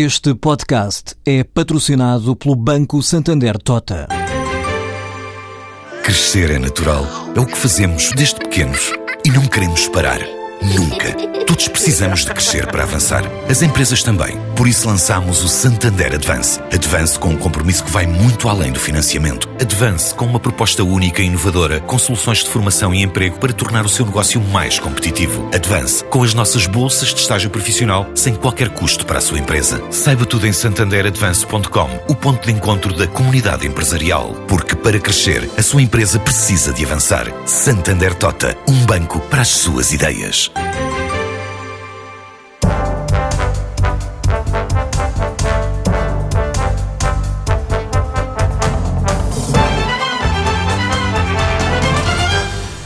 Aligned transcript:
Este 0.00 0.32
podcast 0.32 1.16
é 1.26 1.42
patrocinado 1.42 2.36
pelo 2.36 2.54
Banco 2.54 3.02
Santander 3.02 3.58
Tota. 3.58 4.06
Crescer 6.04 6.52
é 6.52 6.58
natural. 6.60 7.04
É 7.34 7.40
o 7.40 7.44
que 7.44 7.56
fazemos 7.56 8.12
desde 8.12 8.36
pequenos. 8.36 8.92
E 9.26 9.30
não 9.32 9.44
queremos 9.48 9.88
parar. 9.88 10.37
Nunca. 10.62 11.12
Todos 11.46 11.68
precisamos 11.68 12.20
de 12.20 12.32
crescer 12.32 12.66
para 12.66 12.82
avançar. 12.82 13.24
As 13.48 13.62
empresas 13.62 14.02
também. 14.02 14.38
Por 14.54 14.68
isso 14.68 14.86
lançamos 14.88 15.42
o 15.42 15.48
Santander 15.48 16.14
Advance. 16.14 16.60
Advance 16.72 17.18
com 17.18 17.30
um 17.30 17.36
compromisso 17.36 17.84
que 17.84 17.90
vai 17.90 18.06
muito 18.06 18.48
além 18.48 18.72
do 18.72 18.80
financiamento. 18.80 19.48
Advance 19.60 20.14
com 20.14 20.26
uma 20.26 20.40
proposta 20.40 20.84
única 20.84 21.22
e 21.22 21.26
inovadora, 21.26 21.80
com 21.80 21.98
soluções 21.98 22.38
de 22.38 22.50
formação 22.50 22.92
e 22.92 23.02
emprego 23.02 23.38
para 23.38 23.52
tornar 23.52 23.84
o 23.86 23.88
seu 23.88 24.04
negócio 24.04 24.40
mais 24.40 24.78
competitivo. 24.78 25.48
Advance 25.54 26.04
com 26.04 26.22
as 26.22 26.34
nossas 26.34 26.66
bolsas 26.66 27.14
de 27.14 27.20
estágio 27.20 27.50
profissional 27.50 28.06
sem 28.14 28.34
qualquer 28.34 28.68
custo 28.70 29.06
para 29.06 29.18
a 29.18 29.22
sua 29.22 29.38
empresa. 29.38 29.82
Saiba 29.90 30.26
tudo 30.26 30.46
em 30.46 30.52
santanderadvance.com, 30.52 32.00
o 32.08 32.14
ponto 32.14 32.46
de 32.46 32.52
encontro 32.52 32.92
da 32.92 33.06
comunidade 33.06 33.66
empresarial. 33.66 34.34
Porque 34.46 34.74
para 34.74 34.98
crescer, 34.98 35.48
a 35.56 35.62
sua 35.62 35.82
empresa 35.82 36.18
precisa 36.18 36.72
de 36.72 36.84
avançar. 36.84 37.26
Santander 37.46 38.14
Tota, 38.14 38.56
um 38.68 38.84
banco 38.84 39.20
para 39.20 39.42
as 39.42 39.48
suas 39.48 39.92
ideias. 39.92 40.47
Deus. 40.54 40.97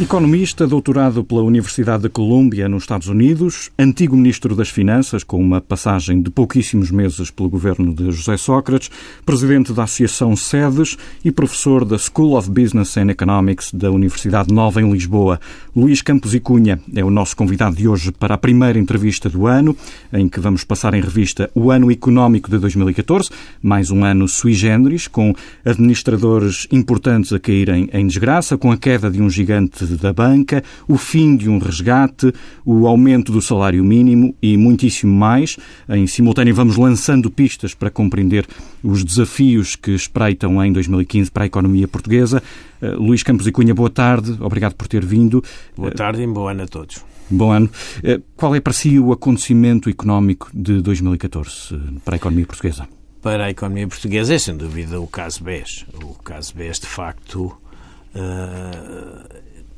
Economista, 0.02 0.66
doutorado 0.66 1.22
pela 1.22 1.42
Universidade 1.42 2.02
de 2.02 2.08
Colômbia, 2.08 2.68
nos 2.68 2.82
Estados 2.82 3.06
Unidos, 3.06 3.70
antigo 3.78 4.16
ministro 4.16 4.56
das 4.56 4.68
Finanças, 4.68 5.22
com 5.22 5.40
uma 5.40 5.60
passagem 5.60 6.20
de 6.20 6.28
pouquíssimos 6.28 6.90
meses 6.90 7.30
pelo 7.30 7.48
governo 7.48 7.94
de 7.94 8.10
José 8.10 8.36
Sócrates, 8.36 8.90
presidente 9.24 9.72
da 9.72 9.84
Associação 9.84 10.34
SEDES 10.34 10.98
e 11.24 11.30
professor 11.30 11.84
da 11.84 11.96
School 11.98 12.36
of 12.36 12.50
Business 12.50 12.96
and 12.96 13.10
Economics 13.10 13.72
da 13.72 13.92
Universidade 13.92 14.52
Nova 14.52 14.82
em 14.82 14.90
Lisboa. 14.90 15.40
Luís 15.74 16.02
Campos 16.02 16.34
e 16.34 16.40
Cunha 16.40 16.80
é 16.96 17.04
o 17.04 17.10
nosso 17.10 17.36
convidado 17.36 17.76
de 17.76 17.86
hoje 17.86 18.10
para 18.10 18.34
a 18.34 18.38
primeira 18.38 18.80
entrevista 18.80 19.30
do 19.30 19.46
ano, 19.46 19.76
em 20.12 20.28
que 20.28 20.40
vamos 20.40 20.64
passar 20.64 20.94
em 20.94 21.00
revista 21.00 21.48
o 21.54 21.70
ano 21.70 21.92
económico 21.92 22.50
de 22.50 22.58
2014, 22.58 23.30
mais 23.62 23.92
um 23.92 24.04
ano 24.04 24.26
sui 24.26 24.52
generis, 24.52 25.06
com 25.06 25.32
administradores 25.64 26.66
importantes 26.72 27.32
a 27.32 27.38
caírem 27.38 27.88
em 27.92 28.04
desgraça, 28.04 28.58
com 28.58 28.72
a 28.72 28.76
queda 28.76 29.08
de 29.08 29.22
um 29.22 29.30
gigante 29.30 29.91
da 29.96 30.12
banca, 30.12 30.62
o 30.88 30.96
fim 30.96 31.36
de 31.36 31.48
um 31.48 31.58
resgate, 31.58 32.32
o 32.64 32.86
aumento 32.86 33.32
do 33.32 33.40
salário 33.40 33.84
mínimo 33.84 34.34
e 34.42 34.56
muitíssimo 34.56 35.14
mais. 35.14 35.56
Em 35.88 36.06
simultâneo, 36.06 36.54
vamos 36.54 36.76
lançando 36.76 37.30
pistas 37.30 37.74
para 37.74 37.90
compreender 37.90 38.46
os 38.82 39.04
desafios 39.04 39.76
que 39.76 39.92
espreitam 39.92 40.62
em 40.64 40.72
2015 40.72 41.30
para 41.30 41.44
a 41.44 41.46
economia 41.46 41.86
portuguesa. 41.86 42.42
Uh, 42.80 43.00
Luís 43.00 43.22
Campos 43.22 43.46
e 43.46 43.52
Cunha, 43.52 43.74
boa 43.74 43.90
tarde. 43.90 44.36
Obrigado 44.40 44.74
por 44.74 44.88
ter 44.88 45.04
vindo. 45.04 45.42
Boa 45.76 45.90
tarde 45.90 46.22
e 46.22 46.26
bom 46.26 46.48
ano 46.48 46.62
a 46.62 46.66
todos. 46.66 47.04
Bom 47.30 47.52
ano. 47.52 47.70
Uh, 47.98 48.22
qual 48.36 48.54
é 48.54 48.60
para 48.60 48.72
si 48.72 48.98
o 48.98 49.12
acontecimento 49.12 49.88
económico 49.88 50.50
de 50.52 50.80
2014 50.80 51.74
uh, 51.74 52.00
para 52.04 52.14
a 52.14 52.18
economia 52.18 52.46
portuguesa? 52.46 52.88
Para 53.20 53.46
a 53.46 53.50
economia 53.50 53.86
portuguesa 53.86 54.34
é, 54.34 54.38
sem 54.38 54.56
dúvida, 54.56 55.00
o 55.00 55.06
caso 55.06 55.44
BES. 55.44 55.86
O 56.02 56.14
caso 56.14 56.54
BES, 56.56 56.80
de 56.80 56.86
facto, 56.86 57.56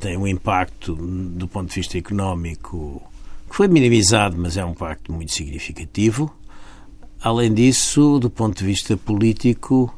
tem 0.05 0.19
um 0.19 0.27
impacto 0.27 0.95
do 0.95 1.49
ponto 1.49 1.71
de 1.71 1.77
vista 1.77 1.97
económico 1.97 3.03
que 3.49 3.57
foi 3.57 3.69
minimizado, 3.69 4.37
mas 4.37 4.59
é 4.59 4.65
um 4.65 4.73
impacto 4.73 5.11
muito 5.11 5.33
significativo. 5.33 6.31
Além 7.23 7.55
disso, 7.55 8.19
do 8.19 8.29
ponto 8.29 8.59
de 8.59 8.67
vista 8.67 8.99
político, 8.99 9.95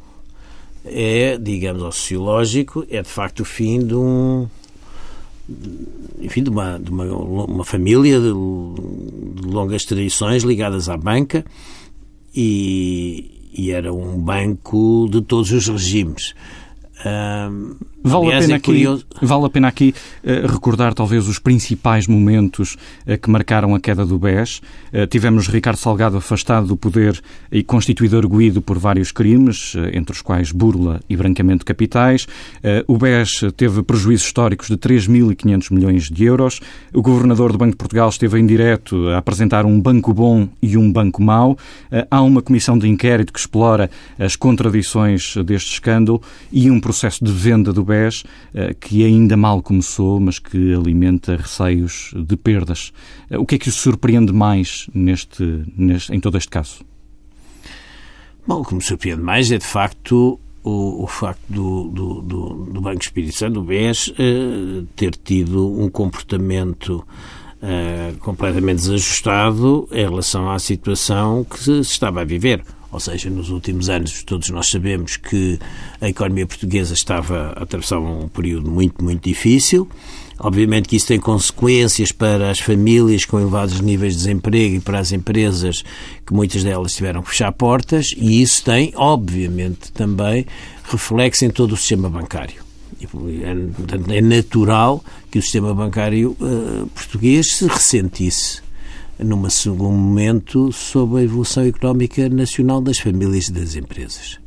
é, 0.85 1.37
digamos, 1.37 1.83
ou 1.83 1.91
sociológico, 1.91 2.87
é 2.89 3.03
de 3.03 3.09
facto 3.09 3.41
o 3.41 3.45
fim 3.45 3.85
de 3.85 3.97
um 3.97 4.47
enfim, 6.21 6.45
de 6.45 6.51
uma, 6.51 6.79
de 6.79 6.89
uma, 6.89 7.05
uma 7.05 7.65
família 7.65 8.21
de, 8.21 8.29
de, 8.29 9.49
longas 9.49 9.85
tradições 9.85 10.45
ligadas 10.45 10.89
à 10.89 10.97
banca 10.97 11.45
e, 12.33 13.51
e 13.53 13.73
era 13.73 13.93
um 13.93 14.21
banco 14.21 15.09
de 15.11 15.21
todos 15.21 15.51
os 15.51 15.67
regimes. 15.67 16.33
Um, 17.05 17.77
Vale, 18.07 18.27
Aliás, 18.27 18.45
a 18.45 18.47
pena 18.47 18.55
é 18.55 18.57
aqui, 18.57 19.05
vale 19.21 19.45
a 19.47 19.51
pena 19.51 19.69
aqui 19.69 19.93
uh, 20.23 20.47
recordar 20.47 20.95
talvez 20.95 21.27
os 21.27 21.41
principais 21.41 22.07
momentos 22.07 22.77
uh, 23.05 23.19
que 23.19 23.29
marcaram 23.29 23.75
a 23.75 23.81
queda 23.81 24.07
do 24.07 24.17
BES. 24.17 24.61
Uh, 24.93 25.09
tivemos 25.09 25.49
Ricardo 25.49 25.77
Salgado 25.77 26.17
afastado 26.17 26.69
do 26.69 26.77
poder 26.77 27.21
e 27.51 27.65
constituído 27.65 28.17
arguído 28.17 28.63
por 28.63 28.79
vários 28.79 29.11
crimes, 29.11 29.75
entre 29.93 30.15
os 30.15 30.23
quais 30.23 30.53
burla 30.53 31.01
e 31.09 31.17
branqueamento 31.17 31.61
de 31.61 31.65
capitais. 31.65 32.27
o 32.87 32.97
BES 32.97 33.53
teve 33.57 33.83
prejuízos 33.83 34.27
históricos 34.27 34.69
de 34.69 34.77
3.500 34.77 35.73
milhões 35.73 36.09
de 36.09 36.25
euros. 36.25 36.61
O 36.93 37.03
governador 37.03 37.53
do 37.53 37.59
Banco 37.59 37.73
de 37.73 37.77
Portugal 37.77 38.09
esteve 38.09 38.39
em 38.39 38.47
direto 38.47 39.09
a 39.09 39.19
apresentar 39.19 39.65
um 39.65 39.81
banco 39.81 40.13
bom 40.13 40.49
e 40.63 40.77
um 40.77 40.93
banco 40.93 41.23
mau. 41.23 41.57
há 42.11 42.21
uma 42.23 42.43
comissão 42.43 42.79
de 42.79 42.89
inquérito 42.89 43.33
que 43.33 43.39
explora 43.39 43.91
as 44.19 44.37
contradições 44.37 45.37
deste 45.45 45.73
escândalo 45.73 46.21
e 46.53 46.71
um 46.71 46.81
processo 46.81 47.25
de 47.25 47.33
venda 47.33 47.73
do 47.73 47.85
BES 47.85 47.96
eh, 48.55 48.75
que 48.75 49.05
ainda 49.05 49.37
mal 49.37 49.63
começou, 49.63 50.21
mas 50.21 50.39
que 50.39 50.75
alimenta 50.75 51.37
receios 51.37 52.13
de 52.15 52.37
perdas. 52.37 52.93
Eh, 53.31 53.39
o 53.39 53.47
que 53.47 53.57
é 53.57 53.59
que 53.59 53.69
o 53.69 53.73
surpreende 53.73 54.33
mais 54.33 54.89
neste, 54.95 55.65
neste, 55.77 56.15
em 56.15 56.21
todo 56.21 56.37
este 56.37 56.49
caso? 56.49 56.85
Bom, 58.47 58.61
o 58.61 58.65
que 58.65 58.75
me 58.75 58.83
surpreende 58.83 59.23
mais 59.23 59.51
é, 59.51 59.59
de 59.59 59.67
facto, 59.67 60.39
o, 60.63 61.05
o 61.05 61.07
facto 61.07 61.43
do, 61.49 61.89
do, 61.89 62.23
do, 62.23 62.65
do, 62.67 62.81
Banco 62.81 63.03
Espírito 63.03 63.35
Santo, 63.35 63.55
do 63.55 63.63
BES, 63.63 64.09
uh, 64.09 64.87
ter 64.95 65.13
tido 65.17 65.81
um 65.81 65.89
comportamento 65.89 67.07
completamente 68.21 68.77
desajustado 68.77 69.89
em 69.91 70.05
relação 70.05 70.49
à 70.49 70.59
situação 70.59 71.43
que 71.43 71.59
se 71.59 71.81
estava 71.81 72.21
a 72.21 72.25
viver. 72.25 72.63
Ou 72.97 73.01
seja, 73.01 73.29
nos 73.29 73.51
últimos 73.51 73.91
anos 73.91 74.23
todos 74.23 74.49
nós 74.49 74.69
sabemos 74.69 75.19
que 75.19 75.59
a 76.01 76.09
economia 76.09 76.47
portuguesa 76.47 76.95
estava 76.95 77.53
a 77.55 77.63
atravessar 77.63 77.99
um 77.99 78.27
período 78.27 78.71
muito, 78.71 79.05
muito 79.05 79.23
difícil. 79.23 79.87
Obviamente 80.39 80.89
que 80.89 80.97
isso 80.97 81.09
tem 81.09 81.21
consequências 81.21 82.11
para 82.11 82.51
as 82.51 82.59
famílias 82.59 83.27
com 83.27 83.39
elevados 83.39 83.83
níveis 83.83 84.15
de 84.15 84.21
desemprego 84.21 84.77
e 84.77 84.81
para 84.81 84.99
as 84.99 85.13
empresas 85.13 85.85
que 86.27 86.33
muitas 86.33 86.65
delas 86.65 86.95
tiveram 86.95 87.23
que 87.23 87.29
fechar 87.29 87.53
portas 87.53 88.15
e 88.17 88.41
isso 88.41 88.65
tem, 88.65 88.95
obviamente, 88.97 89.93
também 89.93 90.47
reflexo 90.85 91.45
em 91.45 91.51
todo 91.51 91.73
o 91.73 91.77
sistema 91.77 92.09
bancário. 92.09 92.65
É, 93.03 94.17
é 94.17 94.21
natural 94.23 95.05
que 95.31 95.39
o 95.39 95.43
sistema 95.43 95.75
bancário 95.75 96.35
uh, 96.41 96.87
português 96.95 97.57
se 97.57 97.67
ressentisse 97.67 98.66
num 99.19 99.49
segundo 99.49 99.93
momento, 99.93 100.73
sobre 100.73 101.21
a 101.21 101.23
evolução 101.25 101.65
económica 101.65 102.29
nacional 102.29 102.81
das 102.81 102.99
famílias 102.99 103.49
e 103.49 103.53
das 103.53 103.75
empresas. 103.75 104.39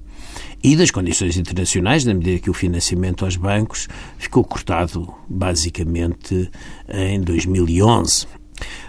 E 0.61 0.75
das 0.75 0.91
condições 0.91 1.37
internacionais, 1.37 2.03
na 2.03 2.13
medida 2.13 2.39
que 2.39 2.49
o 2.49 2.53
financiamento 2.53 3.23
aos 3.23 3.37
bancos 3.37 3.87
ficou 4.17 4.43
cortado, 4.43 5.11
basicamente, 5.27 6.51
em 6.89 7.21
2011. 7.21 8.27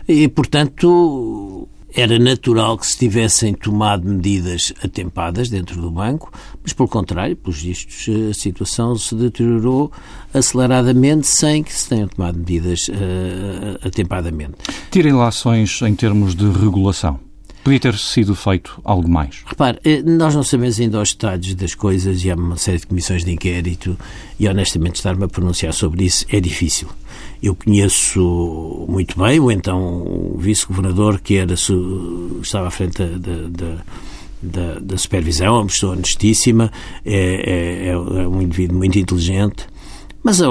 E, 0.09 0.27
portanto, 0.29 1.69
era 1.95 2.19
natural 2.19 2.79
que 2.79 2.87
se 2.87 2.99
tivessem 2.99 3.55
tomado 3.55 4.09
medidas 4.09 4.73
atempadas 4.83 5.49
dentro 5.49 5.81
do 5.81 5.91
banco, 5.91 6.33
mas, 6.63 6.73
pelo 6.73 6.89
contrário, 6.89 7.37
pelos 7.37 7.61
vistos, 7.61 8.07
a 8.31 8.35
situação 8.35 8.97
se 8.97 9.15
deteriorou 9.15 9.91
aceleradamente 10.33 11.27
sem 11.27 11.63
que 11.63 11.73
se 11.73 11.89
tenham 11.89 12.09
tomado 12.09 12.39
medidas 12.39 12.89
uh, 12.89 13.87
atempadamente. 13.87 14.55
Tirem 14.91 15.13
lações 15.13 15.83
em 15.83 15.95
termos 15.95 16.35
de 16.35 16.49
regulação. 16.51 17.19
Podia 17.63 17.81
ter 17.81 17.99
sido 17.99 18.35
feito 18.35 18.81
algo 18.83 19.09
mais. 19.09 19.43
Repare, 19.45 19.79
eh, 19.85 20.03
nós 20.03 20.35
não 20.35 20.43
sabemos 20.43 20.81
ainda 20.81 21.01
os 21.01 21.13
detalhes 21.13 21.55
das 21.55 21.75
coisas 21.75 22.25
e 22.25 22.31
há 22.31 22.35
uma 22.35 22.57
série 22.57 22.79
de 22.79 22.87
comissões 22.87 23.23
de 23.23 23.33
inquérito 23.33 23.99
e, 24.39 24.49
honestamente, 24.49 24.97
estar-me 24.97 25.25
a 25.25 25.29
pronunciar 25.29 25.75
sobre 25.75 26.05
isso 26.05 26.25
é 26.31 26.41
difícil. 26.41 26.89
Eu 27.43 27.55
conheço 27.55 28.87
muito 28.89 29.19
bem 29.19 29.41
o 29.41 29.51
então 29.51 30.35
vice-governador 30.37 31.21
que 31.21 31.37
era, 31.37 31.55
estava 31.55 32.69
à 32.69 32.71
frente 32.71 33.03
da, 33.03 33.49
da, 33.49 33.85
da, 34.43 34.79
da 34.79 34.99
supervisão, 34.99 35.55
uma 35.57 35.67
pessoa 35.67 35.95
honestíssima, 35.95 36.71
é, 37.05 37.87
é, 37.87 37.89
é 37.89 37.97
um 37.97 38.43
indivíduo 38.43 38.77
muito 38.77 38.99
inteligente 38.99 39.70
mas 40.23 40.41
a, 40.43 40.47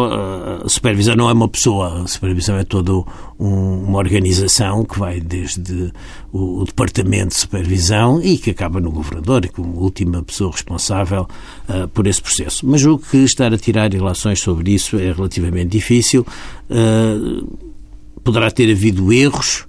a, 0.66 0.70
supervisão 0.70 1.16
não 1.16 1.30
é 1.30 1.34
uma 1.34 1.48
pessoa, 1.48 2.04
a 2.04 2.08
supervisão 2.08 2.58
é 2.58 2.64
toda 2.64 2.92
um, 3.40 3.84
uma 3.88 4.00
organização 4.00 4.84
que 4.84 4.98
vai 4.98 5.20
desde 5.20 5.94
o, 6.32 6.62
o, 6.62 6.66
departamento 6.66 7.30
de 7.30 7.36
supervisão 7.36 8.20
e 8.22 8.38
que 8.38 8.50
acaba 8.50 8.80
no 8.80 8.92
governador, 8.92 9.48
como 9.50 9.80
última 9.80 10.24
pessoa 10.24 10.52
responsável 10.52 11.28
uh, 11.70 11.88
por 11.90 12.08
esse 12.08 12.22
processo. 12.22 12.66
Mas 12.66 12.84
o 12.84 12.98
que 12.98 13.18
estar 13.18 13.54
a 13.54 13.58
tirar 13.58 13.92
relações 13.92 14.40
sobre 14.40 14.72
isso 14.74 14.98
é 14.98 15.12
relativamente 15.12 15.70
difícil. 15.70 16.26
Uh, 16.70 17.48
poderá 18.24 18.50
ter 18.50 18.72
havido 18.72 19.14
erros, 19.14 19.66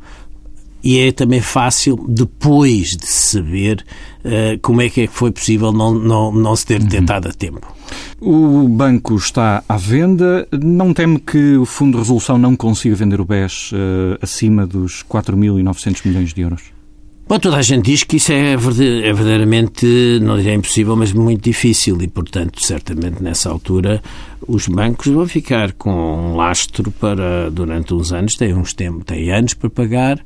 e 0.83 0.99
é 0.99 1.13
também 1.13 1.41
fácil, 1.41 1.97
depois 2.09 2.97
de 2.97 3.07
saber, 3.07 3.85
uh, 4.25 4.59
como 4.63 4.81
é 4.83 4.89
que, 4.89 5.03
é 5.03 5.07
que 5.07 5.13
foi 5.13 5.31
possível 5.31 5.73
não, 5.73 5.95
não, 5.95 6.33
não 6.33 6.57
se 6.57 6.67
ter 6.67 6.83
detectado 6.83 7.29
a 7.29 7.33
tempo. 7.33 7.67
O 8.21 8.69
banco 8.69 9.17
está 9.17 9.65
à 9.69 9.77
venda. 9.77 10.47
Não 10.53 10.93
teme 10.93 11.19
que 11.19 11.57
o 11.57 11.65
Fundo 11.65 11.93
de 11.93 11.99
Resolução 11.99 12.39
não 12.39 12.55
consiga 12.55 12.95
vender 12.95 13.21
o 13.21 13.25
BES 13.25 13.73
uh, 13.73 13.77
acima 14.21 14.67
dos 14.67 15.03
4.900 15.03 16.07
milhões 16.07 16.33
de 16.33 16.41
euros? 16.43 16.63
Bom, 17.31 17.39
toda 17.39 17.59
a 17.59 17.63
gente 17.63 17.85
diz 17.85 18.03
que 18.03 18.17
isso 18.17 18.33
é, 18.33 18.55
é 18.55 18.57
verdadeiramente, 18.57 19.87
não 20.21 20.37
direi 20.37 20.55
impossível, 20.55 20.97
mas 20.97 21.13
muito 21.13 21.45
difícil 21.45 21.97
e, 22.03 22.09
portanto, 22.09 22.61
certamente 22.61 23.23
nessa 23.23 23.49
altura 23.49 24.03
os 24.49 24.67
bancos 24.67 25.07
vão 25.07 25.29
ficar 25.29 25.73
com 25.75 25.93
um 25.93 26.35
lastro 26.35 26.91
para, 26.91 27.49
durante 27.49 27.95
uns 27.95 28.13
anos, 28.13 28.35
têm, 28.35 28.53
uns 28.53 28.73
tempos, 28.73 29.05
têm 29.05 29.31
anos 29.31 29.55
para 29.55 29.71
pagar 29.71 30.21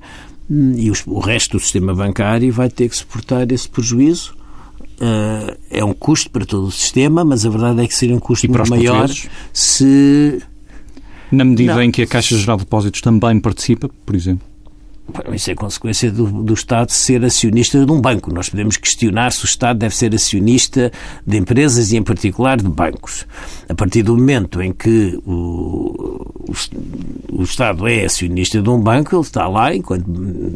e 0.51 0.91
os, 0.91 1.03
o 1.07 1.19
resto 1.19 1.57
do 1.57 1.61
sistema 1.61 1.95
bancário 1.95 2.53
vai 2.53 2.69
ter 2.69 2.89
que 2.89 2.97
suportar 2.97 3.51
esse 3.51 3.69
prejuízo. 3.69 4.35
Uh, 4.95 5.57
é 5.71 5.85
um 5.85 5.93
custo 5.93 6.31
para 6.31 6.45
todo 6.45 6.67
o 6.67 6.71
sistema, 6.71 7.25
mas 7.25 7.45
a 7.45 7.51
verdade 7.51 7.83
é 7.83 7.89
que 7.89 7.95
seria 7.95 8.15
um 8.15 8.21
custo 8.21 8.49
muito 8.49 8.71
maior 8.71 9.09
se... 9.53 10.41
Na 11.33 11.45
medida 11.45 11.75
não. 11.75 11.83
em 11.83 11.91
que 11.91 12.03
a 12.03 12.07
Caixa 12.07 12.37
Geral 12.37 12.57
de 12.59 12.65
Depósitos 12.65 13.01
também 13.01 13.41
participa, 13.41 13.91
por 14.07 14.15
exemplo? 14.15 14.47
Isso 15.33 15.51
é 15.51 15.55
consequência 15.55 16.11
do, 16.11 16.43
do, 16.43 16.55
Estado 16.55 16.91
ser 16.91 17.25
acionista 17.25 17.85
de 17.85 17.93
um 17.93 18.01
banco. 18.01 18.33
Nós 18.33 18.49
podemos 18.49 18.77
questionar 18.77 19.33
se 19.33 19.45
o 19.45 19.47
Estado 19.47 19.79
deve 19.79 19.95
ser 19.95 20.15
acionista 20.15 20.91
de 21.27 21.37
empresas 21.37 21.93
e, 21.93 21.97
em 21.97 22.03
particular, 22.03 22.57
de 22.57 22.69
bancos. 22.69 23.27
A 23.69 23.75
partir 23.75 24.03
do 24.03 24.17
momento 24.17 24.63
em 24.63 24.73
que 24.73 25.21
o, 25.27 26.25
o, 26.49 26.55
o 27.33 27.43
Estado 27.43 27.87
é 27.87 28.05
acionista 28.07 28.63
de 28.63 28.69
um 28.69 28.81
banco, 28.81 29.15
ele 29.15 29.23
está 29.23 29.47
lá, 29.47 29.75
enquanto, 29.75 30.07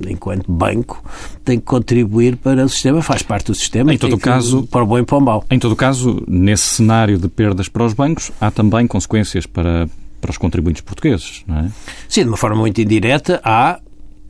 enquanto 0.08 0.50
banco, 0.50 1.04
tem 1.44 1.58
que 1.58 1.66
contribuir 1.66 2.36
para 2.36 2.64
o 2.64 2.68
sistema, 2.68 3.02
faz 3.02 3.22
parte 3.22 3.46
do 3.46 3.54
sistema. 3.54 3.92
Em 3.92 3.98
todo 3.98 4.14
o 4.14 4.18
caso, 4.18 4.66
para 4.66 4.82
o 4.82 4.86
bom 4.86 4.98
e 4.98 5.04
para 5.04 5.18
o 5.18 5.20
mau. 5.20 5.44
Em 5.50 5.58
todo 5.58 5.72
o 5.72 5.76
caso, 5.76 6.22
nesse 6.26 6.64
cenário 6.64 7.18
de 7.18 7.28
perdas 7.28 7.68
para 7.68 7.84
os 7.84 7.92
bancos, 7.92 8.32
há 8.40 8.50
também 8.50 8.86
consequências 8.86 9.44
para 9.46 9.88
para 10.20 10.32
os 10.32 10.36
contribuintes 10.36 10.82
portugueses, 10.82 11.44
não 11.46 11.58
é? 11.60 11.70
Sim, 12.08 12.22
de 12.22 12.28
uma 12.28 12.36
forma 12.36 12.56
muito 12.56 12.80
indireta, 12.80 13.40
há 13.44 13.78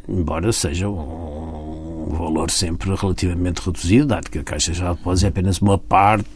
embora 0.09 0.53
seja 0.53 0.89
um 0.89 2.09
valor 2.11 2.51
sempre 2.51 2.95
relativamente 2.95 3.61
reduzido, 3.61 4.07
dado 4.07 4.31
que 4.31 4.39
a 4.39 4.45
Caixa 4.45 4.73
Geral 4.73 4.95
de 4.95 4.99
Depósitos 5.01 5.25
é 5.25 5.29
apenas 5.29 5.61
uma 5.61 5.79
parte 5.79 6.29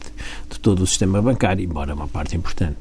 de 0.49 0.59
todo 0.59 0.83
o 0.83 0.87
sistema 0.87 1.21
bancário, 1.21 1.63
embora 1.63 1.93
uma 1.93 2.07
parte 2.07 2.35
importante. 2.37 2.77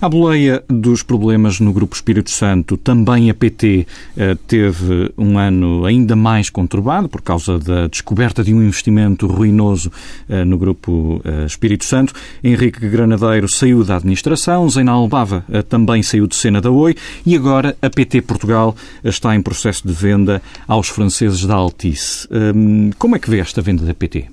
À 0.00 0.08
boleia 0.08 0.64
dos 0.66 1.02
problemas 1.02 1.60
no 1.60 1.74
Grupo 1.74 1.94
Espírito 1.94 2.30
Santo, 2.30 2.78
também 2.78 3.28
a 3.28 3.34
PT 3.34 3.86
eh, 4.16 4.34
teve 4.46 5.12
um 5.16 5.36
ano 5.38 5.84
ainda 5.84 6.16
mais 6.16 6.48
conturbado 6.48 7.06
por 7.06 7.20
causa 7.20 7.58
da 7.58 7.86
descoberta 7.86 8.42
de 8.42 8.54
um 8.54 8.62
investimento 8.62 9.26
ruinoso 9.26 9.92
eh, 10.26 10.42
no 10.42 10.56
Grupo 10.56 11.20
eh, 11.22 11.44
Espírito 11.44 11.84
Santo. 11.84 12.14
Henrique 12.42 12.88
Granadeiro 12.88 13.46
saiu 13.46 13.84
da 13.84 13.96
administração, 13.96 14.70
Zena 14.70 14.92
Albava 14.92 15.44
também 15.68 16.02
saiu 16.02 16.26
de 16.26 16.34
cena 16.34 16.62
da 16.62 16.70
Oi 16.70 16.94
e 17.26 17.36
agora 17.36 17.76
a 17.82 17.90
PT 17.90 18.22
Portugal 18.22 18.74
está 19.04 19.36
em 19.36 19.42
processo 19.42 19.86
de 19.86 19.92
venda 19.92 20.40
aos 20.66 20.88
franceses 20.88 21.44
da 21.44 21.54
Altice. 21.54 22.26
Hum, 22.30 22.90
como 22.98 23.16
é 23.16 23.18
que 23.18 23.28
vê 23.28 23.40
esta 23.40 23.60
venda 23.60 23.84
da 23.84 23.92
PT? 23.92 24.26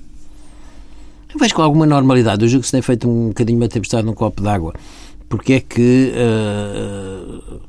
Eu 1.34 1.38
vejo 1.38 1.54
com 1.54 1.60
alguma 1.60 1.84
normalidade. 1.84 2.42
Eu 2.42 2.48
julgo 2.48 2.62
que 2.62 2.68
se 2.68 2.72
tem 2.72 2.80
feito 2.80 3.06
um 3.06 3.28
bocadinho 3.28 3.58
uma 3.58 3.68
tempestade 3.68 4.06
num 4.06 4.14
copo 4.14 4.42
d'água 4.42 4.72
porque 5.28 5.54
é 5.54 5.60
que 5.60 6.12
uh, 6.14 7.60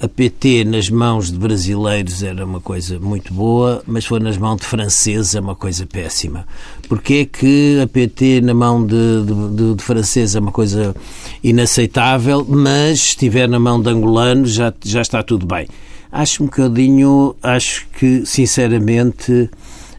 a 0.00 0.06
PT 0.06 0.64
nas 0.64 0.88
mãos 0.88 1.30
de 1.32 1.36
brasileiros 1.38 2.22
era 2.22 2.44
uma 2.44 2.60
coisa 2.60 3.00
muito 3.00 3.34
boa, 3.34 3.82
mas 3.84 4.06
foi 4.06 4.20
nas 4.20 4.38
mãos 4.38 4.58
de 4.58 4.64
franceses 4.64 5.34
é 5.34 5.40
uma 5.40 5.56
coisa 5.56 5.84
péssima. 5.86 6.46
Porque 6.88 7.14
é 7.14 7.24
que 7.24 7.80
a 7.82 7.86
PT 7.86 8.40
na 8.42 8.54
mão 8.54 8.86
de, 8.86 8.94
de, 8.94 9.74
de 9.74 9.82
franceses 9.82 10.36
é 10.36 10.40
uma 10.40 10.52
coisa 10.52 10.94
inaceitável, 11.42 12.46
mas 12.48 13.00
se 13.00 13.08
estiver 13.08 13.48
na 13.48 13.58
mão 13.58 13.80
de 13.80 13.90
angolanos 13.90 14.52
já, 14.52 14.72
já 14.84 15.02
está 15.02 15.22
tudo 15.22 15.44
bem. 15.44 15.66
Acho 16.12 16.44
um 16.44 16.46
bocadinho, 16.46 17.34
acho 17.42 17.86
que 17.98 18.24
sinceramente 18.24 19.50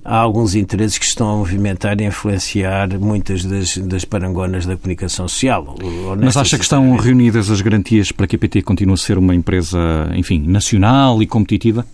há 0.09 0.17
alguns 0.17 0.56
interesses 0.56 0.97
que 0.97 1.06
estão 1.06 1.29
a 1.29 1.38
movimentar 1.38 2.01
e 2.01 2.03
a 2.03 2.07
influenciar 2.07 2.89
muitas 3.00 3.45
das, 3.45 3.77
das 3.77 4.03
parangonas 4.03 4.65
da 4.65 4.75
comunicação 4.75 5.27
social. 5.27 5.75
Mas 6.19 6.35
acha 6.35 6.57
que 6.57 6.63
estão 6.63 6.95
reunidas 6.95 7.51
as 7.51 7.61
garantias 7.61 8.11
para 8.11 8.25
que 8.25 8.35
a 8.35 8.39
PT 8.39 8.63
continue 8.63 8.95
a 8.95 8.97
ser 8.97 9.19
uma 9.19 9.35
empresa, 9.35 9.77
enfim, 10.15 10.44
nacional 10.47 11.21
e 11.21 11.27
competitiva? 11.27 11.85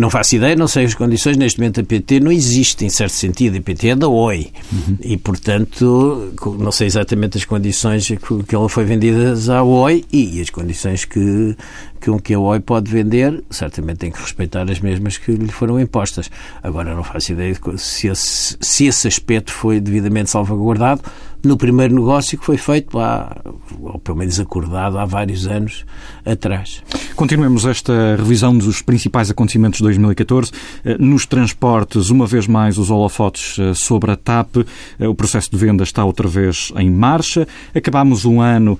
Não 0.00 0.08
faço 0.08 0.34
ideia, 0.34 0.56
não 0.56 0.66
sei 0.66 0.86
as 0.86 0.94
condições. 0.94 1.36
Neste 1.36 1.60
momento 1.60 1.82
a 1.82 1.84
PT 1.84 2.20
não 2.20 2.32
existe, 2.32 2.86
em 2.86 2.88
certo 2.88 3.12
sentido. 3.12 3.58
A 3.58 3.60
PT 3.60 3.88
é 3.88 3.96
da 3.96 4.08
OI. 4.08 4.50
Uhum. 4.72 4.96
E, 4.98 5.18
portanto, 5.18 6.32
não 6.58 6.72
sei 6.72 6.86
exatamente 6.86 7.36
as 7.36 7.44
condições 7.44 8.10
que 8.48 8.54
ela 8.54 8.66
foi 8.66 8.86
vendida 8.86 9.34
à 9.52 9.62
OI 9.62 10.02
e 10.10 10.40
as 10.40 10.48
condições 10.48 11.04
que, 11.04 11.54
que 12.00 12.10
um 12.10 12.18
que 12.18 12.32
a 12.32 12.40
OI 12.40 12.60
pode 12.60 12.90
vender, 12.90 13.44
certamente 13.50 13.98
tem 13.98 14.10
que 14.10 14.18
respeitar 14.18 14.70
as 14.70 14.80
mesmas 14.80 15.18
que 15.18 15.32
lhe 15.32 15.52
foram 15.52 15.78
impostas. 15.78 16.30
Agora, 16.62 16.94
não 16.94 17.04
faço 17.04 17.32
ideia 17.32 17.54
se 17.76 18.08
esse, 18.08 18.56
se 18.58 18.86
esse 18.86 19.06
aspecto 19.06 19.52
foi 19.52 19.80
devidamente 19.80 20.30
salvaguardado 20.30 21.02
no 21.42 21.56
primeiro 21.56 21.94
negócio 21.94 22.38
que 22.38 22.44
foi 22.44 22.56
feito 22.56 22.98
há, 22.98 23.36
ou 23.80 23.98
pelo 23.98 24.18
menos 24.18 24.38
acordado 24.38 24.98
há 24.98 25.04
vários 25.04 25.46
anos 25.46 25.84
atrás. 26.24 26.82
Continuemos 27.16 27.64
esta 27.66 28.16
revisão 28.16 28.56
dos 28.56 28.82
principais 28.82 29.30
acontecimentos 29.30 29.78
de 29.78 29.84
2014. 29.84 30.52
Eh, 30.84 30.96
nos 30.98 31.26
transportes, 31.26 32.10
uma 32.10 32.26
vez 32.26 32.46
mais, 32.46 32.78
os 32.78 32.90
holofotes 32.90 33.58
eh, 33.58 33.74
sobre 33.74 34.10
a 34.10 34.16
TAP. 34.16 34.56
Eh, 34.98 35.08
o 35.08 35.14
processo 35.14 35.50
de 35.50 35.56
venda 35.56 35.82
está 35.82 36.04
outra 36.04 36.28
vez 36.28 36.72
em 36.76 36.90
marcha. 36.90 37.46
Acabámos 37.74 38.24
um 38.24 38.40
ano 38.40 38.78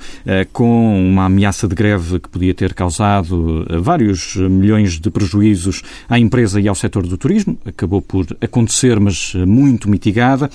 com 0.53 1.11
uma 1.11 1.27
ameaça 1.27 1.67
de 1.67 1.75
greve 1.75 2.21
que 2.21 2.29
podia 2.29 2.55
ter 2.55 2.75
causado 2.75 3.67
vários 3.81 4.37
milhões 4.37 4.99
de 4.99 5.11
prejuízos 5.11 5.83
à 6.09 6.19
empresa 6.19 6.61
e 6.61 6.69
ao 6.69 6.75
setor 6.75 7.07
do 7.07 7.17
turismo. 7.17 7.59
Acabou 7.65 8.01
por 8.01 8.27
acontecer, 8.41 8.99
mas 9.01 9.35
muito 9.35 9.89
mitigada 9.89 10.51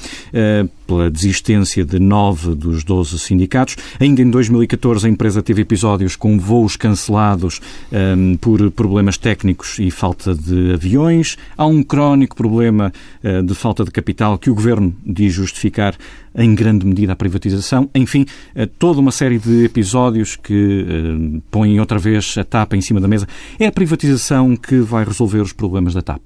pela 0.85 1.09
desistência 1.09 1.83
de 1.83 1.99
nove 1.99 2.55
dos 2.55 2.83
doze 2.83 3.17
sindicatos. 3.19 3.75
Ainda 3.99 4.21
em 4.21 4.29
2014, 4.29 5.07
a 5.07 5.09
empresa 5.09 5.41
teve 5.41 5.61
episódios 5.61 6.15
com 6.15 6.39
voos 6.39 6.75
cancelados 6.75 7.59
um, 7.91 8.37
por 8.37 8.71
problemas 8.71 9.17
técnicos 9.17 9.79
e 9.79 9.89
falta 9.91 10.33
de 10.33 10.73
aviões. 10.73 11.37
Há 11.57 11.65
um 11.65 11.83
crónico 11.83 12.35
problema 12.35 12.93
uh, 13.23 13.43
de 13.43 13.55
falta 13.55 13.83
de 13.83 13.91
capital 13.91 14.37
que 14.37 14.49
o 14.49 14.55
governo 14.55 14.95
diz 15.05 15.33
justificar 15.33 15.95
em 16.37 16.53
grande 16.53 16.85
medida 16.85 17.13
a 17.13 17.15
privatização. 17.15 17.89
Enfim, 17.95 18.25
uh, 18.55 18.67
toda 18.79 18.99
uma 18.99 19.11
série 19.11 19.39
de 19.39 19.65
episódios 19.65 20.35
que 20.35 20.85
uh, 20.87 21.41
põem 21.49 21.79
outra 21.79 21.97
vez 21.97 22.35
a 22.37 22.43
TAP 22.43 22.73
em 22.73 22.81
cima 22.81 22.99
da 22.99 23.07
mesa. 23.07 23.27
É 23.59 23.67
a 23.67 23.71
privatização 23.71 24.55
que 24.55 24.79
vai 24.79 25.03
resolver 25.03 25.39
os 25.39 25.53
problemas 25.53 25.93
da 25.93 26.01
TAP? 26.01 26.21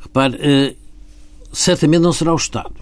Repare, 0.00 0.76
certamente 1.52 2.02
não 2.02 2.12
será 2.12 2.32
o 2.32 2.36
Estado. 2.36 2.74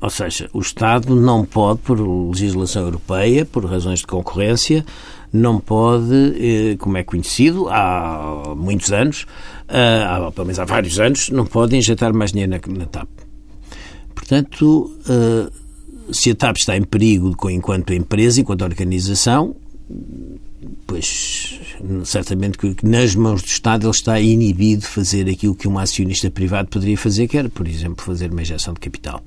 Ou 0.00 0.10
seja, 0.10 0.50
o 0.52 0.58
Estado 0.58 1.14
não 1.14 1.44
pode, 1.44 1.80
por 1.82 2.00
legislação 2.00 2.82
europeia, 2.82 3.44
por 3.44 3.64
razões 3.64 4.00
de 4.00 4.06
concorrência, 4.06 4.84
não 5.32 5.60
pode, 5.60 6.12
eh, 6.12 6.76
como 6.76 6.96
é 6.98 7.04
conhecido 7.04 7.68
há 7.68 8.52
muitos 8.56 8.92
anos, 8.92 9.26
eh, 9.68 10.04
há, 10.04 10.30
pelo 10.32 10.46
menos 10.46 10.58
há 10.58 10.64
vários 10.64 10.98
anos, 10.98 11.30
não 11.30 11.46
pode 11.46 11.76
injetar 11.76 12.12
mais 12.12 12.32
dinheiro 12.32 12.50
na, 12.50 12.78
na 12.78 12.86
TAP. 12.86 13.08
Portanto, 14.12 14.92
eh, 15.08 15.50
se 16.10 16.32
a 16.32 16.34
TAP 16.34 16.56
está 16.56 16.76
em 16.76 16.82
perigo 16.82 17.48
enquanto 17.48 17.94
empresa, 17.94 18.40
enquanto 18.40 18.62
organização, 18.62 19.54
pois 20.92 21.58
certamente 22.04 22.58
que 22.58 22.76
nas 22.82 23.14
mãos 23.14 23.40
do 23.40 23.48
Estado 23.48 23.86
ele 23.86 23.94
está 23.94 24.20
inibido 24.20 24.82
de 24.82 24.88
fazer 24.88 25.26
aquilo 25.26 25.54
que 25.54 25.66
um 25.66 25.78
acionista 25.78 26.30
privado 26.30 26.68
poderia 26.68 26.98
fazer, 26.98 27.26
que 27.28 27.38
era, 27.38 27.48
por 27.48 27.66
exemplo, 27.66 28.04
fazer 28.04 28.30
uma 28.30 28.42
injeção 28.42 28.74
de 28.74 28.80
capital. 28.80 29.24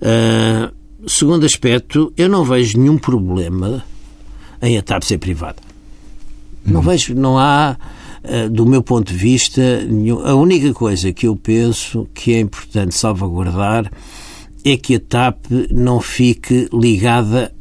Uh, 0.00 1.08
segundo 1.08 1.44
aspecto, 1.44 2.12
eu 2.16 2.28
não 2.28 2.44
vejo 2.44 2.78
nenhum 2.78 2.96
problema 2.96 3.84
em 4.62 4.78
a 4.78 4.82
TAP 4.82 5.02
ser 5.02 5.18
privada. 5.18 5.60
Hum. 6.64 6.70
Não 6.74 6.82
vejo, 6.82 7.16
não 7.16 7.36
há, 7.36 7.76
uh, 8.22 8.48
do 8.48 8.64
meu 8.64 8.80
ponto 8.80 9.12
de 9.12 9.18
vista, 9.18 9.84
nenhum, 9.84 10.24
a 10.24 10.36
única 10.36 10.72
coisa 10.72 11.12
que 11.12 11.26
eu 11.26 11.34
penso 11.34 12.08
que 12.14 12.32
é 12.32 12.38
importante 12.38 12.94
salvaguardar 12.94 13.90
é 14.64 14.76
que 14.76 14.94
a 14.94 15.00
TAP 15.00 15.46
não 15.68 16.00
fique 16.00 16.68
ligada 16.72 17.52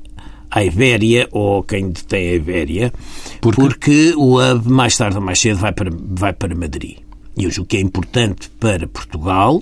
à 0.50 0.64
Ibéria 0.64 1.28
ou 1.32 1.64
quem 1.64 1.90
detém 1.90 2.30
a 2.30 2.34
Ibéria, 2.36 2.94
porque, 3.42 3.62
porque 3.62 4.14
o 4.16 4.40
hub 4.40 4.70
mais 4.70 4.98
tarde 4.98 5.18
ou 5.18 5.24
mais 5.24 5.40
cedo 5.40 5.58
vai 5.58 5.72
para, 5.72 5.90
vai 5.94 6.34
para 6.34 6.56
Madrid. 6.56 6.98
E 7.38 7.46
eu 7.46 7.52
julgo 7.52 7.70
que 7.70 7.78
é 7.78 7.80
importante 7.80 8.50
para 8.60 8.86
Portugal, 8.86 9.62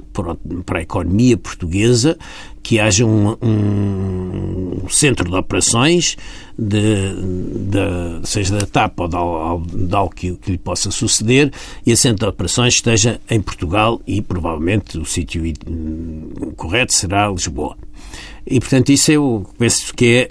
para 0.65 0.79
a 0.79 0.82
economia 0.82 1.38
portuguesa, 1.38 2.17
que 2.63 2.79
haja 2.79 3.06
um, 3.06 3.38
um 3.41 4.89
centro 4.89 5.29
de 5.29 5.36
operações, 5.36 6.17
de, 6.58 7.13
de, 7.70 8.27
seja 8.27 8.58
da 8.58 8.65
TAP 8.65 9.00
ou 9.00 9.08
de, 9.62 9.86
de 9.86 9.96
algo 9.96 10.13
que, 10.13 10.36
que, 10.38 10.51
lhe 10.51 10.58
possa 10.58 10.89
suceder, 10.89 11.51
e 11.86 11.91
esse 11.91 12.01
centro 12.01 12.25
de 12.25 12.29
operações 12.29 12.74
esteja 12.74 13.22
em 13.29 13.39
Portugal 13.39 14.01
e 14.08 14.22
provavelmente 14.22 14.98
o 14.98 15.06
sítio 15.06 15.44
correto 16.56 16.94
será 16.94 17.29
Lisboa. 17.29 17.77
E, 18.46 18.60
portanto, 18.60 18.89
isso 18.89 19.12
eu 19.12 19.46
penso 19.58 19.94
que 19.94 20.06
é 20.06 20.29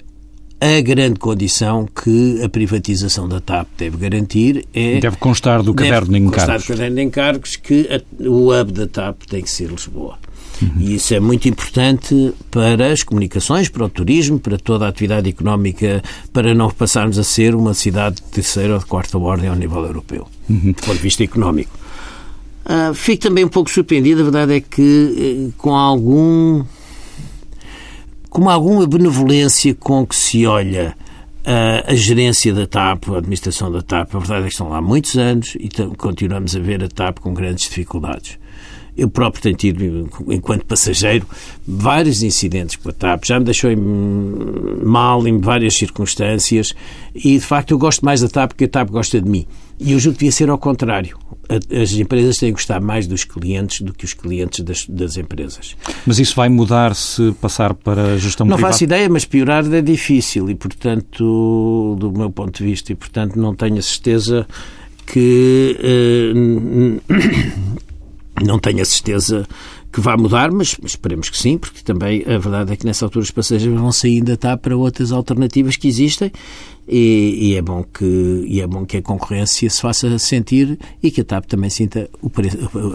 a 0.59 0.81
grande 0.81 1.19
condição 1.19 1.85
que 1.85 2.41
a 2.43 2.49
privatização 2.49 3.27
da 3.27 3.39
TAP 3.39 3.67
deve 3.77 3.97
garantir 3.97 4.67
é... 4.73 4.99
Deve 4.99 5.17
constar 5.17 5.61
do 5.61 5.73
caderno 5.73 6.13
de 6.13 6.17
encargos. 6.17 6.35
constar 6.37 6.59
do 6.59 6.65
caderno 6.65 6.95
de 6.95 7.01
encargos 7.03 7.55
que 7.55 7.87
a, 7.91 8.27
o 8.27 8.51
hub 8.51 8.71
da 8.71 8.87
TAP 8.87 9.23
tem 9.29 9.41
que 9.43 9.49
ser 9.49 9.69
Lisboa. 9.69 10.17
Uhum. 10.61 10.71
E 10.79 10.95
isso 10.95 11.13
é 11.13 11.19
muito 11.19 11.47
importante 11.47 12.33
para 12.49 12.91
as 12.91 13.03
comunicações, 13.03 13.69
para 13.69 13.85
o 13.85 13.89
turismo, 13.89 14.39
para 14.39 14.57
toda 14.57 14.85
a 14.85 14.89
atividade 14.89 15.29
económica, 15.29 16.01
para 16.33 16.53
não 16.55 16.71
passarmos 16.71 17.19
a 17.19 17.23
ser 17.23 17.53
uma 17.53 17.75
cidade 17.75 18.15
de 18.15 18.23
terceira 18.23 18.73
ou 18.73 18.79
de 18.79 18.85
quarta 18.85 19.17
ordem 19.17 19.49
ao 19.49 19.55
nível 19.55 19.83
europeu, 19.83 20.27
uhum. 20.49 20.71
do 20.71 20.81
ponto 20.81 20.95
de 20.95 21.03
vista 21.03 21.23
económico. 21.23 21.77
Uh, 22.65 22.93
fico 22.93 23.23
também 23.23 23.45
um 23.45 23.49
pouco 23.49 23.69
surpreendido, 23.69 24.21
a 24.21 24.23
verdade 24.23 24.55
é 24.55 24.59
que 24.59 25.47
eh, 25.47 25.53
com 25.57 25.73
algum 25.73 26.65
com 28.37 28.51
alguma 28.51 28.85
benevolência 28.85 29.73
com 29.73 30.05
que 30.05 30.15
se 30.15 30.45
olha 30.45 30.95
a, 31.43 31.91
a 31.91 31.95
gerência 31.95 32.53
da 32.53 32.67
TAP, 32.67 33.09
a 33.09 33.17
administração 33.17 33.71
da 33.71 33.81
TAP, 33.81 34.13
a 34.13 34.19
verdade 34.19 34.41
é 34.41 34.43
que 34.43 34.51
estão 34.51 34.69
lá 34.69 34.79
muitos 34.79 35.17
anos 35.17 35.57
e 35.59 35.67
continuamos 35.97 36.55
a 36.55 36.59
ver 36.59 36.83
a 36.83 36.87
TAP 36.87 37.17
com 37.17 37.33
grandes 37.33 37.63
dificuldades. 37.63 38.37
Eu 38.95 39.09
próprio 39.09 39.41
tenho 39.41 39.55
tido, 39.55 40.07
enquanto 40.27 40.67
passageiro, 40.67 41.25
vários 41.67 42.21
incidentes 42.21 42.75
com 42.75 42.89
a 42.89 42.93
TAP. 42.93 43.25
Já 43.25 43.39
me 43.39 43.45
deixou 43.45 43.71
mal 44.83 45.27
em 45.27 45.39
várias 45.39 45.73
circunstâncias 45.73 46.75
e, 47.15 47.39
de 47.39 47.43
facto, 47.43 47.71
eu 47.71 47.79
gosto 47.79 48.05
mais 48.05 48.21
da 48.21 48.29
TAP 48.29 48.49
porque 48.49 48.65
a 48.65 48.69
TAP 48.69 48.91
gosta 48.91 49.19
de 49.19 49.27
mim. 49.27 49.47
E 49.79 49.91
eu 49.91 49.99
julgo 49.99 50.15
que 50.17 50.25
devia 50.25 50.31
ser 50.31 50.49
ao 50.49 50.57
contrário. 50.57 51.17
As 51.49 51.93
empresas 51.93 52.37
têm 52.37 52.49
que 52.49 52.55
gostar 52.55 52.81
mais 52.81 53.07
dos 53.07 53.23
clientes 53.23 53.81
do 53.81 53.93
que 53.93 54.05
os 54.05 54.13
clientes 54.13 54.63
das, 54.63 54.85
das 54.87 55.17
empresas. 55.17 55.75
Mas 56.05 56.19
isso 56.19 56.35
vai 56.35 56.49
mudar 56.49 56.95
se 56.95 57.31
passar 57.33 57.73
para 57.73 58.13
a 58.13 58.17
gestão 58.17 58.45
não 58.45 58.55
privada? 58.55 58.69
Não 58.69 58.73
faço 58.73 58.83
ideia, 58.83 59.07
mas 59.07 59.23
piorar 59.23 59.71
é 59.71 59.81
difícil 59.81 60.49
e, 60.49 60.55
portanto, 60.55 61.95
do 61.99 62.11
meu 62.11 62.31
ponto 62.31 62.57
de 62.57 62.63
vista, 62.63 62.91
e, 62.91 62.95
portanto, 62.95 63.35
não 63.35 63.55
tenho 63.55 63.77
a 63.77 63.81
certeza 63.81 64.47
que. 65.05 65.77
Uh, 66.35 67.01
não 68.43 68.59
tenho 68.59 68.81
a 68.81 68.85
certeza 68.85 69.47
que 69.91 70.01
vá 70.01 70.17
mudar, 70.17 70.51
mas 70.51 70.77
esperemos 70.83 71.29
que 71.29 71.37
sim, 71.37 71.57
porque 71.57 71.81
também 71.81 72.23
a 72.23 72.37
verdade 72.37 72.73
é 72.73 72.75
que 72.75 72.85
nessa 72.85 73.05
altura 73.05 73.23
os 73.23 73.31
passageiros 73.31 73.79
vão 73.79 73.91
sair 73.91 74.21
da 74.21 74.35
TAP 74.35 74.61
para 74.61 74.77
outras 74.77 75.11
alternativas 75.11 75.75
que 75.75 75.87
existem 75.87 76.31
e, 76.87 77.49
e, 77.51 77.55
é 77.55 77.61
bom 77.61 77.83
que, 77.83 78.45
e 78.47 78.61
é 78.61 78.67
bom 78.67 78.85
que 78.85 78.97
a 78.97 79.01
concorrência 79.01 79.69
se 79.69 79.81
faça 79.81 80.17
sentir 80.17 80.79
e 81.03 81.11
que 81.11 81.21
a 81.21 81.23
TAP 81.23 81.45
também 81.45 81.69
sinta 81.69 82.09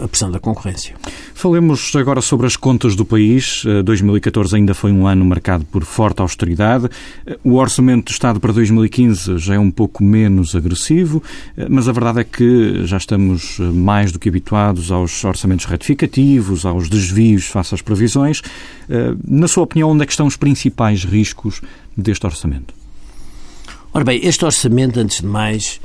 a 0.03 0.07
pressão 0.07 0.31
da 0.31 0.39
concorrência. 0.39 0.95
Falemos 1.33 1.95
agora 1.95 2.21
sobre 2.21 2.47
as 2.47 2.55
contas 2.55 2.95
do 2.95 3.05
país. 3.05 3.63
2014 3.83 4.55
eh, 4.55 4.57
ainda 4.57 4.73
foi 4.73 4.91
um 4.91 5.05
ano 5.05 5.23
marcado 5.23 5.65
por 5.65 5.83
forte 5.83 6.21
austeridade. 6.21 6.89
Eh, 7.25 7.37
o 7.43 7.55
orçamento 7.55 8.05
do 8.05 8.11
Estado 8.11 8.39
para 8.39 8.51
2015 8.51 9.37
já 9.37 9.55
é 9.55 9.59
um 9.59 9.69
pouco 9.69 10.03
menos 10.03 10.55
agressivo, 10.55 11.21
eh, 11.55 11.67
mas 11.69 11.87
a 11.87 11.91
verdade 11.91 12.21
é 12.21 12.23
que 12.23 12.85
já 12.85 12.97
estamos 12.97 13.59
mais 13.59 14.11
do 14.11 14.19
que 14.19 14.29
habituados 14.29 14.91
aos 14.91 15.23
orçamentos 15.23 15.65
retificativos, 15.65 16.65
aos 16.65 16.89
desvios 16.89 17.45
face 17.45 17.75
às 17.75 17.81
previsões. 17.81 18.41
Na 19.27 19.47
sua 19.47 19.63
opinião, 19.63 19.91
onde 19.91 20.03
é 20.03 20.05
que 20.05 20.11
estão 20.11 20.27
os 20.27 20.35
principais 20.35 21.03
riscos 21.03 21.61
deste 21.97 22.25
orçamento? 22.25 22.82
Ora 23.95 24.05
bem, 24.05 24.19
este 24.23 24.43
orçamento, 24.43 24.99
antes 24.99 25.21
de 25.21 25.27
mais, 25.27 25.79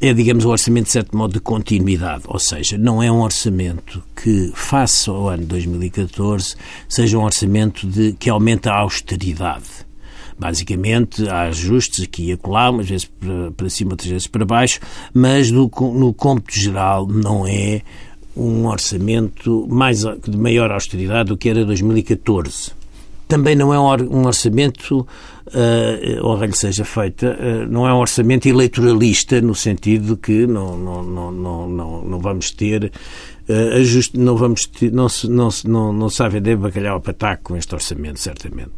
é, 0.00 0.14
digamos, 0.14 0.44
um 0.44 0.50
orçamento, 0.50 0.84
de 0.84 0.92
certo 0.92 1.16
modo, 1.16 1.32
de 1.32 1.40
continuidade. 1.40 2.22
Ou 2.28 2.38
seja, 2.38 2.78
não 2.78 3.02
é 3.02 3.10
um 3.10 3.20
orçamento 3.20 4.00
que, 4.14 4.52
face 4.54 5.10
ao 5.10 5.28
ano 5.28 5.44
2014, 5.44 6.54
seja 6.88 7.18
um 7.18 7.24
orçamento 7.24 7.84
de, 7.84 8.12
que 8.12 8.30
aumenta 8.30 8.70
a 8.70 8.76
austeridade. 8.76 9.66
Basicamente, 10.38 11.28
há 11.28 11.48
ajustes 11.48 12.04
aqui 12.04 12.26
e 12.26 12.32
acolá, 12.32 12.70
umas 12.70 12.88
vezes 12.88 13.10
para, 13.56 13.68
cima, 13.68 13.90
outras 13.90 14.08
vezes 14.08 14.28
para 14.28 14.44
baixo, 14.44 14.78
mas 15.12 15.50
no, 15.50 15.68
no 15.94 16.14
cômputo 16.14 16.56
geral 16.56 17.08
não 17.08 17.44
é 17.44 17.82
um 18.36 18.68
orçamento 18.68 19.66
mais, 19.68 20.02
de 20.02 20.38
maior 20.38 20.70
austeridade 20.70 21.30
do 21.30 21.36
que 21.36 21.48
era 21.48 21.64
2014 21.64 22.78
também 23.28 23.54
não 23.54 23.72
é 23.72 23.78
um 23.78 24.24
orçamento, 24.24 25.06
uh, 25.48 26.26
honra 26.26 26.46
lhe 26.46 26.56
seja 26.56 26.84
feita, 26.84 27.36
uh, 27.38 27.70
não 27.70 27.86
é 27.86 27.92
um 27.92 27.98
orçamento 27.98 28.48
eleitoralista, 28.48 29.40
no 29.40 29.54
sentido 29.54 30.16
que 30.16 30.46
não, 30.46 30.76
não, 30.76 31.02
não, 31.02 31.32
não, 31.32 31.68
não, 31.68 32.04
não 32.04 32.18
vamos 32.20 32.50
ter 32.50 32.92
uh, 33.48 33.76
ajuste, 33.76 34.18
não 34.18 34.36
vamos 34.36 34.66
ter, 34.66 34.92
não 34.92 35.08
se, 35.08 35.28
não, 35.28 35.50
se, 35.50 35.68
não, 35.68 35.92
não 35.92 36.08
se 36.08 36.28
vender 36.28 36.56
bacalhau 36.56 36.96
a 36.96 37.00
pataco 37.00 37.44
com 37.44 37.56
este 37.56 37.74
orçamento, 37.74 38.20
certamente. 38.20 38.72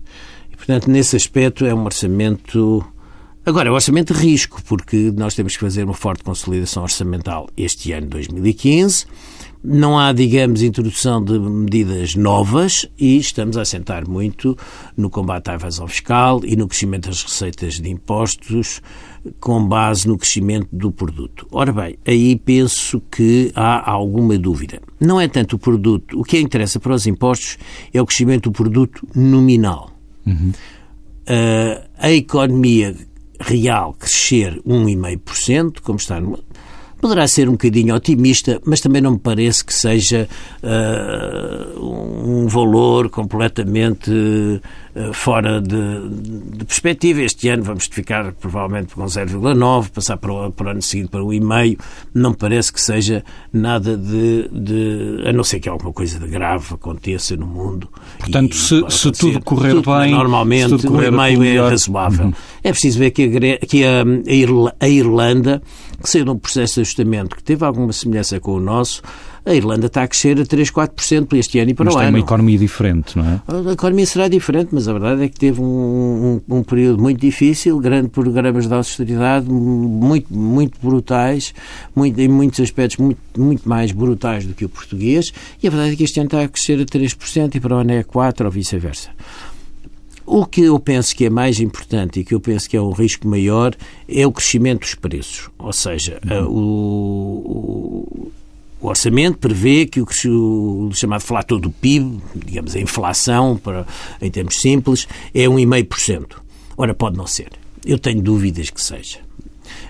E, 0.52 0.56
portanto, 0.56 0.90
nesse 0.90 1.16
aspecto 1.16 1.64
é 1.64 1.74
um 1.74 1.84
orçamento... 1.84 2.84
Agora, 3.44 3.68
é 3.68 3.72
um 3.72 3.74
orçamento 3.74 4.12
de 4.12 4.20
risco, 4.20 4.62
porque 4.64 5.12
nós 5.16 5.34
temos 5.34 5.54
que 5.54 5.60
fazer 5.60 5.84
uma 5.84 5.94
forte 5.94 6.22
consolidação 6.22 6.82
orçamental 6.82 7.48
este 7.56 7.90
ano, 7.92 8.06
2015, 8.08 9.06
não 9.62 9.98
há, 9.98 10.12
digamos, 10.12 10.62
introdução 10.62 11.22
de 11.22 11.38
medidas 11.38 12.14
novas 12.14 12.86
e 12.98 13.18
estamos 13.18 13.56
a 13.56 13.62
assentar 13.62 14.08
muito 14.08 14.56
no 14.96 15.10
combate 15.10 15.50
à 15.50 15.54
evasão 15.54 15.86
fiscal 15.86 16.40
e 16.44 16.56
no 16.56 16.66
crescimento 16.66 17.08
das 17.08 17.22
receitas 17.22 17.74
de 17.74 17.90
impostos 17.90 18.80
com 19.38 19.66
base 19.66 20.08
no 20.08 20.16
crescimento 20.16 20.68
do 20.72 20.90
produto. 20.90 21.46
Ora 21.52 21.72
bem, 21.72 21.98
aí 22.06 22.36
penso 22.36 23.02
que 23.10 23.52
há 23.54 23.90
alguma 23.90 24.38
dúvida. 24.38 24.80
Não 24.98 25.20
é 25.20 25.28
tanto 25.28 25.56
o 25.56 25.58
produto. 25.58 26.18
O 26.18 26.24
que 26.24 26.38
interessa 26.38 26.80
para 26.80 26.94
os 26.94 27.06
impostos 27.06 27.58
é 27.92 28.00
o 28.00 28.06
crescimento 28.06 28.50
do 28.50 28.52
produto 28.52 29.06
nominal. 29.14 29.90
Uhum. 30.26 30.52
Uh, 31.28 31.88
a 31.98 32.10
economia 32.10 32.96
real 33.40 33.94
crescer 33.94 34.60
1,5%, 34.66 35.80
como 35.82 35.98
está 35.98 36.20
no, 36.20 36.38
Poderá 37.00 37.26
ser 37.26 37.48
um 37.48 37.52
bocadinho 37.52 37.94
otimista, 37.94 38.60
mas 38.64 38.80
também 38.80 39.00
não 39.00 39.12
me 39.12 39.18
parece 39.18 39.64
que 39.64 39.72
seja 39.72 40.28
uh, 40.62 41.80
um 41.82 42.46
valor 42.46 43.08
completamente 43.08 44.10
fora 45.12 45.60
de, 45.60 46.08
de, 46.08 46.64
perspectiva. 46.64 47.22
Este 47.22 47.48
ano 47.48 47.62
vamos 47.62 47.86
ficar 47.90 48.32
provavelmente 48.32 48.94
com 48.94 49.04
0,9, 49.04 49.90
passar 49.90 50.16
para 50.16 50.32
o, 50.32 50.52
para 50.52 50.66
o 50.66 50.70
ano 50.70 50.82
seguinte 50.82 51.08
para 51.08 51.20
1,5. 51.20 51.78
Não 52.14 52.34
parece 52.34 52.72
que 52.72 52.80
seja 52.80 53.24
nada 53.52 53.96
de, 53.96 54.48
de, 54.48 55.24
a 55.26 55.32
não 55.32 55.44
ser 55.44 55.60
que 55.60 55.68
alguma 55.68 55.92
coisa 55.92 56.18
de 56.18 56.26
grave 56.26 56.74
aconteça 56.74 57.36
no 57.36 57.46
mundo. 57.46 57.88
Portanto, 58.18 58.54
se, 58.54 58.84
se 58.88 59.12
tudo 59.12 59.40
correr 59.42 59.74
tudo, 59.74 59.98
bem, 59.98 60.10
normalmente 60.12 60.74
1,5 60.74 61.44
é 61.44 61.60
razoável. 61.60 62.26
Uhum. 62.26 62.34
É 62.62 62.70
preciso 62.70 62.98
ver 62.98 63.10
que 63.10 63.24
a, 63.24 63.66
que 63.66 63.84
a, 63.84 64.04
a 64.80 64.88
Irlanda 64.88 65.62
que 66.02 66.08
saiu 66.08 66.24
de 66.24 66.30
um 66.30 66.38
processo 66.38 66.76
de 66.76 66.80
ajustamento 66.80 67.36
que 67.36 67.42
teve 67.42 67.64
alguma 67.64 67.92
semelhança 67.92 68.40
com 68.40 68.52
o 68.52 68.60
nosso, 68.60 69.02
a 69.44 69.54
Irlanda 69.54 69.86
está 69.86 70.02
a 70.02 70.08
crescer 70.08 70.40
a 70.40 70.44
3, 70.44 70.70
4% 70.70 71.26
para 71.26 71.38
este 71.38 71.58
ano 71.58 71.70
e 71.70 71.74
para 71.74 71.84
mas 71.84 71.94
o 71.94 71.98
ano. 71.98 72.04
Mas 72.04 72.12
tem 72.12 72.20
uma 72.20 72.26
economia 72.26 72.58
diferente, 72.58 73.18
não 73.18 73.24
é? 73.26 73.40
A 73.68 73.72
economia 73.72 74.06
será 74.06 74.28
diferente, 74.28 74.68
mas 74.72 74.88
a 74.88 74.92
verdade 74.92 75.24
é 75.24 75.28
que 75.28 75.38
teve 75.38 75.60
um, 75.60 76.40
um, 76.48 76.56
um 76.56 76.62
período 76.62 77.02
muito 77.02 77.20
difícil, 77.20 77.78
grandes 77.78 78.10
programas 78.10 78.66
de 78.66 78.74
austeridade 78.74 79.48
muito, 79.48 80.32
muito 80.32 80.78
brutais, 80.80 81.54
muito, 81.94 82.18
em 82.20 82.28
muitos 82.28 82.60
aspectos 82.60 82.98
muito, 82.98 83.18
muito 83.36 83.68
mais 83.68 83.92
brutais 83.92 84.46
do 84.46 84.54
que 84.54 84.64
o 84.64 84.68
português, 84.68 85.32
e 85.62 85.66
a 85.66 85.70
verdade 85.70 85.94
é 85.94 85.96
que 85.96 86.04
este 86.04 86.20
ano 86.20 86.26
está 86.26 86.42
a 86.42 86.48
crescer 86.48 86.80
a 86.80 86.84
3% 86.84 87.54
e 87.54 87.60
para 87.60 87.76
o 87.76 87.78
ano 87.78 87.92
é 87.92 88.02
4% 88.02 88.44
ou 88.44 88.50
vice-versa. 88.50 89.10
O 90.26 90.46
que 90.46 90.62
eu 90.62 90.78
penso 90.78 91.16
que 91.16 91.24
é 91.24 91.30
mais 91.30 91.58
importante 91.58 92.20
e 92.20 92.24
que 92.24 92.32
eu 92.32 92.40
penso 92.40 92.70
que 92.70 92.76
é 92.76 92.80
o 92.80 92.92
risco 92.92 93.26
maior 93.26 93.74
é 94.08 94.24
o 94.24 94.30
crescimento 94.30 94.82
dos 94.82 94.94
preços. 94.94 95.50
Ou 95.58 95.72
seja, 95.72 96.20
uhum. 96.24 96.46
o, 96.48 98.32
o, 98.80 98.88
orçamento 98.88 99.38
prevê 99.38 99.86
que 99.86 100.00
o, 100.00 100.06
o, 100.26 100.90
chamado 100.92 101.22
flator 101.22 101.60
do 101.60 101.70
PIB, 101.70 102.20
digamos, 102.34 102.74
a 102.74 102.80
inflação, 102.80 103.56
para, 103.56 103.86
em 104.20 104.30
termos 104.30 104.60
simples, 104.60 105.06
é 105.34 105.44
1,5%. 105.44 106.36
Ora, 106.76 106.94
pode 106.94 107.16
não 107.16 107.26
ser. 107.26 107.50
Eu 107.84 107.98
tenho 107.98 108.22
dúvidas 108.22 108.70
que 108.70 108.80
seja. 108.80 109.18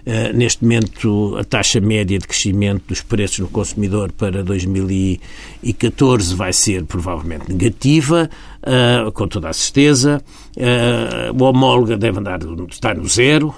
Uh, 0.01 0.35
neste 0.35 0.63
momento, 0.63 1.37
a 1.39 1.45
taxa 1.45 1.81
média 1.81 2.19
de 2.19 2.27
crescimento 2.27 2.85
dos 2.89 3.03
preços 3.03 3.39
no 3.41 3.49
consumidor 3.49 4.11
para 4.13 4.43
2014 4.43 6.35
vai 6.35 6.53
ser 6.53 6.85
provavelmente 6.85 7.51
negativa, 7.53 8.29
uh, 8.63 9.13
com 9.13 9.29
toda 9.29 9.49
a 9.49 9.53
certeza. 9.53 10.23
Uh, 10.57 11.33
o 11.39 11.45
homóloga 11.45 11.97
deve 11.97 12.19
andar, 12.19 12.41
estar 12.71 12.97
no 12.97 13.07
zero. 13.09 13.55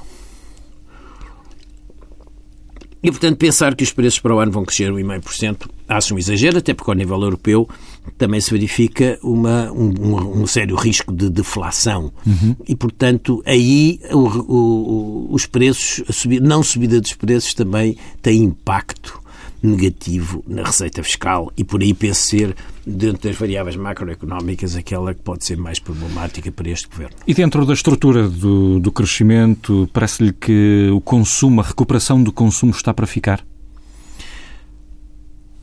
E, 3.03 3.11
portanto, 3.11 3.37
pensar 3.37 3.75
que 3.75 3.83
os 3.83 3.93
preços 3.93 4.21
para 4.21 4.35
o 4.35 4.39
ano 4.39 4.53
vão 4.53 4.65
crescer 4.65 4.93
1,5% 4.93 5.69
acho 5.89 6.15
um 6.15 6.19
exagero, 6.19 6.59
até 6.59 6.73
porque 6.73 6.91
ao 6.91 6.97
nível 6.97 7.21
europeu 7.21 7.69
também 8.17 8.41
se 8.41 8.51
verifica 8.51 9.19
uma, 9.23 9.71
um, 9.73 10.43
um 10.43 10.47
sério 10.47 10.77
risco 10.77 11.13
de 11.13 11.29
deflação. 11.29 12.13
Uhum. 12.27 12.57
E, 12.67 12.75
portanto, 12.75 13.43
aí 13.45 14.01
o, 14.11 14.19
o, 14.19 15.29
os 15.31 15.47
preços, 15.47 16.05
a 16.09 16.13
subida, 16.13 16.47
não 16.47 16.63
subida 16.63 17.01
dos 17.01 17.15
preços 17.15 17.55
também 17.55 17.97
tem 18.21 18.43
impacto 18.43 19.22
negativo 19.63 20.43
na 20.47 20.65
receita 20.65 21.03
fiscal 21.03 21.53
e 21.57 21.63
por 21.63 21.81
aí 21.81 21.95
penso 21.95 22.23
ser, 22.23 22.55
dentro 22.87 23.29
das 23.29 23.39
variáveis 23.39 23.77
macroeconómicas, 23.77 24.75
aquela 24.75 25.15
que 25.15 25.23
pode 25.23 25.45
ser 25.45 25.57
mais 25.57 25.79
problemática 25.79 26.51
para 26.51 26.69
este 26.69 26.89
governo. 26.89 27.17
E 27.27 27.33
dentro 27.33 27.65
da 27.65 27.73
estrutura 27.73 28.29
do, 28.29 28.81
do 28.81 28.91
crescimento, 28.91 29.89
parece-lhe 29.93 30.33
que 30.33 30.91
o 30.93 31.01
consumo, 31.01 31.61
a 31.61 31.65
recuperação 31.65 32.23
do 32.23 32.33
consumo 32.33 32.73
está 32.73 32.93
para 32.93 33.07
ficar? 33.07 33.45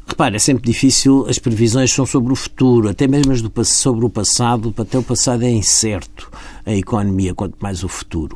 Repare, 0.08 0.38
é 0.38 0.40
sempre 0.40 0.64
difícil, 0.64 1.28
as 1.30 1.38
previsões 1.38 1.92
são 1.92 2.06
sobre 2.06 2.34
o 2.34 2.36
futuro, 2.36 2.90
até 2.90 3.08
mesmo 3.08 3.32
as 3.32 3.42
do, 3.42 3.52
sobre 3.64 4.06
o 4.06 4.10
passado, 4.10 4.74
até 4.76 4.98
o 4.98 5.04
passado 5.04 5.44
é 5.44 5.52
incerto, 5.52 6.32
a 6.66 6.74
economia, 6.74 7.36
quanto 7.36 7.56
mais 7.62 7.84
o 7.84 7.88
futuro. 7.88 8.36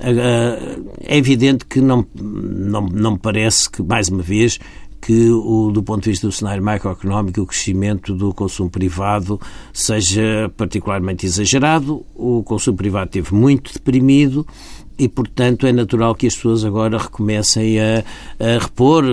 É 0.00 1.16
evidente 1.16 1.66
que 1.66 1.80
não, 1.80 2.06
não, 2.14 2.86
não 2.86 3.12
me 3.12 3.18
parece 3.18 3.68
que, 3.68 3.82
mais 3.82 4.08
uma 4.08 4.22
vez, 4.22 4.60
que, 5.00 5.30
o, 5.30 5.70
do 5.70 5.82
ponto 5.82 6.04
de 6.04 6.10
vista 6.10 6.26
do 6.26 6.32
cenário 6.32 6.62
macroeconómico, 6.62 7.40
o 7.40 7.46
crescimento 7.46 8.14
do 8.14 8.32
consumo 8.34 8.70
privado 8.70 9.40
seja 9.72 10.52
particularmente 10.56 11.24
exagerado. 11.24 12.04
O 12.14 12.42
consumo 12.42 12.76
privado 12.76 13.06
esteve 13.06 13.34
muito 13.34 13.72
deprimido 13.72 14.46
e, 14.98 15.08
portanto, 15.08 15.64
é 15.64 15.72
natural 15.72 16.12
que 16.14 16.26
as 16.26 16.34
pessoas 16.34 16.64
agora 16.64 16.98
recomecem 16.98 17.78
a, 17.78 18.04
a 18.40 18.58
repor 18.58 19.04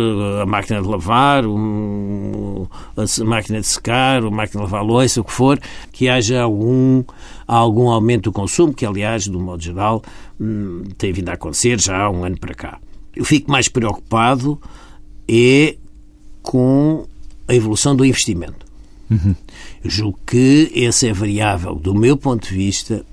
a 0.41 0.45
máquina 0.45 0.81
de 0.81 0.87
lavar, 0.87 1.45
um, 1.45 2.65
a 2.97 3.23
máquina 3.23 3.61
de 3.61 3.67
secar, 3.67 4.23
a 4.23 4.31
máquina 4.31 4.65
de 4.65 4.71
lavar 4.71 4.83
louça, 4.83 5.21
o 5.21 5.23
que 5.23 5.31
for, 5.31 5.59
que 5.91 6.09
haja 6.09 6.41
algum, 6.41 7.03
algum 7.47 7.89
aumento 7.89 8.23
do 8.23 8.31
consumo, 8.31 8.73
que, 8.73 8.83
aliás, 8.83 9.27
do 9.27 9.39
modo 9.39 9.61
geral, 9.61 10.01
hum, 10.41 10.83
tem 10.97 11.13
vindo 11.13 11.29
a 11.29 11.33
acontecer 11.33 11.79
já 11.79 11.95
há 11.95 12.09
um 12.09 12.25
ano 12.25 12.39
para 12.39 12.55
cá. 12.55 12.79
Eu 13.15 13.23
fico 13.23 13.51
mais 13.51 13.69
preocupado 13.69 14.59
é 15.27 15.75
com 16.41 17.05
a 17.47 17.53
evolução 17.53 17.95
do 17.95 18.05
investimento. 18.05 18.65
Uhum. 19.09 19.35
Julgo 19.83 20.19
que 20.25 20.71
essa 20.75 21.07
é 21.07 21.13
variável, 21.13 21.75
do 21.75 21.93
meu 21.93 22.17
ponto 22.17 22.47
de 22.47 22.55
vista, 22.55 23.05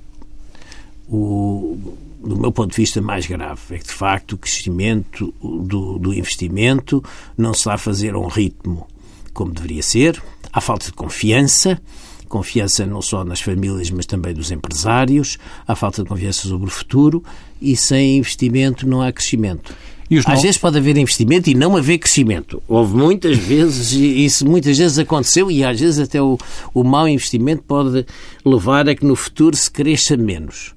o, 1.08 1.76
do 2.22 2.36
meu 2.36 2.52
ponto 2.52 2.70
de 2.70 2.76
vista 2.76 3.00
mais 3.02 3.26
grave. 3.26 3.60
É 3.70 3.78
que, 3.78 3.86
de 3.86 3.92
facto, 3.92 4.32
o 4.32 4.38
crescimento 4.38 5.34
do, 5.42 5.98
do 5.98 6.14
investimento 6.14 7.02
não 7.36 7.52
se 7.52 7.60
está 7.60 7.74
a 7.74 7.78
fazer 7.78 8.14
a 8.14 8.18
um 8.18 8.28
ritmo 8.28 8.86
como 9.32 9.52
deveria 9.52 9.82
ser. 9.82 10.22
Há 10.52 10.60
falta 10.60 10.86
de 10.86 10.92
confiança, 10.92 11.80
confiança 12.28 12.86
não 12.86 13.02
só 13.02 13.24
nas 13.24 13.40
famílias, 13.40 13.90
mas 13.90 14.06
também 14.06 14.34
dos 14.34 14.50
empresários, 14.50 15.38
há 15.66 15.74
falta 15.74 16.02
de 16.02 16.08
confiança 16.08 16.48
sobre 16.48 16.66
o 16.68 16.70
futuro 16.70 17.22
e 17.60 17.76
sem 17.76 18.18
investimento 18.18 18.86
não 18.86 19.02
há 19.02 19.12
crescimento. 19.12 19.74
Às 20.26 20.42
vezes 20.42 20.58
pode 20.58 20.78
haver 20.78 20.96
investimento 20.96 21.48
e 21.48 21.54
não 21.54 21.76
haver 21.76 21.98
crescimento. 21.98 22.62
Houve 22.68 22.94
muitas 22.96 23.36
vezes, 23.38 23.92
e 23.92 24.24
isso 24.24 24.46
muitas 24.46 24.76
vezes 24.76 24.98
aconteceu, 24.98 25.50
e 25.50 25.64
às 25.64 25.80
vezes 25.80 25.98
até 25.98 26.20
o, 26.20 26.38
o 26.74 26.84
mau 26.84 27.08
investimento 27.08 27.62
pode 27.62 28.06
levar 28.44 28.88
a 28.88 28.94
que 28.94 29.04
no 29.04 29.16
futuro 29.16 29.56
se 29.56 29.70
cresça 29.70 30.16
menos. 30.16 30.74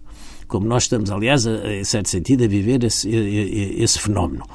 Como 0.48 0.68
nós 0.68 0.84
estamos, 0.84 1.10
aliás, 1.12 1.46
a, 1.48 1.74
em 1.74 1.84
certo 1.84 2.10
sentido, 2.10 2.44
a 2.44 2.48
viver 2.48 2.84
esse, 2.84 3.10
esse 3.10 4.00
fenómeno 4.00 4.46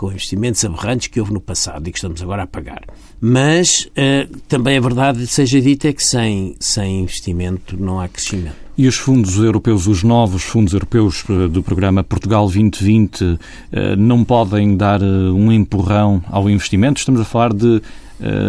com 0.00 0.10
investimentos 0.10 0.64
aberrantes 0.64 1.08
que 1.08 1.20
houve 1.20 1.30
no 1.30 1.42
passado 1.42 1.86
e 1.86 1.92
que 1.92 1.98
estamos 1.98 2.22
agora 2.22 2.44
a 2.44 2.46
pagar. 2.46 2.84
Mas 3.20 3.84
uh, 3.84 4.34
também 4.48 4.76
é 4.76 4.80
verdade, 4.80 5.26
seja 5.26 5.60
dito, 5.60 5.86
é 5.86 5.92
que 5.92 6.02
sem, 6.02 6.56
sem 6.58 7.02
investimento 7.02 7.76
não 7.78 8.00
há 8.00 8.08
crescimento. 8.08 8.56
E 8.78 8.88
os 8.88 8.96
fundos 8.96 9.36
europeus, 9.36 9.86
os 9.86 10.02
novos 10.02 10.42
fundos 10.42 10.72
europeus 10.72 11.22
eh, 11.28 11.48
do 11.48 11.62
programa 11.62 12.02
Portugal 12.02 12.46
2020, 12.46 13.38
eh, 13.72 13.94
não 13.94 14.24
podem 14.24 14.74
dar 14.74 15.02
um 15.02 15.52
empurrão 15.52 16.24
ao 16.30 16.48
investimento? 16.48 16.98
Estamos 16.98 17.20
a 17.20 17.24
falar 17.26 17.52
de 17.52 17.82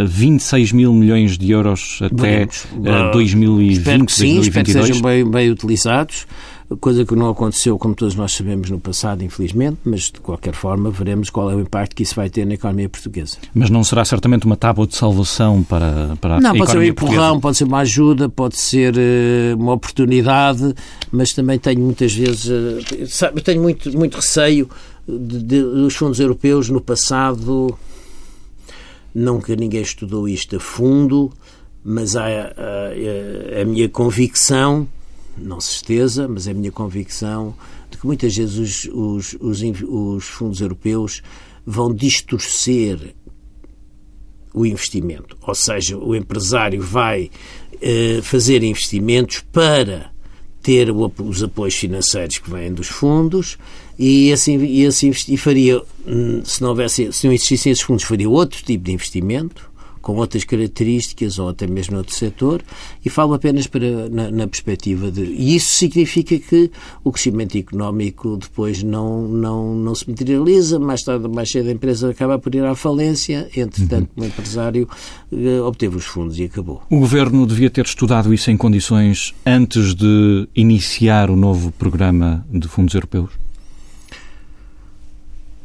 26 0.07 0.71
mil 0.71 0.93
milhões 0.93 1.37
de 1.37 1.51
euros 1.51 1.99
até 2.01 2.15
Veremos. 2.15 2.67
2020, 3.11 3.77
espero 3.77 4.05
que 4.05 4.11
sim, 4.13 4.35
2022. 4.35 4.45
Espero 4.45 4.65
que 4.65 4.93
sejam 4.93 5.01
bem, 5.01 5.29
bem 5.29 5.49
utilizados 5.49 6.25
coisa 6.77 7.05
que 7.05 7.15
não 7.15 7.29
aconteceu, 7.29 7.77
como 7.77 7.93
todos 7.93 8.15
nós 8.15 8.31
sabemos, 8.31 8.69
no 8.69 8.79
passado, 8.79 9.23
infelizmente, 9.23 9.79
mas 9.83 10.03
de 10.03 10.19
qualquer 10.19 10.53
forma 10.53 10.89
veremos 10.89 11.29
qual 11.29 11.51
é 11.51 11.55
o 11.55 11.59
impacto 11.59 11.95
que 11.95 12.03
isso 12.03 12.15
vai 12.15 12.29
ter 12.29 12.45
na 12.45 12.53
economia 12.53 12.87
portuguesa. 12.87 13.37
Mas 13.53 13.69
não 13.69 13.83
será 13.83 14.05
certamente 14.05 14.45
uma 14.45 14.55
tábua 14.55 14.87
de 14.87 14.95
salvação 14.95 15.63
para, 15.63 16.15
para 16.21 16.39
não, 16.39 16.51
a 16.51 16.57
pode 16.57 16.71
ser 16.71 16.77
um 16.77 16.83
empurrão, 16.83 17.39
pode 17.39 17.57
ser 17.57 17.63
uma 17.65 17.79
ajuda, 17.79 18.29
pode 18.29 18.57
ser 18.57 18.95
uh, 18.95 19.57
uma 19.57 19.73
oportunidade, 19.73 20.73
mas 21.11 21.33
também 21.33 21.59
tenho 21.59 21.81
muitas 21.81 22.13
vezes, 22.13 22.45
uh, 22.45 23.07
sabe, 23.07 23.41
tenho 23.41 23.61
muito, 23.61 23.95
muito 23.97 24.15
receio 24.15 24.69
de, 25.07 25.43
de, 25.43 25.61
dos 25.61 25.95
fundos 25.95 26.19
europeus 26.19 26.69
no 26.69 26.79
passado. 26.79 27.77
Nunca 29.13 29.55
ninguém 29.55 29.81
estudou 29.81 30.27
isto 30.27 30.55
a 30.55 30.59
fundo, 30.59 31.31
mas 31.83 32.15
há 32.15 32.25
a, 32.27 33.57
a, 33.57 33.61
a 33.61 33.65
minha 33.65 33.89
convicção 33.89 34.87
não 35.37 35.59
certeza, 35.59 36.27
mas 36.27 36.47
é 36.47 36.51
a 36.51 36.53
minha 36.53 36.71
convicção 36.71 37.55
de 37.89 37.97
que 37.97 38.05
muitas 38.05 38.35
vezes 38.35 38.87
os, 38.87 39.33
os, 39.39 39.61
os, 39.61 39.81
os 39.87 40.25
fundos 40.25 40.61
europeus 40.61 41.21
vão 41.65 41.93
distorcer 41.93 43.15
o 44.53 44.65
investimento. 44.65 45.37
Ou 45.41 45.55
seja, 45.55 45.97
o 45.97 46.15
empresário 46.15 46.81
vai 46.81 47.29
eh, 47.81 48.19
fazer 48.21 48.63
investimentos 48.63 49.43
para 49.51 50.11
ter 50.61 50.91
o, 50.91 51.11
os 51.23 51.41
apoios 51.41 51.75
financeiros 51.75 52.37
que 52.37 52.49
vêm 52.49 52.73
dos 52.73 52.87
fundos 52.87 53.57
e 53.97 54.31
assim 54.31 54.57
e 54.63 54.87
e 54.87 55.37
faria 55.37 55.81
hum, 56.05 56.41
se 56.45 56.61
não 56.61 56.69
houvesse 56.69 57.11
se 57.11 57.25
não 57.25 57.33
existissem 57.33 57.71
esses 57.71 57.83
fundos 57.83 58.03
faria 58.03 58.29
outro 58.29 58.63
tipo 58.63 58.83
de 58.83 58.91
investimento 58.91 59.70
com 60.01 60.15
outras 60.15 60.43
características 60.43 61.39
ou 61.39 61.49
até 61.49 61.67
mesmo 61.67 61.97
outro 61.97 62.13
setor 62.13 62.61
e 63.03 63.09
falo 63.09 63.33
apenas 63.33 63.67
para, 63.67 64.09
na, 64.09 64.31
na, 64.31 64.47
perspectiva 64.47 65.11
de... 65.11 65.21
E 65.23 65.55
isso 65.55 65.75
significa 65.75 66.37
que 66.37 66.71
o 67.03 67.11
crescimento 67.11 67.57
económico 67.57 68.37
depois 68.37 68.83
não, 68.83 69.27
não, 69.27 69.75
não 69.75 69.95
se 69.95 70.09
materializa, 70.09 70.79
mais 70.79 71.03
tarde 71.03 71.25
ou 71.25 71.33
mais 71.33 71.51
cedo 71.51 71.69
a 71.69 71.71
empresa 71.71 72.09
acaba 72.09 72.39
por 72.39 72.53
ir 72.55 72.63
à 72.63 72.75
falência, 72.75 73.49
entretanto 73.55 74.09
uhum. 74.15 74.23
o 74.23 74.27
empresário 74.27 74.87
uh, 75.31 75.63
obteve 75.63 75.97
os 75.97 76.05
fundos 76.05 76.39
e 76.39 76.43
acabou. 76.43 76.81
O 76.89 76.99
Governo 76.99 77.45
devia 77.45 77.69
ter 77.69 77.85
estudado 77.85 78.33
isso 78.33 78.49
em 78.49 78.57
condições 78.57 79.33
antes 79.45 79.93
de 79.93 80.47
iniciar 80.55 81.29
o 81.29 81.35
novo 81.35 81.71
programa 81.71 82.45
de 82.51 82.67
fundos 82.67 82.93
europeus? 82.93 83.29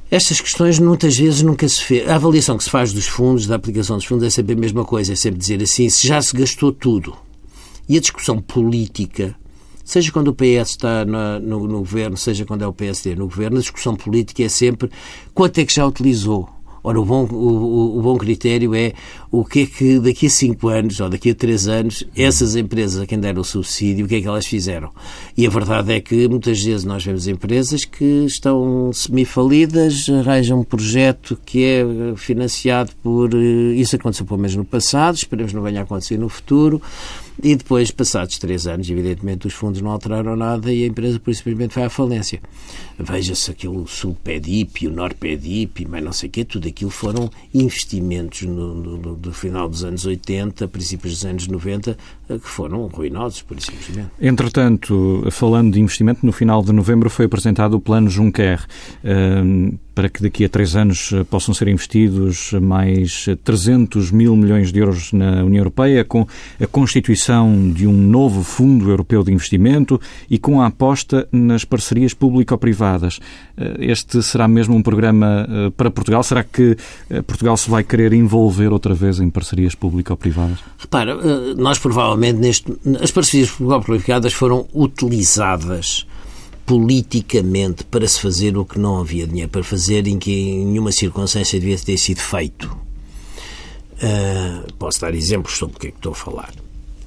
Estas 0.08 0.40
questões 0.40 0.78
muitas 0.78 1.16
vezes 1.16 1.42
nunca 1.42 1.68
se 1.68 1.82
fez. 1.82 2.08
A 2.08 2.14
avaliação 2.14 2.56
que 2.56 2.62
se 2.62 2.70
faz 2.70 2.92
dos 2.92 3.08
fundos, 3.08 3.46
da 3.46 3.56
aplicação 3.56 3.96
dos 3.96 4.04
fundos, 4.04 4.24
é 4.24 4.30
sempre 4.30 4.54
a 4.54 4.56
mesma 4.56 4.84
coisa, 4.84 5.12
é 5.12 5.16
sempre 5.16 5.38
dizer 5.38 5.60
assim, 5.60 5.88
se 5.88 6.06
já 6.06 6.22
se 6.22 6.36
gastou 6.36 6.72
tudo. 6.72 7.16
E 7.88 7.96
a 7.96 8.00
discussão 8.00 8.40
política, 8.40 9.34
seja 9.84 10.12
quando 10.12 10.28
o 10.28 10.34
PS 10.34 10.70
está 10.70 11.04
no, 11.04 11.40
no, 11.40 11.66
no 11.66 11.78
governo, 11.80 12.16
seja 12.16 12.44
quando 12.44 12.62
é 12.62 12.66
o 12.66 12.72
PSD 12.72 13.16
no 13.16 13.26
governo, 13.26 13.56
a 13.56 13.60
discussão 13.60 13.96
política 13.96 14.44
é 14.44 14.48
sempre 14.48 14.90
quanto 15.34 15.58
é 15.58 15.64
que 15.64 15.74
já 15.74 15.84
utilizou. 15.84 16.55
Ora, 16.86 17.00
o 17.00 17.04
bom, 17.04 17.24
o, 17.24 17.98
o, 17.98 18.00
bom 18.00 18.16
critério 18.16 18.72
é 18.72 18.92
o 19.28 19.44
que 19.44 19.62
é 19.62 19.66
que 19.66 19.98
daqui 19.98 20.26
a 20.26 20.30
cinco 20.30 20.68
anos 20.68 21.00
ou 21.00 21.08
daqui 21.08 21.30
a 21.30 21.34
três 21.34 21.66
anos 21.66 22.04
essas 22.16 22.54
empresas 22.54 23.02
a 23.02 23.06
quem 23.08 23.18
deram 23.18 23.40
o 23.40 23.44
subsídio, 23.44 24.06
o 24.06 24.08
que 24.08 24.14
é 24.14 24.20
que 24.20 24.28
elas 24.28 24.46
fizeram. 24.46 24.92
E 25.36 25.44
a 25.44 25.50
verdade 25.50 25.92
é 25.92 26.00
que 26.00 26.28
muitas 26.28 26.62
vezes 26.62 26.84
nós 26.84 27.04
vemos 27.04 27.26
empresas 27.26 27.84
que 27.84 28.24
estão 28.26 28.92
semifalidas, 28.92 30.08
arranjam 30.08 30.60
um 30.60 30.62
projeto 30.62 31.36
que 31.44 31.64
é 31.64 31.84
financiado 32.14 32.92
por. 33.02 33.34
Eh, 33.34 33.74
isso 33.74 33.96
aconteceu 33.96 34.24
pelo 34.24 34.38
menos 34.38 34.54
no 34.54 34.64
passado, 34.64 35.16
esperemos 35.16 35.52
não 35.52 35.62
venha 35.62 35.80
a 35.80 35.82
acontecer 35.82 36.16
no 36.16 36.28
futuro. 36.28 36.80
E 37.42 37.54
depois, 37.54 37.90
passados 37.90 38.38
três 38.38 38.66
anos, 38.66 38.88
evidentemente, 38.88 39.46
os 39.46 39.52
fundos 39.52 39.80
não 39.80 39.90
alteraram 39.90 40.34
nada 40.36 40.72
e 40.72 40.84
a 40.84 40.86
empresa, 40.86 41.20
por 41.20 41.34
simplesmente, 41.34 41.74
vai 41.74 41.84
à 41.84 41.90
falência. 41.90 42.40
Veja-se 42.98 43.50
aquele 43.50 43.84
Sul-PEDIP, 43.86 44.86
o 44.86 44.90
Nor-PEDIP, 44.90 45.86
mas 45.86 46.02
não 46.02 46.12
sei 46.12 46.28
o 46.28 46.32
quê, 46.32 46.44
tudo 46.44 46.66
aquilo 46.66 46.90
foram 46.90 47.30
investimentos 47.52 48.42
no, 48.42 48.74
no, 48.74 49.14
do 49.14 49.32
final 49.32 49.68
dos 49.68 49.84
anos 49.84 50.06
80, 50.06 50.66
princípios 50.68 51.14
dos 51.14 51.24
anos 51.24 51.46
90, 51.46 51.96
eh, 52.28 52.38
que 52.38 52.48
foram 52.48 52.86
ruinosos, 52.86 53.42
por 53.42 53.60
simplesmente. 53.60 54.10
Entretanto, 54.20 55.26
falando 55.30 55.72
de 55.72 55.80
investimento, 55.80 56.24
no 56.24 56.32
final 56.32 56.62
de 56.62 56.72
novembro 56.72 57.10
foi 57.10 57.26
apresentado 57.26 57.74
o 57.74 57.80
Plano 57.80 58.08
Juncker. 58.08 58.66
Para 59.96 60.10
que 60.10 60.22
daqui 60.22 60.44
a 60.44 60.48
três 60.48 60.76
anos 60.76 61.10
possam 61.30 61.54
ser 61.54 61.68
investidos 61.68 62.52
mais 62.60 63.24
300 63.42 64.10
mil 64.10 64.36
milhões 64.36 64.70
de 64.70 64.78
euros 64.78 65.10
na 65.10 65.42
União 65.42 65.60
Europeia, 65.60 66.04
com 66.04 66.26
a 66.60 66.66
constituição 66.66 67.72
de 67.72 67.86
um 67.86 67.96
novo 67.96 68.42
Fundo 68.42 68.90
Europeu 68.90 69.24
de 69.24 69.32
Investimento 69.32 69.98
e 70.28 70.38
com 70.38 70.60
a 70.60 70.66
aposta 70.66 71.26
nas 71.32 71.64
parcerias 71.64 72.12
público-privadas. 72.12 73.18
Este 73.78 74.22
será 74.22 74.46
mesmo 74.46 74.76
um 74.76 74.82
programa 74.82 75.48
para 75.78 75.90
Portugal? 75.90 76.22
Será 76.22 76.44
que 76.44 76.76
Portugal 77.26 77.56
se 77.56 77.70
vai 77.70 77.82
querer 77.82 78.12
envolver 78.12 78.74
outra 78.74 78.92
vez 78.92 79.18
em 79.18 79.30
parcerias 79.30 79.74
público-privadas? 79.74 80.58
Repara, 80.76 81.16
nós 81.54 81.78
provavelmente 81.78 82.38
neste. 82.38 82.70
As 83.00 83.10
parcerias 83.10 83.50
público-privadas 83.50 84.34
foram 84.34 84.68
utilizadas 84.74 86.06
politicamente 86.66 87.84
para 87.84 88.06
se 88.06 88.20
fazer 88.20 88.58
o 88.58 88.64
que 88.64 88.78
não 88.78 88.98
havia 88.98 89.26
dinheiro 89.26 89.48
para 89.48 89.62
fazer, 89.62 90.06
em 90.08 90.18
que 90.18 90.32
em 90.32 90.66
nenhuma 90.66 90.90
circunstância 90.90 91.58
devia 91.58 91.78
ter 91.78 91.96
sido 91.96 92.18
feito. 92.18 92.66
Uh, 93.94 94.72
posso 94.74 95.00
dar 95.00 95.14
exemplos 95.14 95.56
sobre 95.56 95.76
o 95.76 95.78
que 95.78 95.86
é 95.86 95.90
que 95.92 95.96
estou 95.96 96.12
a 96.12 96.14
falar. 96.14 96.52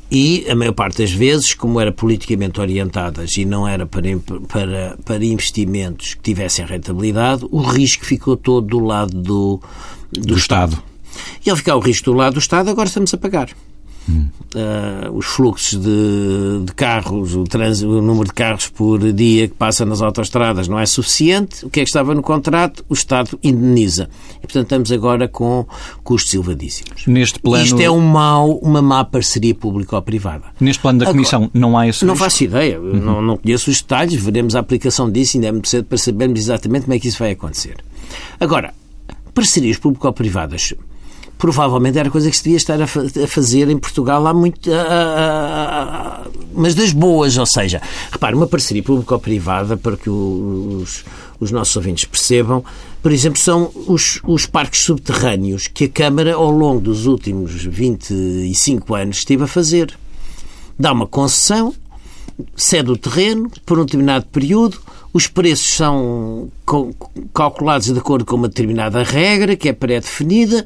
E 0.09 0.49
a 0.49 0.55
maior 0.55 0.73
parte 0.73 0.99
das 0.99 1.11
vezes, 1.11 1.53
como 1.53 1.79
era 1.79 1.91
politicamente 1.91 2.59
orientadas 2.59 3.37
e 3.37 3.45
não 3.45 3.67
era 3.67 3.85
para, 3.85 4.07
para, 4.47 4.97
para 5.05 5.23
investimentos 5.23 6.15
que 6.15 6.21
tivessem 6.21 6.65
rentabilidade, 6.65 7.45
o 7.51 7.61
risco 7.61 8.05
ficou 8.05 8.35
todo 8.35 8.65
do 8.65 8.79
lado 8.79 9.11
do, 9.21 9.61
do, 10.11 10.21
do 10.21 10.37
Estado. 10.37 10.71
Estado. 10.71 10.89
E 11.45 11.49
ao 11.49 11.57
ficar 11.57 11.75
o 11.75 11.79
risco 11.79 12.05
do 12.05 12.13
lado 12.13 12.33
do 12.33 12.39
Estado, 12.39 12.69
agora 12.69 12.87
estamos 12.87 13.13
a 13.13 13.17
pagar. 13.17 13.49
Uh, 14.07 15.11
os 15.13 15.27
fluxos 15.27 15.79
de, 15.79 16.65
de 16.65 16.73
carros, 16.73 17.35
o, 17.35 17.43
trans, 17.43 17.83
o 17.83 18.01
número 18.01 18.25
de 18.25 18.33
carros 18.33 18.67
por 18.67 19.13
dia 19.13 19.47
que 19.47 19.53
passa 19.53 19.85
nas 19.85 20.01
autoestradas 20.01 20.67
não 20.67 20.79
é 20.79 20.85
suficiente. 20.87 21.63
O 21.63 21.69
que 21.69 21.79
é 21.79 21.83
que 21.83 21.89
estava 21.89 22.15
no 22.15 22.23
contrato? 22.23 22.83
O 22.89 22.95
Estado 22.95 23.37
indeniza. 23.43 24.09
E, 24.37 24.41
portanto, 24.41 24.63
estamos 24.63 24.91
agora 24.91 25.27
com 25.27 25.67
custos 26.03 26.33
elevadíssimos. 26.33 27.05
Neste 27.05 27.39
plano... 27.39 27.63
Isto 27.63 27.79
é 27.79 27.91
um 27.91 27.99
mau, 27.99 28.57
uma 28.57 28.81
má 28.81 29.05
parceria 29.05 29.53
público-privada. 29.53 30.45
Neste 30.59 30.81
plano 30.81 30.97
da 30.97 31.05
agora, 31.05 31.15
Comissão 31.15 31.51
não 31.53 31.77
há 31.77 31.87
esse 31.87 32.03
Não 32.03 32.13
risco? 32.13 32.25
faço 32.25 32.43
ideia. 32.43 32.79
Uhum. 32.79 32.93
Não, 32.93 33.21
não 33.21 33.37
conheço 33.37 33.69
os 33.69 33.79
detalhes. 33.79 34.15
Veremos 34.15 34.55
a 34.55 34.59
aplicação 34.59 35.11
disso. 35.11 35.37
Ainda 35.37 35.47
é 35.47 35.51
muito 35.51 35.67
cedo 35.67 35.85
para 35.85 35.97
sabermos 35.99 36.39
exatamente 36.39 36.85
como 36.85 36.95
é 36.95 36.99
que 36.99 37.07
isso 37.07 37.19
vai 37.19 37.31
acontecer. 37.31 37.77
Agora, 38.39 38.73
parcerias 39.35 39.77
público-privadas 39.77 40.73
provavelmente 41.39 41.97
era 41.97 42.11
coisa 42.11 42.29
que 42.29 42.35
se 42.35 42.43
devia 42.43 42.57
estar 42.57 42.79
a, 42.81 42.85
fazer 42.85 43.69
em 43.69 43.77
Portugal 43.77 44.27
há 44.27 44.33
muito. 44.33 44.69
mas 46.53 46.75
das 46.75 46.91
boas, 46.91 47.37
ou 47.37 47.45
seja, 47.45 47.81
repare, 48.11 48.35
uma 48.35 48.45
parceria 48.45 48.83
público-privada, 48.83 49.77
para 49.77 49.95
que 49.95 50.09
os, 50.09 51.05
os 51.39 51.49
nossos 51.49 51.73
ouvintes 51.77 52.03
percebam, 52.03 52.61
por 53.01 53.13
exemplo, 53.13 53.39
são 53.39 53.71
os, 53.87 54.19
os 54.25 54.45
parques 54.45 54.81
subterrâneos 54.81 55.67
que 55.67 55.85
a 55.85 55.89
Câmara, 55.89 56.35
ao 56.35 56.51
longo 56.51 56.81
dos 56.81 57.05
últimos 57.05 57.63
25 57.63 58.93
anos, 58.93 59.19
esteve 59.19 59.43
a 59.43 59.47
fazer. 59.47 59.97
Dá 60.77 60.91
uma 60.91 61.07
concessão, 61.07 61.73
cede 62.53 62.91
o 62.91 62.97
terreno 62.97 63.49
por 63.65 63.79
um 63.79 63.85
determinado 63.85 64.25
período, 64.25 64.77
os 65.13 65.25
preços 65.27 65.73
são 65.73 66.49
calculados 67.33 67.87
de 67.91 67.97
acordo 67.97 68.25
com 68.25 68.35
uma 68.35 68.47
determinada 68.47 69.01
regra, 69.01 69.55
que 69.55 69.69
é 69.69 69.73
pré-definida, 69.73 70.65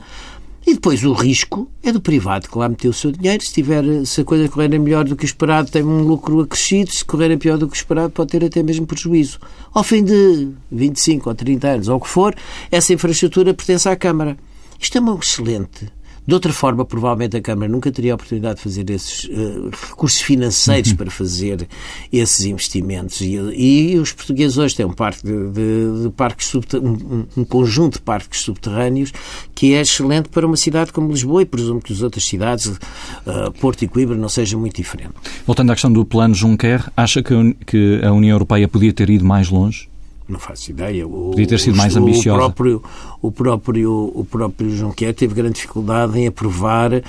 e 0.66 0.74
depois 0.74 1.04
o 1.04 1.12
risco 1.12 1.70
é 1.84 1.92
do 1.92 2.00
privado 2.00 2.48
que 2.48 2.58
lá 2.58 2.70
meteu 2.70 2.92
o 2.92 2.94
seu 2.94 3.12
dinheiro. 3.12 3.44
Se, 3.44 3.52
tiver, 3.52 3.84
se 4.06 4.22
a 4.22 4.24
coisa 4.24 4.48
correr 4.48 4.70
melhor 4.80 5.04
do 5.04 5.16
que 5.16 5.26
esperado, 5.26 5.70
tem 5.70 5.84
um 5.84 6.04
lucro 6.04 6.40
acrescido. 6.40 6.90
Se 6.92 7.04
correr 7.04 7.36
pior 7.38 7.58
do 7.58 7.68
que 7.68 7.76
esperado, 7.76 8.12
pode 8.12 8.32
ter 8.32 8.46
até 8.46 8.64
mesmo 8.64 8.88
prejuízo. 8.88 9.40
Ao 9.74 9.84
fim 9.84 10.04
de 10.04 10.50
25 10.72 11.30
ou 11.30 11.36
30 11.36 11.68
anos, 11.68 11.88
ou 11.90 11.98
o 11.98 12.00
que 12.00 12.08
for, 12.08 12.34
essa 12.72 12.94
infraestrutura 12.94 13.54
pertence 13.54 13.90
à 13.90 13.96
Câmara. 13.96 14.38
Isto 14.80 14.98
é 14.98 15.02
uma 15.02 15.16
excelente 15.16 15.92
de 16.26 16.34
outra 16.34 16.54
forma, 16.54 16.86
provavelmente 16.86 17.36
a 17.36 17.42
Câmara 17.42 17.70
nunca 17.70 17.92
teria 17.92 18.14
a 18.14 18.16
oportunidade 18.16 18.56
de 18.56 18.62
fazer 18.62 18.90
esses 18.90 19.26
uh, 19.26 19.70
recursos 19.90 20.22
financeiros 20.22 20.92
uhum. 20.92 20.98
para 20.98 21.12
fazer 21.12 21.68
esses 22.12 22.46
investimentos. 22.46 23.20
E, 23.22 23.36
e, 23.36 23.98
os 23.98 24.14
portugueses 24.14 24.58
hoje 24.58 24.76
têm 24.76 24.86
um, 24.86 24.94
parque 24.94 25.24
de, 25.24 25.50
de, 25.52 26.04
de 26.04 26.10
parques 26.16 26.54
um, 26.56 27.26
um, 27.36 27.44
conjunto 27.44 27.94
de 27.94 28.02
parques 28.02 28.42
subterrâneos 28.42 29.12
que 29.54 29.74
é 29.74 29.82
excelente 29.82 30.30
para 30.30 30.48
uma 30.48 30.56
cidade 30.56 30.94
como 30.94 31.12
Lisboa 31.12 31.42
e 31.42 31.46
presumo 31.46 31.82
que 31.82 31.92
as 31.92 32.02
outras 32.02 32.26
cidades, 32.26 32.68
uh, 32.68 33.52
Porto 33.60 33.84
e 33.84 33.88
Coimbra, 33.88 34.16
não 34.16 34.30
sejam 34.30 34.60
muito 34.60 34.78
diferentes. 34.78 35.14
Voltando 35.46 35.72
à 35.72 35.74
questão 35.74 35.92
do 35.92 36.06
plano 36.06 36.34
Juncker, 36.34 36.90
acha 36.96 37.22
que, 37.22 37.54
que 37.66 38.02
a 38.04 38.12
União 38.14 38.36
Europeia 38.36 38.68
podia 38.68 38.94
ter 38.94 39.10
ido 39.10 39.26
mais 39.26 39.50
longe? 39.50 39.93
Não 40.28 40.40
faço 40.40 40.72
ideia. 40.72 41.06
O, 41.06 41.32
Podia 41.32 41.48
ter 41.48 41.60
sido 41.60 41.76
mais 41.76 41.96
ambiciosa. 41.96 42.38
O 42.38 42.42
próprio, 42.42 42.84
o 43.22 43.32
próprio, 43.32 44.12
o 44.16 44.26
próprio 44.26 44.70
Juncker 44.70 45.14
teve 45.14 45.34
grande 45.34 45.56
dificuldade 45.56 46.18
em 46.18 46.28
aprovar 46.28 46.94
eh, 46.94 47.04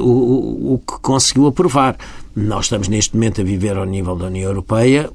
o, 0.00 0.74
o 0.74 0.78
que 0.86 0.98
conseguiu 1.00 1.46
aprovar. 1.46 1.96
Nós 2.34 2.66
estamos 2.66 2.88
neste 2.88 3.14
momento 3.14 3.40
a 3.40 3.44
viver 3.44 3.76
ao 3.76 3.84
nível 3.84 4.16
da 4.16 4.26
União 4.26 4.48
Europeia 4.48 5.10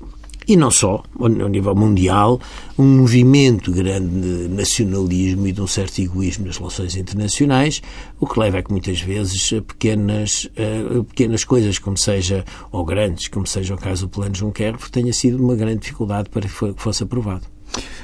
e 0.47 0.57
não 0.57 0.71
só, 0.71 1.03
ao 1.19 1.27
nível 1.29 1.75
mundial, 1.75 2.39
um 2.77 2.97
movimento 2.97 3.71
grande 3.71 4.09
de 4.09 4.47
nacionalismo 4.49 5.47
e 5.47 5.51
de 5.51 5.61
um 5.61 5.67
certo 5.67 5.99
egoísmo 5.99 6.47
nas 6.47 6.57
relações 6.57 6.95
internacionais, 6.95 7.81
o 8.19 8.25
que 8.25 8.39
leva 8.39 8.59
a 8.59 8.63
que 8.63 8.71
muitas 8.71 9.01
vezes 9.01 9.53
a 9.53 9.61
pequenas, 9.61 10.49
a 10.57 11.03
pequenas 11.03 11.43
coisas, 11.43 11.77
como 11.77 11.97
seja, 11.97 12.43
ou 12.71 12.83
grandes, 12.83 13.27
como 13.27 13.45
seja 13.45 13.75
o 13.75 13.77
caso 13.77 14.07
do 14.07 14.09
Plano 14.09 14.35
Juncker, 14.35 14.77
tenha 14.91 15.13
sido 15.13 15.43
uma 15.43 15.55
grande 15.55 15.81
dificuldade 15.81 16.29
para 16.29 16.41
que 16.41 16.73
fosse 16.75 17.03
aprovado. 17.03 17.45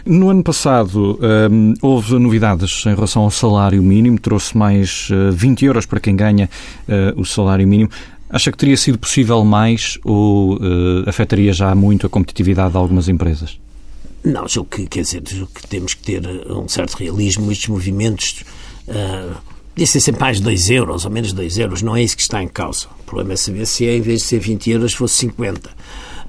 No 0.06 0.30
ano 0.30 0.42
passado 0.42 1.20
hum, 1.52 1.74
houve 1.82 2.18
novidades 2.18 2.86
em 2.86 2.96
relação 2.96 3.24
ao 3.24 3.32
salário 3.32 3.84
mínimo, 3.84 4.18
trouxe 4.18 4.58
mais 4.58 5.10
uh, 5.10 5.34
20 5.34 5.66
euros 5.66 5.86
para 5.86 6.00
quem 6.00 6.16
ganha 6.16 6.50
uh, 6.88 7.20
o 7.20 7.26
salário 7.26 7.68
mínimo. 7.68 7.90
Acha 8.30 8.52
que 8.52 8.58
teria 8.58 8.76
sido 8.76 8.98
possível 9.00 9.44
mais 9.46 9.98
ou 10.04 10.56
uh, 10.56 11.08
afetaria 11.08 11.54
já 11.54 11.74
muito 11.74 12.06
a 12.06 12.10
competitividade 12.10 12.72
de 12.72 12.78
algumas 12.78 13.08
empresas? 13.08 13.58
Não, 14.24 14.48
julgo 14.48 14.70
que, 14.70 14.86
quer 14.86 15.02
dizer, 15.02 15.22
que 15.22 15.68
temos 15.68 15.94
que 15.94 16.04
ter 16.04 16.26
eh, 16.26 16.52
um 16.52 16.68
certo 16.68 16.96
realismo. 16.96 17.50
Estes 17.50 17.70
movimentos 17.70 18.44
uh, 18.90 19.38
podia 19.74 19.88
ser 19.88 20.02
sempre 20.02 20.20
mais 20.20 20.42
2 20.42 20.70
euros 20.72 21.06
ou 21.06 21.12
menos 21.12 21.32
2 21.32 21.58
euros, 21.60 21.82
não 21.82 21.96
é 21.96 22.04
isso 22.04 22.18
que 22.18 22.22
está 22.22 22.44
em 22.44 22.48
causa. 22.50 22.88
O 23.00 23.04
problema 23.04 23.34
é 23.34 23.36
saber 23.38 23.66
se 23.66 23.88
é, 23.88 23.96
em 23.96 24.02
vez 24.02 24.22
de 24.22 24.28
ser 24.28 24.40
20 24.40 24.72
euros, 24.72 24.94
fosse 24.94 25.16
50. 25.20 25.70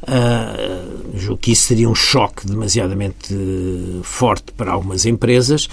Uh, 0.01 1.19
julgo 1.19 1.39
que 1.39 1.51
isso 1.51 1.63
seria 1.63 1.89
um 1.89 1.95
choque 1.95 2.47
demasiadamente 2.47 3.35
forte 4.05 4.53
para 4.53 4.71
algumas 4.71 5.05
empresas 5.05 5.69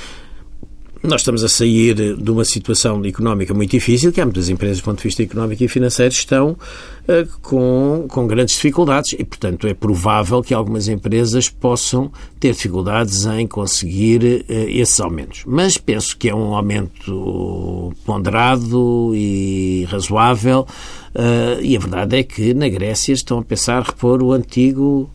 nós 1.08 1.22
estamos 1.22 1.44
a 1.44 1.50
sair 1.50 2.16
de 2.16 2.32
uma 2.32 2.44
situação 2.44 3.04
económica 3.06 3.54
muito 3.54 3.72
difícil, 3.72 4.12
que 4.12 4.20
há 4.20 4.26
muitas 4.26 4.50
empresas, 4.50 4.78
do 4.78 4.84
ponto 4.84 4.98
de 4.98 5.04
vista 5.04 5.24
económico 5.24 5.64
e 5.64 5.68
financeiro, 5.68 6.14
estão 6.14 6.52
uh, 6.52 7.40
com, 7.42 8.06
com 8.08 8.28
grandes 8.28 8.56
dificuldades 8.56 9.14
e, 9.14 9.24
portanto, 9.24 9.68
é 9.68 9.74
provável 9.74 10.42
que 10.42 10.54
algumas 10.54 10.88
empresas 10.88 11.50
possam 11.50 12.12
ter 12.40 12.54
dificuldades 12.54 13.26
em 13.26 13.48
conseguir 13.48 14.46
uh, 14.50 14.54
esses 14.70 15.00
aumentos. 15.00 15.44
Mas 15.46 15.78
penso 15.78 16.18
que 16.18 16.30
é 16.30 16.36
um 16.36 16.56
aumento 16.56 17.94
ponderado 18.06 19.12
e 19.14 19.88
razoável. 19.90 20.68
Uh, 21.14 21.62
e 21.62 21.78
a 21.78 21.80
verdade 21.80 22.18
é 22.18 22.24
que 22.24 22.54
na 22.54 22.68
Grécia 22.68 23.14
estão 23.14 23.40
a 23.40 23.44
pensar 23.44 23.82
repor 23.82 24.22
o 24.22 24.34
antigo 24.34 25.10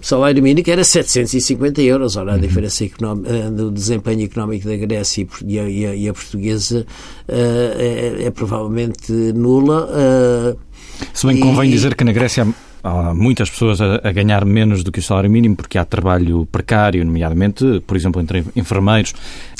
salário 0.00 0.42
mínimo 0.42 0.68
era 0.68 0.84
750 0.84 1.82
euros. 1.82 2.16
Ora, 2.16 2.32
a 2.32 2.34
uhum. 2.34 2.40
diferença 2.40 2.84
económica, 2.84 3.50
do 3.50 3.70
desempenho 3.70 4.24
económico 4.24 4.68
da 4.68 4.76
Grécia 4.76 5.26
e 5.46 5.58
a, 5.58 5.68
e 5.68 5.86
a, 5.86 5.94
e 5.94 6.08
a 6.08 6.12
portuguesa 6.12 6.86
uh, 7.28 7.32
é, 7.32 8.24
é, 8.24 8.30
provavelmente 8.30 9.12
nula. 9.12 9.88
Uh, 9.90 10.58
Se 11.12 11.26
bem 11.26 11.36
que 11.36 11.42
convém 11.42 11.70
dizer 11.70 11.94
que 11.94 12.04
na 12.04 12.12
Grécia 12.12 12.46
há 12.84 13.14
muitas 13.14 13.48
pessoas 13.48 13.80
a, 13.80 14.00
a, 14.04 14.12
ganhar 14.12 14.44
menos 14.44 14.84
do 14.84 14.92
que 14.92 14.98
o 14.98 15.02
salário 15.02 15.30
mínimo 15.30 15.56
porque 15.56 15.78
há 15.78 15.84
trabalho 15.86 16.46
precário, 16.52 17.02
nomeadamente, 17.02 17.82
por 17.86 17.96
exemplo, 17.96 18.20
entre 18.20 18.44
enfermeiros. 18.54 19.14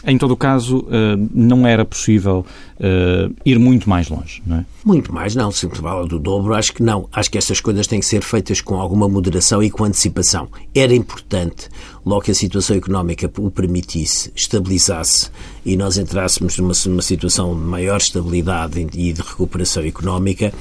Em 0.07 0.19
todo 0.19 0.33
o 0.33 0.37
caso, 0.37 0.87
eh, 0.91 1.17
não 1.33 1.67
era 1.67 1.83
possível 1.83 2.45
eh, 2.79 3.31
ir 3.47 3.59
muito 3.59 3.89
mais 3.89 4.11
longe, 4.11 4.43
não 4.47 4.59
é? 4.59 4.67
Muito 4.85 5.15
mais, 5.15 5.35
não. 5.35 5.51
Se 5.51 5.67
fala 5.71 6.07
do 6.07 6.19
dobro, 6.19 6.55
acho 6.55 6.75
que 6.75 6.83
não. 6.83 7.09
Acho 7.11 7.31
que 7.31 7.39
essas 7.39 7.59
coisas 7.59 7.87
têm 7.87 8.01
que 8.01 8.07
ser 8.07 8.23
feitas 8.23 8.61
com 8.61 8.79
alguma 8.79 9.09
moderação 9.09 9.63
e 9.63 9.71
com 9.71 9.85
antecipação. 9.85 10.49
Era 10.75 10.95
importante, 10.95 11.71
logo 12.05 12.21
que 12.21 12.33
a 12.33 12.35
situação 12.35 12.77
económica 12.77 13.31
o 13.39 13.51
permitisse, 13.51 14.31
estabilizasse 14.37 15.31
e 15.65 15.75
nós 15.75 15.97
entrássemos 15.97 16.59
numa, 16.59 16.75
numa 16.87 17.03
situação 17.03 17.55
de 17.55 17.63
maior 17.63 17.97
estabilidade 17.97 18.87
e 18.93 19.11
de 19.11 19.23
recuperação 19.23 19.83
económica, 19.83 20.53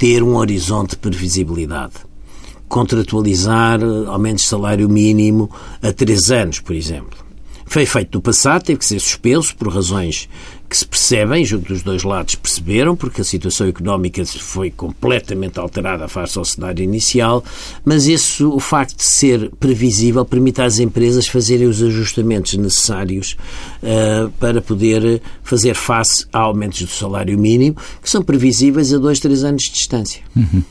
ter 0.00 0.22
um 0.22 0.36
horizonte 0.36 0.92
de 0.92 0.96
previsibilidade. 0.96 1.92
Contratualizar 2.66 3.78
eh, 3.82 4.06
aumentos 4.06 4.44
de 4.44 4.48
salário 4.48 4.88
mínimo 4.88 5.50
a 5.82 5.92
três 5.92 6.30
anos, 6.30 6.58
por 6.58 6.74
exemplo. 6.74 7.18
Foi 7.66 7.84
feito 7.84 8.16
no 8.16 8.22
passado, 8.22 8.64
teve 8.64 8.78
que 8.78 8.86
ser 8.86 8.98
suspenso 8.98 9.54
por 9.54 9.68
razões 9.68 10.26
que 10.70 10.76
se 10.76 10.86
percebem, 10.86 11.44
junto 11.44 11.66
dos 11.66 11.82
dois 11.82 12.04
lados 12.04 12.36
perceberam, 12.36 12.94
porque 12.94 13.22
a 13.22 13.24
situação 13.24 13.66
económica 13.66 14.24
foi 14.24 14.70
completamente 14.70 15.58
alterada 15.58 16.06
face 16.06 16.38
ao 16.38 16.44
cenário 16.44 16.84
inicial, 16.84 17.42
mas 17.84 18.06
esse, 18.06 18.44
o 18.44 18.60
facto 18.60 18.96
de 18.96 19.02
ser 19.02 19.50
previsível 19.58 20.24
permite 20.24 20.62
às 20.62 20.78
empresas 20.78 21.26
fazerem 21.26 21.66
os 21.66 21.82
ajustamentos 21.82 22.54
necessários 22.54 23.36
uh, 23.82 24.30
para 24.38 24.62
poder 24.62 25.20
fazer 25.42 25.74
face 25.74 26.24
a 26.32 26.38
aumentos 26.38 26.80
do 26.82 26.88
salário 26.88 27.36
mínimo, 27.36 27.76
que 28.00 28.08
são 28.08 28.22
previsíveis 28.22 28.94
a 28.94 28.98
dois, 28.98 29.18
três 29.18 29.42
anos 29.42 29.64
de 29.64 29.72
distância. 29.72 30.22
Uhum. 30.36 30.62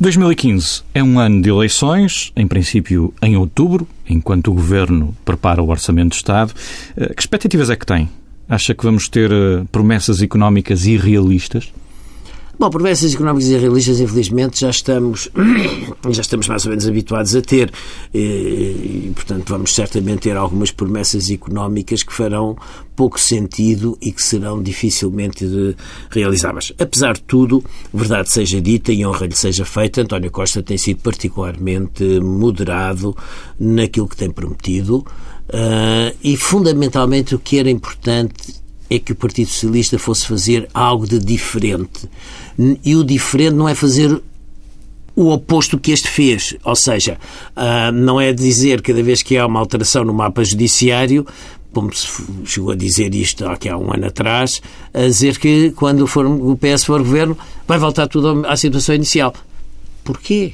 2015 0.00 0.82
é 0.94 1.02
um 1.02 1.18
ano 1.18 1.42
de 1.42 1.50
eleições, 1.50 2.32
em 2.34 2.46
princípio 2.46 3.12
em 3.20 3.36
outubro, 3.36 3.86
enquanto 4.08 4.48
o 4.48 4.54
Governo 4.54 5.14
prepara 5.26 5.62
o 5.62 5.68
Orçamento 5.68 6.10
do 6.10 6.14
Estado. 6.14 6.54
Uh, 6.96 7.14
que 7.14 7.20
expectativas 7.20 7.68
é 7.68 7.76
que 7.76 7.84
tem? 7.84 8.08
Acha 8.52 8.74
que 8.74 8.84
vamos 8.84 9.08
ter 9.08 9.32
uh, 9.32 9.64
promessas 9.72 10.20
económicas 10.20 10.84
irrealistas? 10.84 11.72
Bom, 12.62 12.70
promessas 12.70 13.12
económicas 13.12 13.48
e 13.48 13.58
realistas, 13.58 13.98
infelizmente, 13.98 14.60
já 14.60 14.70
estamos, 14.70 15.28
já 16.10 16.20
estamos 16.20 16.46
mais 16.46 16.64
ou 16.64 16.70
menos 16.70 16.86
habituados 16.86 17.34
a 17.34 17.42
ter. 17.42 17.72
E, 18.14 18.18
e, 18.18 19.12
portanto, 19.12 19.48
vamos 19.48 19.74
certamente 19.74 20.20
ter 20.20 20.36
algumas 20.36 20.70
promessas 20.70 21.28
económicas 21.28 22.04
que 22.04 22.12
farão 22.12 22.56
pouco 22.94 23.18
sentido 23.18 23.98
e 24.00 24.12
que 24.12 24.22
serão 24.22 24.62
dificilmente 24.62 25.44
realizáveis. 26.08 26.72
Apesar 26.78 27.14
de 27.14 27.22
tudo, 27.22 27.64
verdade 27.92 28.30
seja 28.30 28.60
dita 28.60 28.92
e 28.92 29.04
honra 29.04 29.26
lhe 29.26 29.34
seja 29.34 29.64
feita, 29.64 30.02
António 30.02 30.30
Costa 30.30 30.62
tem 30.62 30.78
sido 30.78 31.00
particularmente 31.00 32.04
moderado 32.20 33.16
naquilo 33.58 34.06
que 34.06 34.16
tem 34.16 34.30
prometido. 34.30 35.04
Uh, 35.48 36.16
e 36.22 36.36
fundamentalmente 36.36 37.34
o 37.34 37.40
que 37.40 37.58
era 37.58 37.68
importante 37.68 38.61
é 38.94 38.98
que 38.98 39.12
o 39.12 39.16
Partido 39.16 39.48
Socialista 39.48 39.98
fosse 39.98 40.26
fazer 40.26 40.68
algo 40.74 41.06
de 41.06 41.18
diferente. 41.18 42.08
E 42.84 42.94
o 42.94 43.02
diferente 43.02 43.54
não 43.54 43.68
é 43.68 43.74
fazer 43.74 44.20
o 45.16 45.30
oposto 45.30 45.78
que 45.78 45.92
este 45.92 46.08
fez. 46.08 46.56
Ou 46.64 46.76
seja, 46.76 47.18
uh, 47.56 47.92
não 47.92 48.20
é 48.20 48.32
dizer 48.32 48.82
cada 48.82 49.02
vez 49.02 49.22
que 49.22 49.36
há 49.36 49.46
uma 49.46 49.60
alteração 49.60 50.04
no 50.04 50.12
mapa 50.12 50.44
judiciário, 50.44 51.26
como 51.72 51.94
se 51.94 52.06
chegou 52.44 52.72
a 52.72 52.76
dizer 52.76 53.14
isto 53.14 53.46
aqui 53.46 53.68
há 53.68 53.78
um 53.78 53.92
ano 53.92 54.06
atrás, 54.06 54.60
a 54.92 55.00
dizer 55.00 55.38
que 55.38 55.70
quando 55.72 56.06
for, 56.06 56.26
o 56.26 56.56
PS 56.56 56.84
for 56.84 56.98
governo 57.02 57.36
vai 57.66 57.78
voltar 57.78 58.06
tudo 58.08 58.46
à 58.46 58.56
situação 58.56 58.94
inicial. 58.94 59.32
Porquê? 60.04 60.52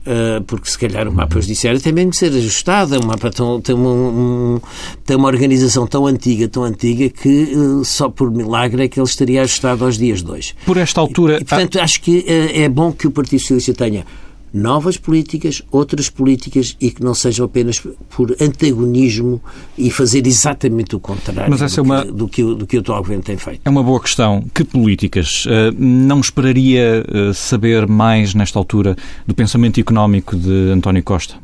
Uh, 0.00 0.42
porque 0.44 0.70
se 0.70 0.78
calhar 0.78 1.06
o 1.06 1.12
mapa 1.12 1.38
judiciário 1.40 1.78
tem 1.78 1.92
mesmo 1.92 2.10
que 2.10 2.16
ser 2.16 2.32
ajustado. 2.32 2.98
O 2.98 3.06
mapa 3.06 3.30
tão, 3.30 3.60
tem, 3.60 3.74
uma, 3.74 3.90
um, 3.90 4.60
tem 5.04 5.16
uma 5.16 5.28
organização 5.28 5.86
tão 5.86 6.06
antiga, 6.06 6.48
tão 6.48 6.64
antiga, 6.64 7.08
que 7.10 7.54
uh, 7.54 7.84
só 7.84 8.08
por 8.08 8.30
milagre 8.30 8.84
é 8.84 8.88
que 8.88 8.98
ele 8.98 9.06
estaria 9.06 9.42
ajustado 9.42 9.84
aos 9.84 9.98
dias 9.98 10.22
de 10.22 10.30
hoje. 10.30 10.54
Por 10.64 10.78
esta 10.78 11.00
altura. 11.00 11.36
E, 11.36 11.44
portanto, 11.44 11.78
há... 11.78 11.84
acho 11.84 12.00
que 12.00 12.20
uh, 12.20 12.60
é 12.60 12.68
bom 12.68 12.92
que 12.92 13.06
o 13.06 13.10
Partido 13.10 13.40
Socialista 13.40 13.74
tenha 13.74 14.06
novas 14.52 14.96
políticas, 14.96 15.62
outras 15.70 16.08
políticas 16.08 16.76
e 16.80 16.90
que 16.90 17.02
não 17.02 17.14
sejam 17.14 17.46
apenas 17.46 17.80
por 18.08 18.36
antagonismo 18.40 19.40
e 19.78 19.90
fazer 19.90 20.26
exatamente 20.26 20.96
o 20.96 21.00
contrário 21.00 21.50
Mas 21.50 21.62
essa 21.62 21.82
do, 21.82 21.92
é 21.92 21.94
uma... 21.94 22.04
que, 22.04 22.12
do, 22.12 22.28
que, 22.28 22.42
do 22.42 22.66
que 22.66 22.76
o 22.76 22.80
atual 22.80 23.00
governo 23.00 23.22
tem 23.22 23.36
feito. 23.36 23.60
É 23.64 23.70
uma 23.70 23.82
boa 23.82 24.00
questão. 24.00 24.44
Que 24.54 24.64
políticas? 24.64 25.44
Uh, 25.46 25.74
não 25.78 26.20
esperaria 26.20 27.04
uh, 27.08 27.34
saber 27.34 27.86
mais 27.86 28.34
nesta 28.34 28.58
altura 28.58 28.96
do 29.26 29.34
pensamento 29.34 29.78
económico 29.78 30.36
de 30.36 30.70
António 30.70 31.02
Costa? 31.02 31.36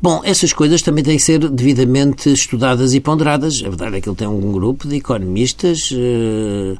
Bom, 0.00 0.20
essas 0.22 0.52
coisas 0.52 0.82
também 0.82 1.02
têm 1.02 1.16
que 1.16 1.22
ser 1.22 1.48
devidamente 1.48 2.30
estudadas 2.30 2.92
e 2.92 3.00
ponderadas. 3.00 3.62
A 3.64 3.68
verdade 3.68 3.96
é 3.96 4.00
que 4.02 4.08
ele 4.08 4.16
tem 4.16 4.28
um 4.28 4.52
grupo 4.52 4.86
de 4.86 4.96
economistas. 4.96 5.90
Uh, 5.90 6.78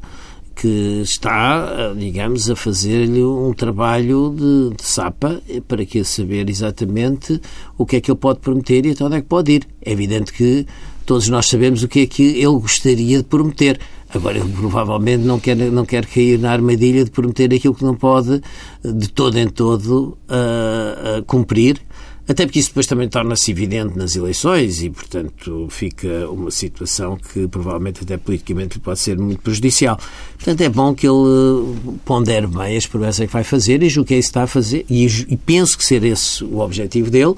que 0.55 1.01
está, 1.03 1.93
digamos, 1.97 2.49
a 2.49 2.57
fazer-lhe 2.57 3.23
um 3.23 3.53
trabalho 3.53 4.35
de, 4.37 4.77
de, 4.77 4.83
sapa 4.83 5.43
para 5.67 5.85
que 5.85 6.05
saber 6.05 6.49
exatamente 6.49 7.41
o 7.77 7.85
que 7.85 7.97
é 7.97 8.01
que 8.01 8.11
ele 8.11 8.19
pode 8.19 8.41
prometer 8.41 8.87
e 8.87 8.91
até 8.91 9.05
onde 9.05 9.17
é 9.17 9.21
que 9.21 9.27
pode 9.27 9.53
ir. 9.53 9.69
É 9.85 9.93
evidente 9.93 10.33
que 10.33 10.67
todos 11.05 11.29
nós 11.29 11.47
sabemos 11.47 11.83
o 11.83 11.89
que 11.89 12.01
é 12.01 12.07
que 12.07 12.23
ele 12.23 12.47
gostaria 12.47 13.19
de 13.19 13.25
prometer. 13.25 13.79
Agora, 14.15 14.39
ele 14.39 14.53
provavelmente 14.53 15.25
não 15.25 15.41
quer, 15.41 15.57
não 15.57 15.85
quer 15.85 16.07
cair 16.07 16.39
na 16.39 16.53
armadilha 16.53 17.05
de 17.05 17.11
prometer 17.11 17.53
aquilo 17.53 17.75
que 17.75 17.85
não 17.85 17.97
pode, 17.97 18.41
de 18.85 19.09
todo 19.09 19.37
em 19.37 19.49
todo, 19.49 20.17
uh, 20.29 21.23
cumprir 21.27 21.81
até 22.27 22.47
porque 22.47 22.59
isso 22.59 22.71
depois 22.71 22.87
também 22.87 23.09
torna-se 23.09 23.51
evidente 23.51 23.99
nas 23.99 24.17
eleições 24.17 24.83
e, 24.83 24.89
portanto, 24.89 25.67
fica 25.71 26.29
uma 26.31 26.51
situação 26.51 27.19
que 27.19 27.47
provavelmente 27.47 28.03
até 28.03 28.17
politicamente 28.17 28.79
pode 28.79 28.99
ser 28.99 29.19
muito 29.19 29.43
prejudicial. 29.43 29.99
Portanto, 30.37 30.61
é 30.63 30.69
bom 30.69 30.95
que 30.95 31.07
ele 31.07 31.77
pondere 32.05 32.47
bem 32.47 32.77
as 32.77 32.87
promessas 32.87 33.27
que 33.27 33.33
vai 33.33 33.45
fazer 33.45 33.83
e 33.83 33.89
julgue 33.89 34.09
que 34.09 34.15
é 34.15 34.19
isso 34.19 34.29
que 34.29 34.31
está 34.31 34.43
a 34.45 34.47
fazer 34.47 34.87
e, 34.89 35.05
e 35.05 35.37
penso 35.37 35.77
que 35.77 35.85
ser 35.85 36.03
esse 36.05 36.43
o 36.45 36.61
objetivo 36.61 37.11
dele. 37.11 37.35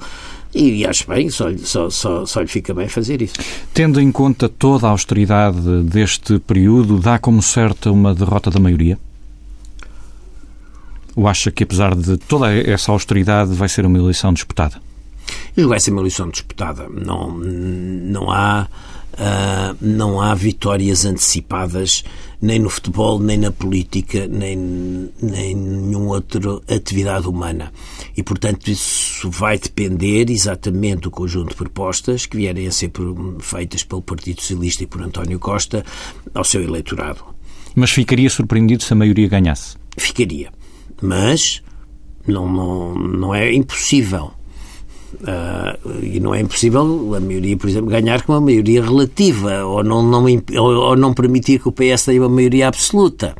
E, 0.55 0.85
acho 0.85 1.07
bem, 1.07 1.29
só, 1.29 1.49
só, 1.57 1.89
só, 1.89 2.25
só 2.25 2.41
lhe 2.41 2.47
fica 2.47 2.73
bem 2.73 2.87
fazer 2.87 3.21
isso. 3.21 3.35
Tendo 3.73 3.99
em 3.99 4.11
conta 4.11 4.47
toda 4.47 4.87
a 4.87 4.91
austeridade 4.91 5.83
deste 5.83 6.39
período, 6.39 6.97
dá 6.99 7.19
como 7.19 7.41
certa 7.41 7.91
uma 7.91 8.15
derrota 8.15 8.49
da 8.49 8.59
maioria? 8.59 8.97
Ou 11.17 11.27
acha 11.27 11.49
que, 11.49 11.63
apesar 11.63 11.95
de 11.95 12.15
toda 12.15 12.53
essa 12.53 12.91
austeridade, 12.91 13.51
vai 13.51 13.67
ser 13.67 13.87
uma 13.87 13.97
eleição 13.97 14.31
disputada? 14.31 14.79
Vai 15.67 15.79
ser 15.79 15.89
uma 15.89 16.01
eleição 16.01 16.29
disputada. 16.29 16.87
Não, 16.87 17.31
não 17.31 18.29
há. 18.29 18.67
Uh, 19.13 19.75
não 19.81 20.21
há 20.21 20.35
vitórias 20.35 21.03
antecipadas 21.03 22.03
nem 22.39 22.59
no 22.59 22.69
futebol, 22.69 23.19
nem 23.19 23.35
na 23.35 23.51
política, 23.51 24.27
nem, 24.27 25.09
nem 25.19 25.55
nenhuma 25.55 26.09
outra 26.09 26.61
atividade 26.69 27.27
humana. 27.27 27.73
E, 28.15 28.21
portanto, 28.21 28.67
isso 28.67 29.27
vai 29.31 29.57
depender 29.57 30.29
exatamente 30.29 31.01
do 31.01 31.09
conjunto 31.09 31.49
de 31.49 31.55
propostas 31.55 32.27
que 32.27 32.37
vierem 32.37 32.67
a 32.67 32.71
ser 32.71 32.91
feitas 33.39 33.83
pelo 33.83 34.03
Partido 34.03 34.39
Socialista 34.39 34.83
e 34.83 34.87
por 34.87 35.01
António 35.01 35.39
Costa 35.39 35.83
ao 36.31 36.43
seu 36.43 36.61
eleitorado. 36.61 37.23
Mas 37.73 37.89
ficaria 37.89 38.29
surpreendido 38.29 38.83
se 38.83 38.93
a 38.93 38.95
maioria 38.95 39.27
ganhasse? 39.27 39.77
Ficaria. 39.97 40.51
Mas 41.01 41.61
não, 42.27 42.51
não, 42.51 42.95
não 42.95 43.35
é 43.35 43.53
impossível. 43.53 44.31
Uh, 45.13 46.03
e 46.03 46.19
não 46.19 46.35
é 46.35 46.41
impossível 46.41 47.15
a 47.15 47.19
maioria, 47.19 47.55
por 47.55 47.69
exemplo, 47.69 47.89
ganhar 47.89 48.21
com 48.23 48.33
uma 48.33 48.41
maioria 48.41 48.83
relativa 48.83 49.63
ou 49.63 49.83
não, 49.83 50.03
não, 50.03 50.25
ou, 50.59 50.95
não 50.95 51.13
permitir 51.13 51.59
que 51.59 51.69
o 51.69 51.71
PS 51.71 52.05
tenha 52.05 52.21
uma 52.21 52.29
maioria 52.29 52.67
absoluta. 52.67 53.35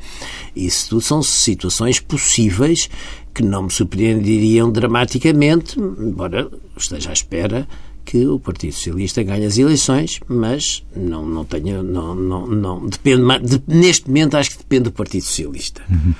Isso 0.55 0.89
tudo 0.89 1.01
são 1.01 1.21
situações 1.21 1.99
possíveis 1.99 2.89
que 3.33 3.43
não 3.43 3.63
me 3.63 3.69
surpreenderiam 3.69 4.71
dramaticamente, 4.71 5.79
embora 5.79 6.49
esteja 6.75 7.11
à 7.11 7.13
espera 7.13 7.67
que 8.03 8.25
o 8.25 8.39
Partido 8.39 8.73
Socialista 8.73 9.21
ganhe 9.21 9.45
as 9.45 9.57
eleições, 9.57 10.21
mas 10.27 10.83
não, 10.95 11.25
não 11.25 11.43
tenho, 11.43 11.83
não, 11.83 12.15
não, 12.15 12.47
não 12.47 12.87
depende, 12.87 13.21
de, 13.39 13.61
neste 13.67 14.07
momento 14.07 14.37
acho 14.37 14.51
que 14.51 14.57
depende 14.59 14.85
do 14.85 14.91
Partido 14.93 15.23
Socialista. 15.23 15.83
Uhum. 15.89 16.13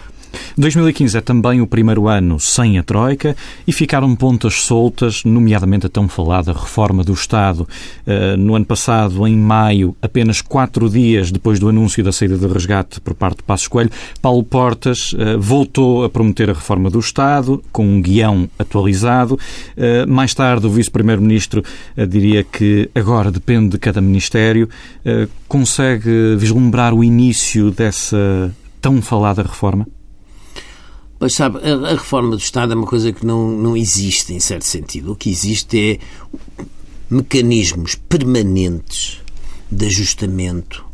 2015 0.57 1.17
é 1.17 1.21
também 1.21 1.61
o 1.61 1.67
primeiro 1.67 2.07
ano 2.07 2.39
sem 2.39 2.77
a 2.79 2.83
Troika 2.83 3.35
e 3.67 3.71
ficaram 3.71 4.15
pontas 4.15 4.55
soltas, 4.55 5.23
nomeadamente 5.23 5.85
a 5.85 5.89
tão 5.89 6.07
falada 6.07 6.53
reforma 6.53 7.03
do 7.03 7.13
Estado. 7.13 7.67
Eh, 8.05 8.35
no 8.37 8.55
ano 8.55 8.65
passado, 8.65 9.27
em 9.27 9.35
maio, 9.35 9.95
apenas 10.01 10.41
quatro 10.41 10.89
dias 10.89 11.31
depois 11.31 11.59
do 11.59 11.69
anúncio 11.69 12.03
da 12.03 12.11
saída 12.11 12.37
de 12.37 12.47
resgate 12.47 12.99
por 13.01 13.13
parte 13.13 13.37
de 13.37 13.43
Passos 13.43 13.67
Coelho, 13.67 13.91
Paulo 14.21 14.43
Portas 14.43 15.13
eh, 15.17 15.37
voltou 15.37 16.03
a 16.03 16.09
prometer 16.09 16.49
a 16.49 16.53
reforma 16.53 16.89
do 16.89 16.99
Estado, 16.99 17.63
com 17.71 17.85
um 17.85 18.01
guião 18.01 18.49
atualizado. 18.57 19.39
Eh, 19.75 20.05
mais 20.05 20.33
tarde, 20.33 20.65
o 20.67 20.69
Vice-Primeiro-Ministro 20.69 21.63
diria 22.07 22.43
que 22.43 22.89
agora 22.95 23.31
depende 23.31 23.71
de 23.71 23.77
cada 23.77 24.01
Ministério. 24.01 24.69
Consegue 25.47 26.35
vislumbrar 26.37 26.93
o 26.93 27.03
início 27.03 27.71
dessa 27.71 28.53
tão 28.81 29.01
falada 29.01 29.41
reforma? 29.41 29.87
Pois 31.19 31.33
sabe, 31.33 31.59
a, 31.59 31.89
a, 31.89 31.91
reforma 31.93 32.31
do 32.31 32.41
Estado 32.41 32.73
é 32.73 32.75
uma 32.75 32.85
coisa 32.85 33.11
que 33.11 33.25
não, 33.25 33.49
não 33.51 33.75
existe 33.75 34.33
em 34.33 34.39
certo 34.39 34.65
sentido. 34.65 35.13
O 35.13 35.15
que 35.15 35.29
existe 35.29 35.79
é 35.79 35.99
mecanismos 37.09 37.95
permanentes 37.95 39.19
de 39.71 39.85
ajustamento 39.85 40.85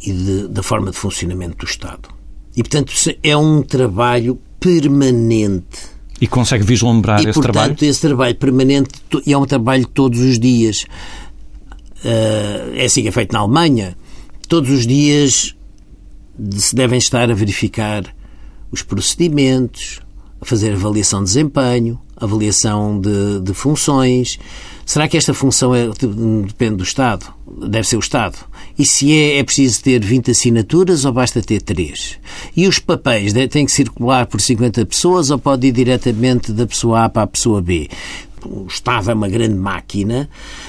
e 0.00 0.12
de, 0.12 0.48
da 0.48 0.62
forma 0.62 0.90
de 0.90 0.96
funcionamento 0.96 1.58
do 1.58 1.66
Estado. 1.66 2.08
E, 2.56 2.62
portanto, 2.62 2.92
é 3.22 3.36
um 3.36 3.62
trabalho 3.62 4.40
permanente. 4.58 5.94
E 6.18 6.26
consegue 6.26 6.64
vislumbrar 6.64 7.20
e, 7.20 7.28
esse 7.28 7.34
portanto, 7.34 7.52
trabalho? 7.52 7.76
esse 7.80 8.00
trabalho 8.00 8.34
permanente 8.36 8.90
e 9.26 9.32
é 9.32 9.38
um 9.38 9.44
trabalho 9.44 9.86
todos 9.86 10.20
os 10.20 10.38
dias. 10.38 10.86
Uh, 12.02 12.74
é 12.74 12.86
assim 12.86 13.02
que 13.02 13.08
é 13.08 13.12
feito 13.12 13.32
na 13.32 13.40
Alemanha. 13.40 13.96
Todos 14.48 14.70
os 14.70 14.86
dias 14.86 15.54
se 16.52 16.74
devem 16.74 16.98
estar 16.98 17.30
a 17.30 17.34
verificar 17.34 18.15
os 18.70 18.82
procedimentos, 18.82 20.00
fazer 20.42 20.72
avaliação 20.72 21.20
de 21.20 21.26
desempenho, 21.26 22.00
avaliação 22.16 22.98
de, 23.00 23.40
de 23.40 23.52
funções. 23.52 24.38
Será 24.84 25.08
que 25.08 25.16
esta 25.16 25.34
função 25.34 25.74
é, 25.74 25.88
depende 26.46 26.76
do 26.76 26.84
Estado? 26.84 27.26
Deve 27.68 27.86
ser 27.86 27.96
o 27.96 28.00
Estado. 28.00 28.38
E 28.78 28.86
se 28.86 29.12
é, 29.12 29.38
é 29.38 29.44
preciso 29.44 29.82
ter 29.82 30.02
20 30.02 30.30
assinaturas 30.30 31.04
ou 31.04 31.12
basta 31.12 31.42
ter 31.42 31.60
3? 31.60 32.18
E 32.56 32.66
os 32.68 32.78
papéis 32.78 33.32
têm 33.50 33.66
que 33.66 33.72
circular 33.72 34.26
por 34.26 34.40
50 34.40 34.86
pessoas 34.86 35.30
ou 35.30 35.38
pode 35.38 35.66
ir 35.66 35.72
diretamente 35.72 36.52
da 36.52 36.66
pessoa 36.66 37.04
A 37.04 37.08
para 37.08 37.22
a 37.22 37.26
pessoa 37.26 37.60
B? 37.60 37.88
O 38.46 38.66
Estado 38.66 39.10
é 39.10 39.14
uma 39.14 39.28
grande 39.28 39.54
máquina 39.54 40.28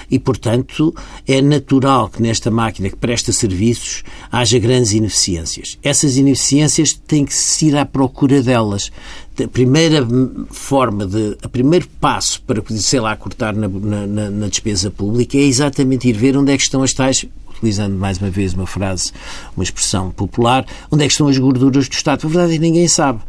e, 0.09 0.19
portanto, 0.19 0.93
é 1.27 1.41
natural 1.41 2.09
que 2.09 2.21
nesta 2.21 2.51
máquina 2.51 2.89
que 2.89 2.95
presta 2.95 3.31
serviços 3.31 4.03
haja 4.31 4.59
grandes 4.59 4.93
ineficiências. 4.93 5.77
Essas 5.81 6.17
ineficiências 6.17 6.93
têm 6.93 7.25
que 7.25 7.33
se 7.33 7.67
ir 7.67 7.77
à 7.77 7.85
procura 7.85 8.41
delas. 8.41 8.91
A 9.43 9.47
primeira 9.47 10.05
forma 10.49 11.05
de, 11.05 11.37
o 11.43 11.49
primeiro 11.49 11.87
passo 12.01 12.41
para, 12.41 12.61
sei 12.77 12.99
lá, 12.99 13.15
cortar 13.15 13.55
na, 13.55 13.67
na, 13.67 14.29
na 14.29 14.47
despesa 14.47 14.89
pública 14.89 15.37
é 15.37 15.41
exatamente 15.41 16.07
ir 16.07 16.13
ver 16.13 16.35
onde 16.35 16.51
é 16.51 16.57
que 16.57 16.63
estão 16.63 16.81
as 16.81 16.93
tais 16.93 17.25
utilizando 17.57 17.97
mais 17.97 18.19
uma 18.19 18.29
vez 18.29 18.53
uma 18.53 18.67
frase, 18.67 19.11
uma 19.55 19.63
expressão 19.63 20.11
popular, 20.11 20.65
onde 20.91 21.03
é 21.03 21.07
que 21.07 21.11
estão 21.11 21.27
as 21.27 21.37
gorduras 21.37 21.87
do 21.87 21.93
Estado? 21.93 22.25
A 22.25 22.29
verdade 22.29 22.55
é 22.55 22.59
ninguém 22.59 22.87
sabe. 22.87 23.19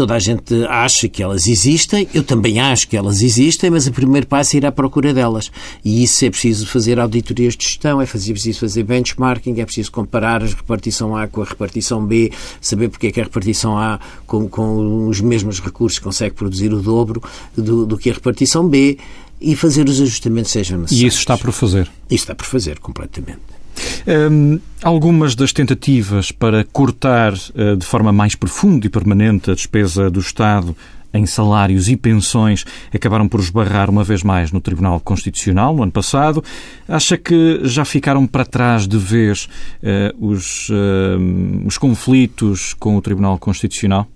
Toda 0.00 0.14
a 0.14 0.18
gente 0.18 0.64
acha 0.64 1.10
que 1.10 1.22
elas 1.22 1.46
existem, 1.46 2.08
eu 2.14 2.24
também 2.24 2.58
acho 2.58 2.88
que 2.88 2.96
elas 2.96 3.20
existem, 3.20 3.68
mas 3.68 3.86
o 3.86 3.92
primeiro 3.92 4.26
passo 4.26 4.56
é 4.56 4.60
ir 4.60 4.64
à 4.64 4.72
procura 4.72 5.12
delas. 5.12 5.52
E 5.84 6.02
isso 6.02 6.24
é 6.24 6.30
preciso 6.30 6.66
fazer 6.66 6.98
auditorias 6.98 7.54
de 7.54 7.66
gestão, 7.66 8.00
é 8.00 8.06
preciso 8.06 8.60
fazer 8.60 8.82
benchmarking, 8.82 9.60
é 9.60 9.64
preciso 9.66 9.92
comparar 9.92 10.42
a 10.42 10.46
repartição 10.46 11.14
A 11.14 11.28
com 11.28 11.42
a 11.42 11.44
repartição 11.44 12.02
B, 12.02 12.32
saber 12.62 12.88
porque 12.88 13.08
é 13.08 13.12
que 13.12 13.20
a 13.20 13.24
repartição 13.24 13.76
A, 13.76 14.00
com, 14.26 14.48
com 14.48 15.06
os 15.06 15.20
mesmos 15.20 15.60
recursos, 15.60 15.98
consegue 15.98 16.34
produzir 16.34 16.72
o 16.72 16.80
dobro 16.80 17.22
do, 17.54 17.84
do 17.84 17.98
que 17.98 18.08
a 18.08 18.14
repartição 18.14 18.66
B 18.66 18.96
e 19.38 19.54
fazer 19.54 19.86
os 19.86 20.00
ajustamentos 20.00 20.50
sejam 20.50 20.78
necessários. 20.78 21.04
E 21.04 21.06
isso 21.08 21.18
está 21.18 21.36
por 21.36 21.52
fazer? 21.52 21.90
Isso 22.08 22.24
está 22.24 22.34
por 22.34 22.46
fazer, 22.46 22.78
completamente. 22.78 23.59
Um, 24.06 24.58
algumas 24.82 25.34
das 25.34 25.52
tentativas 25.52 26.32
para 26.32 26.64
cortar 26.64 27.32
uh, 27.32 27.76
de 27.76 27.84
forma 27.84 28.12
mais 28.12 28.34
profunda 28.34 28.86
e 28.86 28.90
permanente 28.90 29.50
a 29.50 29.54
despesa 29.54 30.10
do 30.10 30.20
Estado 30.20 30.74
em 31.12 31.26
salários 31.26 31.88
e 31.88 31.96
pensões 31.96 32.64
acabaram 32.94 33.28
por 33.28 33.40
esbarrar 33.40 33.90
uma 33.90 34.04
vez 34.04 34.22
mais 34.22 34.52
no 34.52 34.60
Tribunal 34.60 35.00
Constitucional 35.00 35.74
no 35.74 35.82
ano 35.82 35.92
passado. 35.92 36.42
Acha 36.88 37.16
que 37.16 37.60
já 37.64 37.84
ficaram 37.84 38.26
para 38.26 38.44
trás 38.44 38.86
de 38.86 38.96
vez 38.96 39.48
uh, 39.82 40.26
os, 40.26 40.68
uh, 40.68 41.66
os 41.66 41.76
conflitos 41.76 42.74
com 42.74 42.96
o 42.96 43.02
Tribunal 43.02 43.38
Constitucional? 43.38 44.06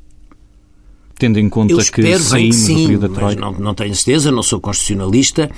Tendo 1.18 1.38
em 1.38 1.48
conta 1.48 1.76
que 1.76 2.18
saímos 2.18 2.56
sim, 2.56 2.74
do 2.74 2.82
período 2.82 3.08
da 3.08 3.14
Troika? 3.14 3.40
Não, 3.40 3.52
não 3.52 3.74
tenho 3.74 3.94
certeza, 3.94 4.30
não 4.30 4.42
sou 4.42 4.60
constitucionalista 4.60 5.50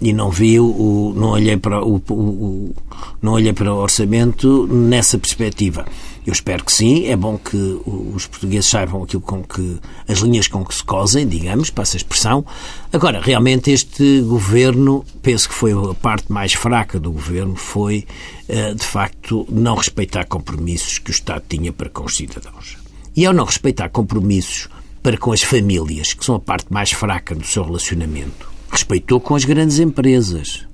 e 0.00 0.12
não 0.12 0.30
vi 0.30 0.58
o, 0.58 1.12
não 1.16 1.30
olhei 1.30 1.56
para 1.56 1.84
o, 1.84 1.96
o, 2.10 2.74
não 3.22 3.32
olhei 3.32 3.52
para 3.52 3.72
o 3.72 3.76
orçamento 3.76 4.66
nessa 4.66 5.18
perspectiva. 5.18 5.84
Eu 6.26 6.32
espero 6.32 6.62
que 6.62 6.72
sim, 6.72 7.06
é 7.06 7.16
bom 7.16 7.38
que 7.38 7.56
os 7.86 8.26
portugueses 8.26 8.68
saibam 8.68 9.02
aquilo 9.02 9.22
com 9.22 9.42
que 9.42 9.78
as 10.06 10.18
linhas 10.18 10.46
com 10.46 10.62
que 10.62 10.74
se 10.74 10.84
cosem, 10.84 11.26
digamos, 11.26 11.70
para 11.70 11.82
essa 11.82 11.96
expressão. 11.96 12.44
Agora, 12.92 13.20
realmente 13.20 13.70
este 13.70 14.20
governo, 14.20 15.04
penso 15.22 15.48
que 15.48 15.54
foi 15.54 15.72
a 15.72 15.94
parte 15.94 16.30
mais 16.30 16.52
fraca 16.52 17.00
do 17.00 17.10
governo, 17.10 17.56
foi 17.56 18.06
uh, 18.48 18.74
de 18.74 18.84
facto 18.84 19.46
não 19.50 19.74
respeitar 19.76 20.26
compromissos 20.26 20.98
que 20.98 21.10
o 21.10 21.12
Estado 21.12 21.44
tinha 21.48 21.72
para 21.72 21.88
com 21.88 22.04
os 22.04 22.16
cidadãos. 22.16 22.76
E 23.18 23.26
ao 23.26 23.34
não 23.34 23.44
respeitar 23.44 23.88
compromissos 23.88 24.68
para 25.02 25.18
com 25.18 25.32
as 25.32 25.42
famílias, 25.42 26.12
que 26.12 26.24
são 26.24 26.36
a 26.36 26.38
parte 26.38 26.72
mais 26.72 26.92
fraca 26.92 27.34
do 27.34 27.44
seu 27.44 27.64
relacionamento, 27.64 28.48
respeitou 28.70 29.18
com 29.20 29.34
as 29.34 29.44
grandes 29.44 29.80
empresas, 29.80 30.64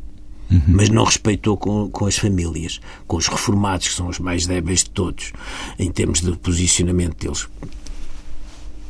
uhum. 0.50 0.60
mas 0.68 0.90
não 0.90 1.04
respeitou 1.04 1.56
com, 1.56 1.88
com 1.88 2.04
as 2.04 2.18
famílias, 2.18 2.82
com 3.06 3.16
os 3.16 3.28
reformados, 3.28 3.88
que 3.88 3.94
são 3.94 4.08
os 4.08 4.18
mais 4.18 4.46
débeis 4.46 4.80
de 4.80 4.90
todos, 4.90 5.32
em 5.78 5.90
termos 5.90 6.20
de 6.20 6.36
posicionamento 6.36 7.16
deles 7.16 7.48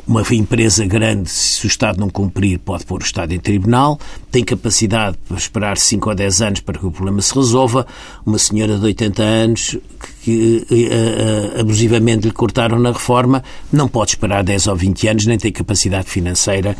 uma 0.06 0.22
empresa 0.32 0.84
grande, 0.84 1.30
se 1.30 1.64
o 1.64 1.68
Estado 1.68 1.98
não 1.98 2.10
cumprir, 2.10 2.58
pode 2.58 2.84
pôr 2.84 3.00
o 3.00 3.04
Estado 3.04 3.32
em 3.32 3.38
tribunal, 3.38 3.98
tem 4.30 4.44
capacidade 4.44 5.16
para 5.26 5.36
esperar 5.36 5.78
5 5.78 6.10
ou 6.10 6.14
10 6.14 6.42
anos 6.42 6.60
para 6.60 6.78
que 6.78 6.86
o 6.86 6.90
problema 6.90 7.22
se 7.22 7.34
resolva. 7.34 7.86
Uma 8.24 8.38
senhora 8.38 8.78
de 8.78 8.84
80 8.84 9.22
anos 9.22 9.78
que 10.22 10.66
uh, 10.70 11.56
uh, 11.56 11.60
abusivamente 11.60 12.26
lhe 12.26 12.32
cortaram 12.32 12.78
na 12.78 12.92
reforma 12.92 13.42
não 13.72 13.88
pode 13.88 14.10
esperar 14.10 14.44
10 14.44 14.66
ou 14.66 14.76
20 14.76 15.08
anos, 15.08 15.26
nem 15.26 15.38
tem 15.38 15.52
capacidade 15.52 16.10
financeira 16.10 16.76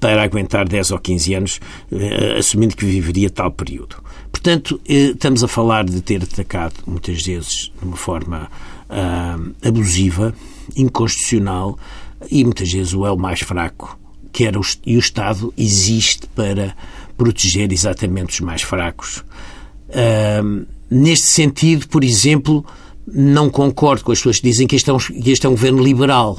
para 0.00 0.22
aguentar 0.22 0.66
10 0.66 0.90
ou 0.92 0.98
15 0.98 1.34
anos, 1.34 1.60
uh, 1.90 2.38
assumindo 2.38 2.74
que 2.74 2.86
viveria 2.86 3.28
tal 3.28 3.50
período. 3.50 3.96
Portanto, 4.30 4.80
estamos 4.86 5.44
a 5.44 5.48
falar 5.48 5.84
de 5.84 6.00
ter 6.00 6.22
atacado 6.22 6.74
muitas 6.86 7.22
vezes 7.22 7.70
de 7.78 7.84
uma 7.86 7.96
forma 7.96 8.50
abusiva, 9.62 10.34
inconstitucional, 10.76 11.78
e 12.30 12.44
muitas 12.44 12.72
vezes 12.72 12.94
o 12.94 13.06
é 13.06 13.12
o 13.12 13.16
mais 13.16 13.40
fraco, 13.40 13.98
que 14.32 14.44
era 14.44 14.58
o, 14.58 14.62
e 14.86 14.96
o 14.96 15.00
Estado 15.00 15.52
existe 15.56 16.26
para 16.28 16.74
proteger 17.16 17.72
exatamente 17.72 18.34
os 18.34 18.40
mais 18.40 18.62
fracos. 18.62 19.24
Uh, 19.88 20.66
neste 20.90 21.26
sentido, 21.26 21.88
por 21.88 22.02
exemplo, 22.02 22.64
não 23.06 23.50
concordo 23.50 24.04
com 24.04 24.12
as 24.12 24.18
pessoas 24.18 24.38
que 24.38 24.48
dizem 24.48 24.66
que 24.66 24.76
este 24.76 24.90
é 24.90 24.92
um, 24.92 24.98
este 25.26 25.46
é 25.46 25.48
um 25.48 25.52
governo 25.52 25.82
liberal. 25.82 26.38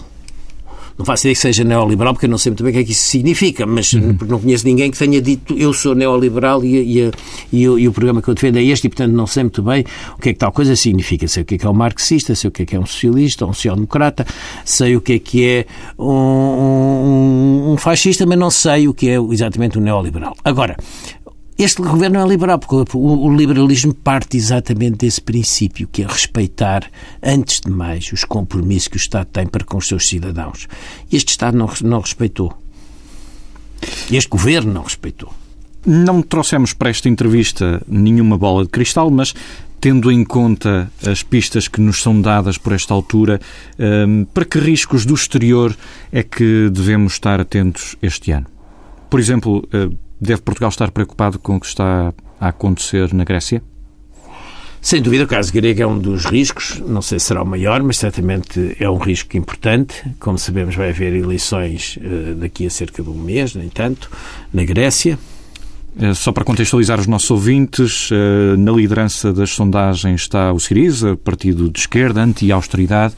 Não 0.97 1.05
faço 1.05 1.23
ideia 1.23 1.35
que 1.35 1.41
seja 1.41 1.63
neoliberal, 1.63 2.13
porque 2.13 2.25
eu 2.25 2.29
não 2.29 2.37
sei 2.37 2.51
muito 2.51 2.63
bem 2.63 2.71
o 2.71 2.73
que 2.73 2.79
é 2.79 2.83
que 2.83 2.91
isso 2.91 3.07
significa, 3.07 3.65
mas 3.65 3.93
uhum. 3.93 4.15
porque 4.15 4.31
não 4.31 4.39
conheço 4.39 4.65
ninguém 4.65 4.91
que 4.91 4.97
tenha 4.97 5.21
dito 5.21 5.55
eu 5.57 5.73
sou 5.73 5.95
neoliberal 5.95 6.63
e, 6.63 6.99
e, 6.99 7.11
e, 7.51 7.63
e, 7.63 7.87
o 7.87 7.91
programa 7.91 8.21
que 8.21 8.27
eu 8.27 8.33
defendo 8.33 8.57
é 8.57 8.63
este, 8.63 8.85
e 8.85 8.89
portanto 8.89 9.11
não 9.11 9.25
sei 9.25 9.43
muito 9.43 9.63
bem 9.63 9.83
o 10.17 10.21
que 10.21 10.29
é 10.29 10.33
que 10.33 10.39
tal 10.39 10.51
coisa 10.51 10.75
significa. 10.75 11.27
Sei 11.27 11.43
o 11.43 11.45
que 11.45 11.55
é 11.55 11.57
que 11.57 11.65
é 11.65 11.69
um 11.69 11.73
marxista, 11.73 12.35
sei 12.35 12.47
o 12.47 12.51
que 12.51 12.63
é 12.63 12.65
que 12.65 12.75
é 12.75 12.79
um 12.79 12.85
socialista, 12.85 13.45
um 13.45 13.53
social-democrata, 13.53 14.25
sei 14.63 14.95
o 14.95 15.01
que 15.01 15.13
é 15.13 15.19
que 15.19 15.45
é 15.45 15.65
um, 15.97 16.05
um, 16.07 17.71
um 17.73 17.77
fascista, 17.77 18.25
mas 18.25 18.37
não 18.37 18.51
sei 18.51 18.87
o 18.87 18.93
que 18.93 19.09
é 19.09 19.15
exatamente 19.31 19.79
um 19.79 19.81
neoliberal. 19.81 20.35
Agora, 20.43 20.77
este 21.57 21.81
governo 21.81 22.19
é 22.19 22.27
liberal, 22.27 22.57
porque 22.57 22.97
o, 22.97 23.35
liberalismo 23.35 23.93
parte 23.93 24.37
exatamente 24.37 24.97
desse 24.97 25.21
princípio, 25.21 25.87
que 25.87 26.03
é 26.03 26.07
respeitar, 26.07 26.89
antes 27.21 27.61
de 27.61 27.69
mais, 27.69 28.11
os 28.11 28.23
compromissos 28.23 28.87
que 28.87 28.97
o 28.97 28.97
Estado 28.97 29.27
tem 29.31 29.45
para 29.45 29.63
com 29.63 29.77
os 29.77 29.87
seus 29.87 30.07
cidadãos. 30.07 30.67
Este 31.11 31.29
Estado 31.29 31.55
não, 31.55 31.69
não 31.83 31.99
respeitou. 31.99 32.57
Este 34.11 34.29
governo 34.29 34.73
não 34.73 34.83
respeitou. 34.83 35.31
Não 35.85 36.21
trouxemos 36.21 36.73
para 36.73 36.89
esta 36.89 37.09
entrevista 37.09 37.81
nenhuma 37.87 38.37
bola 38.37 38.63
de 38.63 38.69
cristal, 38.69 39.11
mas 39.11 39.33
tendo 39.83 40.09
em 40.09 40.23
conta 40.23 40.89
as 41.05 41.21
pistas 41.21 41.67
que 41.67 41.81
nos 41.81 42.01
são 42.01 42.21
dadas 42.21 42.57
por 42.57 42.71
esta 42.71 42.93
altura, 42.93 43.41
hum, 43.77 44.25
para 44.33 44.45
que 44.45 44.57
riscos 44.57 45.05
do 45.05 45.13
exterior 45.13 45.75
é 46.09 46.23
que 46.23 46.69
devemos 46.71 47.13
estar 47.13 47.41
atentos 47.41 47.97
este 48.01 48.31
ano? 48.31 48.52
Por 49.13 49.19
exemplo, 49.19 49.63
hum, 49.71 49.95
Deve 50.19 50.41
Portugal 50.41 50.69
estar 50.69 50.89
preocupado 50.89 51.37
com 51.37 51.57
o 51.57 51.59
que 51.59 51.67
está 51.67 52.11
a 52.41 52.47
acontecer 52.47 53.13
na 53.13 53.23
Grécia? 53.23 53.61
Sem 54.81 55.03
dúvida, 55.03 55.25
o 55.25 55.27
caso 55.27 55.53
grego 55.53 55.83
é 55.83 55.85
um 55.85 55.99
dos 55.99 56.25
riscos, 56.25 56.81
não 56.87 56.99
sei 56.99 57.19
se 57.19 57.27
será 57.27 57.43
o 57.43 57.45
maior, 57.45 57.83
mas 57.83 57.97
certamente 57.97 58.75
é 58.79 58.89
um 58.89 58.97
risco 58.97 59.37
importante. 59.37 60.03
Como 60.19 60.39
sabemos, 60.39 60.73
vai 60.73 60.89
haver 60.89 61.13
eleições 61.13 61.95
uh, 61.97 62.33
daqui 62.33 62.65
a 62.65 62.71
cerca 62.71 63.03
de 63.03 63.09
um 63.11 63.13
mês, 63.13 63.53
nem 63.53 63.69
tanto, 63.69 64.09
na 64.51 64.63
Grécia. 64.63 65.19
Eh, 65.99 66.15
só 66.15 66.31
para 66.31 66.43
contextualizar 66.43 66.99
os 66.99 67.05
nossos 67.05 67.29
ouvintes, 67.29 68.09
eh, 68.11 68.57
na 68.57 68.71
liderança 68.71 69.31
das 69.31 69.51
sondagens 69.51 70.21
está 70.21 70.51
o 70.51 70.59
Siriza, 70.59 71.15
partido 71.15 71.69
de 71.69 71.79
esquerda, 71.79 72.23
anti-austeridade 72.23 73.13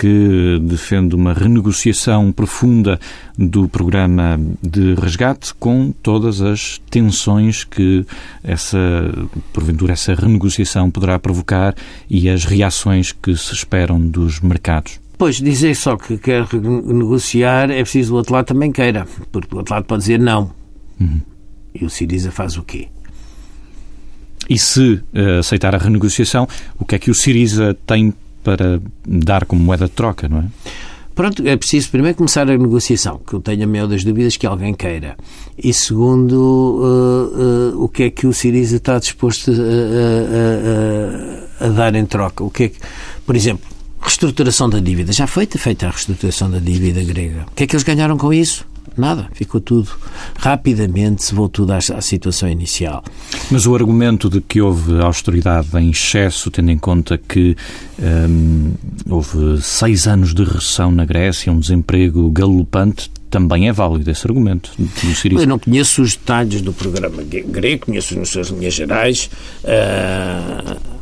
que 0.00 0.58
defende 0.62 1.14
uma 1.14 1.34
renegociação 1.34 2.32
profunda 2.32 2.98
do 3.36 3.68
programa 3.68 4.40
de 4.62 4.94
resgate 4.94 5.52
com 5.52 5.92
todas 5.92 6.40
as 6.40 6.80
tensões 6.90 7.64
que 7.64 8.06
essa, 8.42 8.78
porventura, 9.52 9.92
essa 9.92 10.14
renegociação 10.14 10.90
poderá 10.90 11.18
provocar 11.18 11.74
e 12.08 12.30
as 12.30 12.46
reações 12.46 13.12
que 13.12 13.36
se 13.36 13.52
esperam 13.52 14.00
dos 14.00 14.40
mercados. 14.40 14.98
Pois, 15.18 15.36
dizer 15.36 15.76
só 15.76 15.98
que 15.98 16.16
quer 16.16 16.46
negociar 16.54 17.70
é 17.70 17.82
preciso 17.82 18.14
o 18.14 18.16
outro 18.16 18.32
lado 18.32 18.46
também 18.46 18.72
queira, 18.72 19.06
porque 19.30 19.54
o 19.54 19.58
outro 19.58 19.74
lado 19.74 19.84
pode 19.84 20.00
dizer 20.00 20.18
não. 20.18 20.50
Uhum. 20.98 21.20
E 21.74 21.84
o 21.84 21.90
Siriza 21.90 22.30
faz 22.30 22.56
o 22.56 22.62
quê? 22.62 22.88
E 24.48 24.58
se 24.58 24.94
uh, 24.94 25.40
aceitar 25.40 25.74
a 25.74 25.78
renegociação, 25.78 26.48
o 26.78 26.86
que 26.86 26.94
é 26.94 26.98
que 26.98 27.10
o 27.10 27.14
Siriza 27.14 27.76
tem 27.86 28.14
para 28.42 28.80
dar 29.06 29.44
como 29.44 29.62
moeda 29.62 29.86
de 29.86 29.92
troca, 29.92 30.28
não 30.28 30.38
é? 30.38 30.44
Pronto, 31.14 31.46
é 31.46 31.56
preciso 31.56 31.90
primeiro 31.90 32.16
começar 32.16 32.48
a 32.48 32.56
negociação, 32.56 33.20
que 33.26 33.34
eu 33.34 33.40
tenho 33.40 33.64
a 33.64 33.66
maior 33.66 33.86
das 33.86 34.04
dúvidas 34.04 34.36
que 34.36 34.46
alguém 34.46 34.72
queira. 34.72 35.16
E 35.58 35.72
segundo, 35.72 36.32
uh, 36.32 37.76
uh, 37.76 37.84
o 37.84 37.88
que 37.88 38.04
é 38.04 38.10
que 38.10 38.26
o 38.26 38.32
Siriza 38.32 38.76
está 38.76 38.98
disposto 38.98 39.50
a, 39.50 39.54
a, 41.62 41.66
a, 41.66 41.66
a, 41.66 41.68
dar 41.68 41.94
em 41.94 42.06
troca? 42.06 42.42
O 42.42 42.50
que 42.50 42.62
é 42.64 42.68
que, 42.70 42.78
por 43.26 43.36
exemplo, 43.36 43.68
reestruturação 44.00 44.70
da 44.70 44.80
dívida. 44.80 45.12
Já 45.12 45.26
feita, 45.26 45.58
feita 45.58 45.86
a 45.86 45.90
reestruturação 45.90 46.50
da 46.50 46.58
dívida 46.58 47.02
grega. 47.02 47.44
O 47.50 47.54
que 47.54 47.64
é 47.64 47.66
que 47.66 47.74
eles 47.76 47.84
ganharam 47.84 48.16
com 48.16 48.32
isso? 48.32 48.64
Nada, 48.96 49.28
ficou 49.32 49.60
tudo. 49.60 49.90
Rapidamente 50.36 51.22
se 51.22 51.34
voltou 51.34 51.66
à, 51.70 51.76
à, 51.76 52.00
situação 52.00 52.48
inicial. 52.48 53.04
Mas 53.50 53.66
o 53.66 53.74
argumento 53.74 54.28
de 54.28 54.40
que 54.40 54.60
houve 54.60 55.00
austeridade 55.00 55.68
em 55.74 55.90
excesso, 55.90 56.50
tendo 56.50 56.70
em 56.70 56.78
conta 56.78 57.18
que 57.18 57.56
hum, 57.98 58.72
houve 59.08 59.60
seis 59.62 60.06
anos 60.06 60.34
de 60.34 60.44
recessão 60.44 60.90
na 60.90 61.04
Grécia, 61.04 61.52
um 61.52 61.58
desemprego 61.58 62.30
galopante, 62.30 63.10
também 63.30 63.68
é 63.68 63.72
válido 63.72 64.10
esse 64.10 64.26
argumento 64.26 64.72
Eu 65.40 65.46
não 65.46 65.58
conheço 65.58 66.02
os 66.02 66.16
detalhes 66.16 66.60
do 66.62 66.72
programa 66.72 67.22
grego, 67.22 67.86
conheço 67.86 68.18
nas 68.18 68.28
suas 68.28 68.48
linhas 68.48 68.74
gerais. 68.74 69.30
Uh 69.62 70.99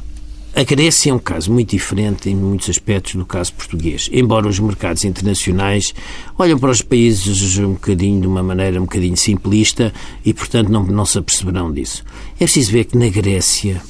a 0.55 0.65
Grécia 0.65 1.11
é 1.11 1.15
um 1.15 1.19
caso 1.19 1.53
muito 1.53 1.71
diferente 1.71 2.29
em 2.29 2.35
muitos 2.35 2.69
aspectos 2.69 3.15
do 3.15 3.25
caso 3.25 3.53
português. 3.53 4.09
Embora 4.13 4.49
os 4.49 4.59
mercados 4.59 5.05
internacionais 5.05 5.95
olham 6.37 6.59
para 6.59 6.71
os 6.71 6.83
países 6.83 7.59
um 7.59 7.75
bocadinho 7.75 8.21
de 8.21 8.27
uma 8.27 8.43
maneira 8.43 8.81
um 8.81 8.85
bocadinho 8.85 9.17
simplista 9.17 9.93
e, 10.25 10.35
portanto, 10.35 10.69
não, 10.69 10.85
não 10.85 11.07
se 11.07 11.19
aperceberão 11.19 11.73
disso. 11.73 12.05
É 12.37 12.45
preciso 12.45 12.73
ver 12.73 12.85
que 12.85 12.99
na 12.99 13.09
Grécia, 13.09 13.81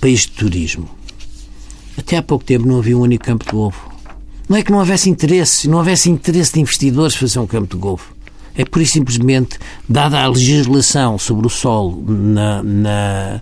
país 0.00 0.20
de 0.20 0.30
turismo, 0.30 0.88
até 1.98 2.16
há 2.16 2.22
pouco 2.22 2.44
tempo 2.44 2.66
não 2.66 2.78
havia 2.78 2.96
um 2.96 3.02
único 3.02 3.24
campo 3.24 3.44
de 3.44 3.50
golfe. 3.50 3.80
Não 4.48 4.56
é 4.56 4.62
que 4.62 4.70
não 4.70 4.78
houvesse 4.78 5.10
interesse, 5.10 5.68
não 5.68 5.78
houvesse 5.78 6.08
interesse 6.08 6.54
de 6.54 6.60
investidores 6.60 7.16
fazer 7.16 7.40
um 7.40 7.46
campo 7.46 7.74
de 7.74 7.80
golfe 7.80 8.15
é 8.56 8.64
por 8.64 8.80
isso 8.80 8.94
simplesmente, 8.94 9.58
dada 9.88 10.18
a 10.20 10.26
legislação 10.28 11.18
sobre 11.18 11.46
o 11.46 11.50
solo, 11.50 12.02
na, 12.06 12.62
na, 12.62 13.40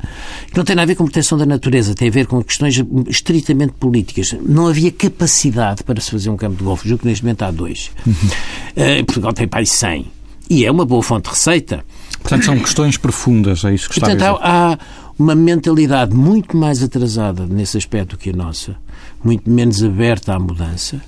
que 0.51 0.57
não 0.57 0.65
tem 0.65 0.75
nada 0.75 0.85
a 0.85 0.87
ver 0.87 0.97
com 0.97 1.05
proteção 1.05 1.39
da 1.39 1.47
natureza, 1.47 1.95
tem 1.95 2.09
a 2.09 2.11
ver 2.11 2.27
com 2.27 2.43
questões 2.43 2.83
estritamente 3.09 3.75
políticas. 3.75 4.35
Não 4.43 4.67
havia 4.67 4.91
capacidade 4.91 5.85
para 5.85 6.01
se 6.01 6.11
fazer 6.11 6.31
um 6.31 6.37
campo 6.37 6.57
de 6.57 6.65
golfe. 6.65 6.89
Julgo 6.89 7.03
que 7.03 7.09
neste 7.09 7.23
momento 7.25 7.43
há 7.43 7.51
dois. 7.51 7.91
Uhum. 8.05 8.13
Uh, 8.13 9.05
Portugal 9.05 9.33
tem 9.33 9.47
para 9.47 9.61
aí 9.61 9.67
100. 9.67 10.07
E 10.51 10.65
é 10.65 10.71
uma 10.71 10.85
boa 10.85 11.03
fonte 11.03 11.25
de 11.25 11.31
receita. 11.31 11.85
Portanto, 12.21 12.45
são 12.45 12.59
questões 12.59 12.97
profundas, 12.97 13.65
é 13.65 13.75
isso 13.75 13.89
que 13.89 13.99
está 13.99 14.09
Portanto, 14.09 14.23
a 14.23 14.33
dizer. 14.33 14.47
há 14.47 14.79
uma 15.19 15.35
mentalidade 15.35 16.15
muito 16.15 16.57
mais 16.57 16.83
atrasada 16.83 17.47
nesse 17.47 17.77
aspecto 17.77 18.17
que 18.17 18.31
a 18.31 18.33
nossa, 18.33 18.77
muito 19.23 19.49
menos 19.49 19.83
aberta 19.83 20.35
à 20.35 20.39
mudança 20.39 21.01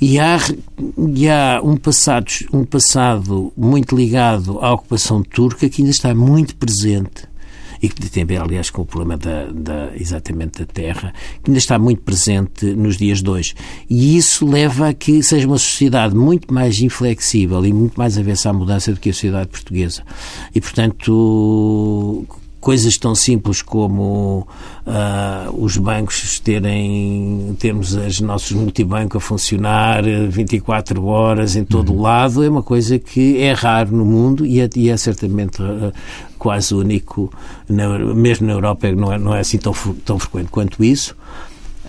e 0.00 0.18
há, 0.18 0.38
e 1.14 1.28
há 1.28 1.60
um, 1.62 1.76
passado, 1.76 2.26
um 2.52 2.64
passado 2.64 3.52
muito 3.56 3.96
ligado 3.96 4.58
à 4.60 4.72
ocupação 4.72 5.22
turca 5.22 5.68
que 5.68 5.82
ainda 5.82 5.90
está 5.90 6.14
muito 6.14 6.56
presente 6.56 7.30
e 7.82 7.88
que 7.88 8.10
tem 8.10 8.22
a 8.22 8.26
ver, 8.26 8.40
aliás, 8.40 8.68
com 8.68 8.82
o 8.82 8.84
problema 8.84 9.16
da, 9.16 9.46
da, 9.46 9.90
exatamente 9.96 10.60
da 10.60 10.66
terra, 10.66 11.14
que 11.42 11.50
ainda 11.50 11.58
está 11.58 11.78
muito 11.78 12.02
presente 12.02 12.66
nos 12.66 12.96
dias 12.96 13.22
de 13.22 13.30
hoje. 13.30 13.54
E 13.88 14.16
isso 14.16 14.46
leva 14.46 14.88
a 14.88 14.92
que 14.92 15.22
seja 15.22 15.46
uma 15.46 15.58
sociedade 15.58 16.14
muito 16.14 16.52
mais 16.52 16.80
inflexível 16.80 17.64
e 17.64 17.72
muito 17.72 17.98
mais 17.98 18.18
avessa 18.18 18.50
à 18.50 18.52
mudança 18.52 18.92
do 18.92 19.00
que 19.00 19.08
a 19.08 19.12
sociedade 19.14 19.48
portuguesa. 19.48 20.02
E, 20.54 20.60
portanto, 20.60 22.26
coisas 22.60 22.96
tão 22.98 23.14
simples 23.14 23.62
como 23.62 24.46
uh, 24.86 25.64
os 25.64 25.76
bancos 25.78 26.38
terem 26.40 27.56
termos 27.58 27.94
os 27.94 28.20
nossos 28.20 28.52
multibancos 28.52 29.16
a 29.16 29.20
funcionar 29.20 30.02
24 30.28 31.04
horas 31.04 31.56
em 31.56 31.64
todo 31.64 31.90
o 31.90 31.96
uhum. 31.96 32.02
lado 32.02 32.44
é 32.44 32.48
uma 32.48 32.62
coisa 32.62 32.98
que 32.98 33.38
é 33.38 33.52
raro 33.52 33.96
no 33.96 34.04
mundo 34.04 34.44
e 34.44 34.60
é, 34.60 34.68
e 34.76 34.90
é 34.90 34.96
certamente 34.96 35.62
uh, 35.62 35.92
quase 36.38 36.74
único 36.74 37.32
na, 37.68 37.98
mesmo 37.98 38.46
na 38.46 38.52
Europa 38.52 38.92
não 38.92 39.12
é, 39.12 39.18
não 39.18 39.34
é 39.34 39.40
assim 39.40 39.58
tão, 39.58 39.72
tão 40.04 40.18
frequente 40.18 40.50
quanto 40.50 40.84
isso 40.84 41.16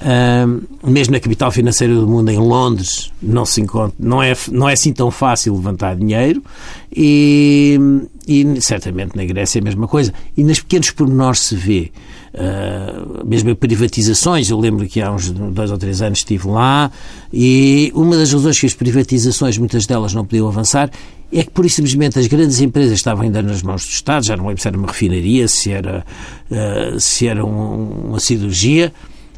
Uh, 0.01 0.89
mesmo 0.89 1.13
na 1.13 1.19
capital 1.19 1.51
financeira 1.51 1.93
do 1.93 2.07
mundo, 2.07 2.31
em 2.31 2.39
Londres, 2.39 3.11
não 3.21 3.45
se 3.45 3.61
encontra, 3.61 3.93
não 3.99 4.21
é, 4.21 4.33
não 4.51 4.67
é 4.67 4.73
assim 4.73 4.91
tão 4.91 5.11
fácil 5.11 5.55
levantar 5.55 5.95
dinheiro 5.95 6.43
e, 6.91 7.79
e 8.27 8.61
certamente 8.61 9.15
na 9.15 9.25
Grécia 9.25 9.59
é 9.59 9.61
a 9.61 9.63
mesma 9.63 9.87
coisa. 9.87 10.13
E 10.37 10.43
nas 10.43 10.59
pequenos 10.59 10.91
pormenores 10.91 11.39
se 11.39 11.55
vê, 11.55 11.91
uh, 12.33 13.25
mesmo 13.25 13.55
privatizações, 13.55 14.49
eu 14.49 14.59
lembro 14.59 14.87
que 14.87 15.01
há 15.01 15.11
uns 15.11 15.29
dois 15.31 15.71
ou 15.71 15.77
três 15.77 16.01
anos 16.01 16.19
estive 16.19 16.47
lá 16.47 16.91
e 17.33 17.91
uma 17.95 18.15
das 18.15 18.31
razões 18.31 18.59
que 18.59 18.65
as 18.65 18.73
privatizações, 18.73 19.57
muitas 19.57 19.85
delas 19.85 20.13
não 20.13 20.25
podiam 20.25 20.47
avançar, 20.47 20.89
é 21.33 21.43
que, 21.43 21.49
por 21.49 21.65
isso, 21.65 21.77
simplesmente, 21.77 22.19
as 22.19 22.27
grandes 22.27 22.59
empresas 22.59 22.93
estavam 22.93 23.23
ainda 23.23 23.41
nas 23.41 23.63
mãos 23.63 23.85
do 23.85 23.89
Estado, 23.89 24.25
já 24.25 24.35
não 24.35 24.47
lembro 24.47 24.61
se 24.61 24.67
era 24.67 24.77
uma 24.77 24.87
refinaria, 24.87 25.47
se 25.47 25.71
era, 25.71 26.05
uh, 26.51 26.99
se 26.99 27.27
era 27.27 27.45
um, 27.45 28.09
uma 28.09 28.19
cirurgia, 28.19 28.91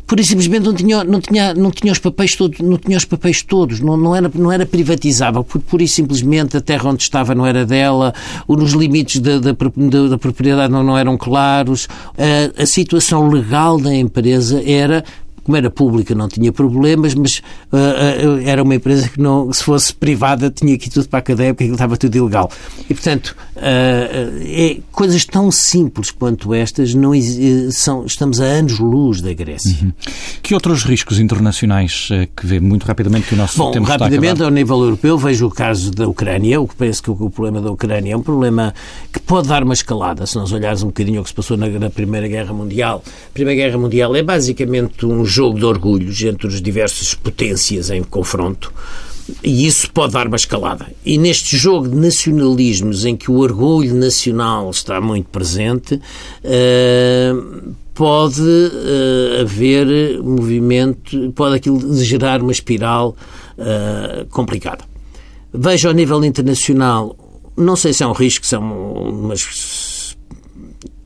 por 0.06 0.20
isso 0.20 0.30
simplesmente 0.30 0.64
não 0.66 0.74
tinha, 0.74 1.04
não 1.04 1.22
tinha, 1.22 1.54
não 1.54 1.72
tinha 1.72 1.92
os 1.92 2.00
papéis 2.00 2.36
todos, 2.36 2.60
não 2.60 2.78
tinha 2.78 2.98
os 2.98 3.06
papéis 3.06 3.42
todos, 3.42 3.80
não, 3.80 3.96
não, 3.96 4.16
era, 4.16 4.32
não 4.34 4.52
era 4.52 4.66
privatizável, 4.66 5.44
por, 5.44 5.60
por 5.62 5.82
isso 5.82 5.96
simplesmente 5.96 6.58
a 6.58 6.62
terra 6.62 6.90
onde 6.90 7.04
estava 7.04 7.34
não 7.34 7.46
era 7.46 7.66
dela, 7.66 8.14
os 8.48 8.74
limites 8.74 9.20
da, 9.20 9.40
da, 9.40 9.52
da, 9.52 10.08
da 10.10 10.18
propriedade 10.18 10.72
não, 10.72 10.84
não 10.84 10.98
eram 10.98 11.18
claros, 11.18 11.88
a, 12.18 12.62
a 12.62 12.66
situação 12.66 13.28
legal 13.30 13.80
da 13.80 13.94
empresa 13.94 14.62
era 14.66 15.04
como 15.44 15.58
era 15.58 15.70
pública 15.70 16.16
não 16.16 16.28
tinha 16.28 16.52
problemas, 16.52 17.14
mas 17.14 17.40
uh, 17.72 18.38
uh, 18.38 18.42
era 18.46 18.64
uma 18.64 18.76
empresa 18.76 19.10
que 19.10 19.20
não, 19.20 19.52
se 19.52 19.64
fosse 19.64 19.94
privada 19.94 20.50
tinha 20.50 20.76
aqui 20.76 20.90
tudo 20.90 21.08
para 21.08 21.20
a 21.20 21.22
cadeia 21.22 21.54
porque 21.54 21.72
estava 21.72 21.98
tudo 21.98 22.16
ilegal. 22.16 22.50
E 22.90 22.94
portanto, 22.94 23.36
uh, 23.56 23.60
é, 23.62 24.78
coisas 24.92 25.26
tão 25.26 25.52
simples 25.52 26.12
quanto 26.12 26.54
estas 26.54 26.94
não 26.94 27.12
são, 27.72 28.06
estamos 28.06 28.40
a 28.40 28.46
anos-luz 28.46 29.22
da 29.22 29.34
Grécia. 29.34 29.78
Uhum. 29.84 29.94
Que 30.42 30.54
outros 30.54 30.84
riscos 30.84 31.20
internacionais 31.20 32.10
que 32.36 32.46
vê 32.46 32.60
muito 32.60 32.86
rapidamente 32.86 33.28
que 33.28 33.34
o 33.34 33.38
nosso 33.38 33.58
Bom, 33.58 33.72
tempo 33.72 33.88
rapidamente 33.88 34.42
ao 34.42 34.50
nível 34.50 34.82
europeu 34.82 35.18
vejo 35.18 35.48
o 35.48 35.52
caso 35.52 35.92
da 35.92 36.08
Ucrânia, 36.08 36.60
o 36.60 36.68
que 36.68 36.76
parece 36.76 37.02
que 37.02 37.12
o, 37.12 37.30
problema 37.30 37.62
da 37.62 37.72
Ucrânia 37.72 38.14
é 38.14 38.18
um 38.18 38.22
problema 38.22 38.74
que 39.12 39.20
pode 39.20 39.48
dar 39.48 39.64
uma 39.64 39.74
escalada, 39.74 40.26
se 40.26 40.36
nós 40.36 40.52
olharmos 40.52 40.84
um 40.84 40.88
bocadinho 40.88 41.22
o 41.22 41.24
que 41.24 41.30
se 41.30 41.36
passou 41.36 41.58
na, 41.58 41.68
na 41.68 41.90
Primeira 41.90 42.28
Guerra 42.28 42.54
Mundial. 42.54 43.04
A 43.06 43.34
Primeira 43.34 43.64
Guerra 43.64 43.78
Mundial 43.78 44.16
é 44.16 44.24
basicamente 44.24 45.06
um 45.06 45.26
jogo 45.34 45.58
de 45.58 45.66
orgulhos 45.66 46.22
entre 46.22 46.48
as 46.48 46.62
diversas 46.62 47.14
potências 47.14 47.90
em 47.90 48.04
confronto. 48.04 48.72
E 49.42 49.66
isso 49.66 49.90
pode 49.92 50.14
dar 50.14 50.28
uma 50.28 50.36
escalada. 50.36 50.88
E 51.06 51.18
neste 51.18 51.56
jogo 51.56 51.88
de 51.88 51.96
nacionalismos 51.96 53.06
em 53.06 53.16
que 53.16 53.32
o 53.32 53.38
orgulho 53.38 53.96
nacional 53.96 54.70
está 54.70 55.00
muito 55.00 55.30
presente, 55.30 55.96
uh, 55.96 57.74
pode 57.94 58.42
uh, 58.42 59.42
haver 59.42 60.22
movimento, 60.22 61.32
pode 61.34 61.56
aquilo 61.56 62.04
gerar 62.04 62.42
uma 62.42 62.52
espiral 62.52 63.16
uh, 63.58 64.26
complicada. 64.30 64.84
Vejo 65.54 65.88
ao 65.88 65.94
nível 65.94 66.24
internacional, 66.26 67.16
não 67.56 67.76
sei 67.76 67.94
se 67.94 68.04
é 68.04 68.08
um 68.08 68.12
risco, 68.12 68.46
são 68.46 68.62
umas 68.62 69.93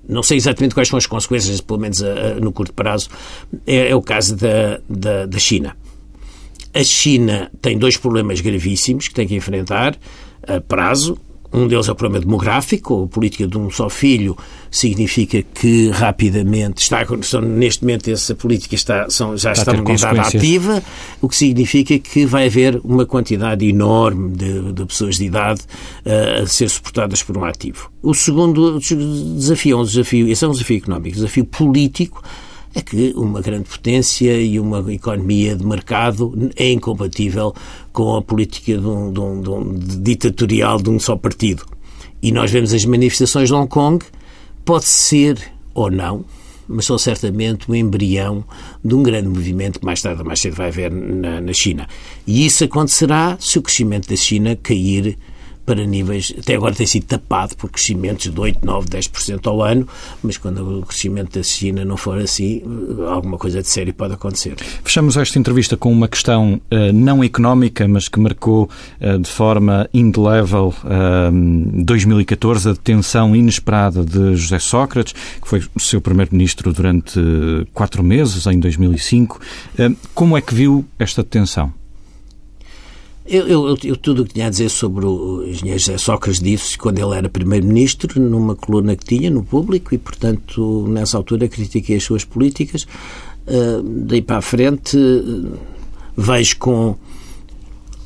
não 0.07 0.23
sei 0.23 0.37
exatamente 0.37 0.73
quais 0.73 0.87
são 0.87 0.97
as 0.97 1.05
consequências, 1.05 1.59
pelo 1.61 1.79
menos 1.79 2.01
a, 2.01 2.11
a, 2.11 2.33
no 2.35 2.51
curto 2.51 2.73
prazo, 2.73 3.09
é, 3.65 3.89
é 3.89 3.95
o 3.95 4.01
caso 4.01 4.35
da, 4.35 4.79
da, 4.89 5.25
da, 5.25 5.39
China. 5.39 5.75
A 6.73 6.83
China 6.83 7.51
tem 7.61 7.77
dois 7.77 7.97
problemas 7.97 8.39
gravíssimos 8.39 9.07
que 9.07 9.13
tem 9.13 9.27
que 9.27 9.35
enfrentar 9.35 9.97
a 10.47 10.61
prazo. 10.61 11.19
Um 11.51 11.67
deles 11.67 11.87
é 11.87 11.91
o 11.91 11.95
problema 11.95 12.23
demográfico, 12.23 13.05
a 13.05 13.07
política 13.07 13.47
de 13.47 13.57
um 13.57 13.69
só 13.69 13.89
filho 13.89 14.37
significa 14.69 15.41
que 15.41 15.89
rapidamente 15.89 16.81
está 16.81 17.05
neste 17.41 17.83
momento 17.83 18.11
essa 18.11 18.35
política 18.35 18.75
está, 18.75 19.09
são, 19.09 19.37
já 19.37 19.53
está, 19.53 19.73
está 19.73 20.11
ativa, 20.11 20.83
o 21.21 21.29
que 21.29 21.35
significa 21.35 21.97
que 21.97 22.25
vai 22.25 22.47
haver 22.47 22.79
uma 22.83 23.05
quantidade 23.05 23.65
enorme 23.65 24.35
de, 24.35 24.73
de 24.73 24.85
pessoas 24.85 25.15
de 25.15 25.25
idade 25.25 25.61
uh, 26.05 26.43
a 26.43 26.47
ser 26.47 26.69
suportadas 26.69 27.23
por 27.23 27.37
um 27.37 27.45
ativo. 27.45 27.89
O 28.03 28.13
segundo 28.13 28.79
desafio 28.79 29.77
é 29.77 29.81
um 29.81 29.85
desafio, 29.85 30.27
esse 30.27 30.43
é 30.43 30.47
um 30.47 30.51
desafio 30.51 30.77
económico, 30.77 31.15
um 31.15 31.21
desafio 31.21 31.45
político 31.45 32.21
é 32.75 32.81
que 32.81 33.13
uma 33.15 33.41
grande 33.41 33.69
potência 33.69 34.39
e 34.39 34.59
uma 34.59 34.79
economia 34.93 35.55
de 35.55 35.65
mercado 35.65 36.51
é 36.55 36.71
incompatível 36.71 37.53
com 37.91 38.15
a 38.15 38.21
política 38.21 38.77
de 38.77 38.87
um, 38.87 39.11
de 39.11 39.19
um, 39.19 39.41
de 39.41 39.49
um 39.49 39.73
ditatorial 40.01 40.81
de 40.81 40.89
um 40.89 40.99
só 40.99 41.15
partido. 41.15 41.65
E 42.21 42.31
nós 42.31 42.51
vemos 42.51 42.73
as 42.73 42.85
manifestações 42.85 43.49
de 43.49 43.55
Hong 43.55 43.67
Kong, 43.67 44.03
pode 44.65 44.85
ser 44.85 45.39
ou 45.73 45.89
não, 45.89 46.25
mas 46.67 46.85
são 46.85 46.97
certamente 46.97 47.69
o 47.69 47.75
embrião 47.75 48.43
de 48.83 48.93
um 48.93 49.01
grande 49.01 49.29
movimento 49.29 49.79
que 49.79 49.85
mais 49.85 50.01
tarde 50.01 50.21
ou 50.21 50.27
mais 50.27 50.39
cedo 50.39 50.55
vai 50.55 50.67
haver 50.67 50.91
na, 50.91 51.39
na 51.39 51.53
China. 51.53 51.87
E 52.25 52.45
isso 52.45 52.63
acontecerá 52.63 53.37
se 53.39 53.57
o 53.57 53.61
crescimento 53.61 54.09
da 54.09 54.15
China 54.15 54.55
cair 54.55 55.17
para 55.67 55.85
níveis, 55.85 56.33
até 56.39 56.55
agora 56.55 56.73
tem 56.73 56.87
sido 56.87 57.03
tapado 57.03 57.53
por 57.57 57.69
crescimentos 57.69 58.31
de 58.31 58.39
8, 58.39 58.65
9, 58.65 58.87
10% 58.87 59.47
ao 59.47 59.61
ano, 59.61 59.85
mas 60.23 60.37
quando 60.37 60.79
o 60.79 60.85
crescimento 60.85 61.37
da 61.37 61.43
China 61.43 61.83
não 61.83 61.97
for 61.97 62.17
assim, 62.19 62.63
alguma 63.11 63.37
coisa 63.37 63.61
de 63.61 63.67
sério 63.67 63.93
pode 63.93 64.13
acontecer. 64.13 64.55
Fechamos 64.81 65.17
esta 65.17 65.37
entrevista 65.37 65.75
com 65.75 65.91
uma 65.91 66.07
questão 66.07 66.61
uh, 66.71 66.93
não 66.93 67.21
económica, 67.21 67.85
mas 67.85 68.07
que 68.07 68.17
marcou 68.17 68.69
uh, 69.01 69.19
de 69.19 69.29
forma 69.29 69.89
indelével 69.93 70.73
uh, 70.85 71.83
2014 71.83 72.69
a 72.69 72.71
detenção 72.71 73.35
inesperada 73.35 74.05
de 74.05 74.37
José 74.37 74.59
Sócrates, 74.59 75.13
que 75.13 75.49
foi 75.49 75.61
seu 75.77 75.99
primeiro-ministro 75.99 76.71
durante 76.71 77.19
quatro 77.73 78.01
meses, 78.01 78.47
em 78.47 78.57
2005. 78.57 79.37
como 80.15 80.37
é 80.37 80.41
que 80.41 80.55
viu 80.55 80.85
esta 80.97 81.23
detenção? 81.23 81.73
Eu, 83.29 83.45
eu, 83.45 83.77
eu, 83.83 83.97
tudo 83.97 84.21
o 84.21 84.25
que 84.25 84.35
tinha 84.35 84.47
a 84.47 84.49
dizer 84.49 84.69
sobre 84.69 85.05
o 85.05 85.43
engenheiro 85.45 85.79
José 85.79 85.97
Sócrates 85.97 86.39
disse 86.39 86.77
quando 86.77 86.97
ele 86.99 87.13
era 87.13 87.27
primeiro-ministro, 87.27 88.21
numa 88.21 88.55
coluna 88.55 88.95
que 88.95 89.03
tinha 89.03 89.29
no 89.29 89.43
público, 89.43 89.93
e, 89.93 89.97
portanto, 89.97 90.85
nessa 90.87 91.17
altura 91.17 91.49
critiquei 91.49 91.97
as 91.97 92.03
suas 92.03 92.23
políticas. 92.23 92.83
Uh, 93.45 93.83
daí 93.83 94.21
para 94.21 94.37
a 94.37 94.41
frente, 94.41 94.97
vejo 96.15 96.57
com 96.57 96.95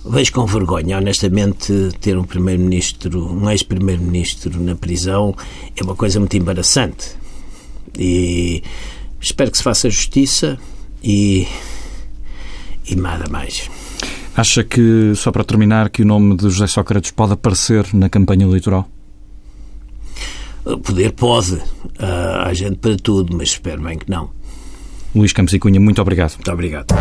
vejo 0.03 0.33
com 0.33 0.45
vergonha, 0.47 0.97
honestamente, 0.97 1.71
ter 1.99 2.17
um 2.17 2.23
primeiro-ministro, 2.23 3.31
um 3.31 3.47
ex-primeiro-ministro 3.47 4.59
na 4.59 4.75
prisão 4.75 5.35
é 5.75 5.83
uma 5.83 5.95
coisa 5.95 6.19
muito 6.19 6.35
embaraçante. 6.35 7.15
E 7.95 8.63
espero 9.19 9.51
que 9.51 9.57
se 9.57 9.63
faça 9.63 9.87
justiça 9.87 10.57
e, 11.03 11.47
e 12.87 12.95
nada 12.95 13.29
mais. 13.29 13.69
Acha 14.35 14.63
que, 14.63 15.13
só 15.15 15.31
para 15.31 15.43
terminar, 15.43 15.89
que 15.89 16.03
o 16.03 16.05
nome 16.05 16.37
de 16.37 16.43
José 16.43 16.67
Sócrates 16.67 17.11
pode 17.11 17.33
aparecer 17.33 17.85
na 17.93 18.09
campanha 18.09 18.45
eleitoral? 18.45 18.87
Poder 20.63 21.11
pode. 21.13 21.55
Uh, 21.55 22.45
há 22.45 22.53
gente 22.53 22.77
para 22.77 22.95
tudo, 22.95 23.35
mas 23.35 23.49
espero 23.49 23.81
bem 23.81 23.97
que 23.97 24.09
não. 24.09 24.29
Luís 25.13 25.33
Campos 25.33 25.53
e 25.53 25.59
Cunha, 25.59 25.79
muito 25.79 26.01
obrigado. 26.01 26.35
Muito 26.35 26.51
obrigado. 26.51 26.93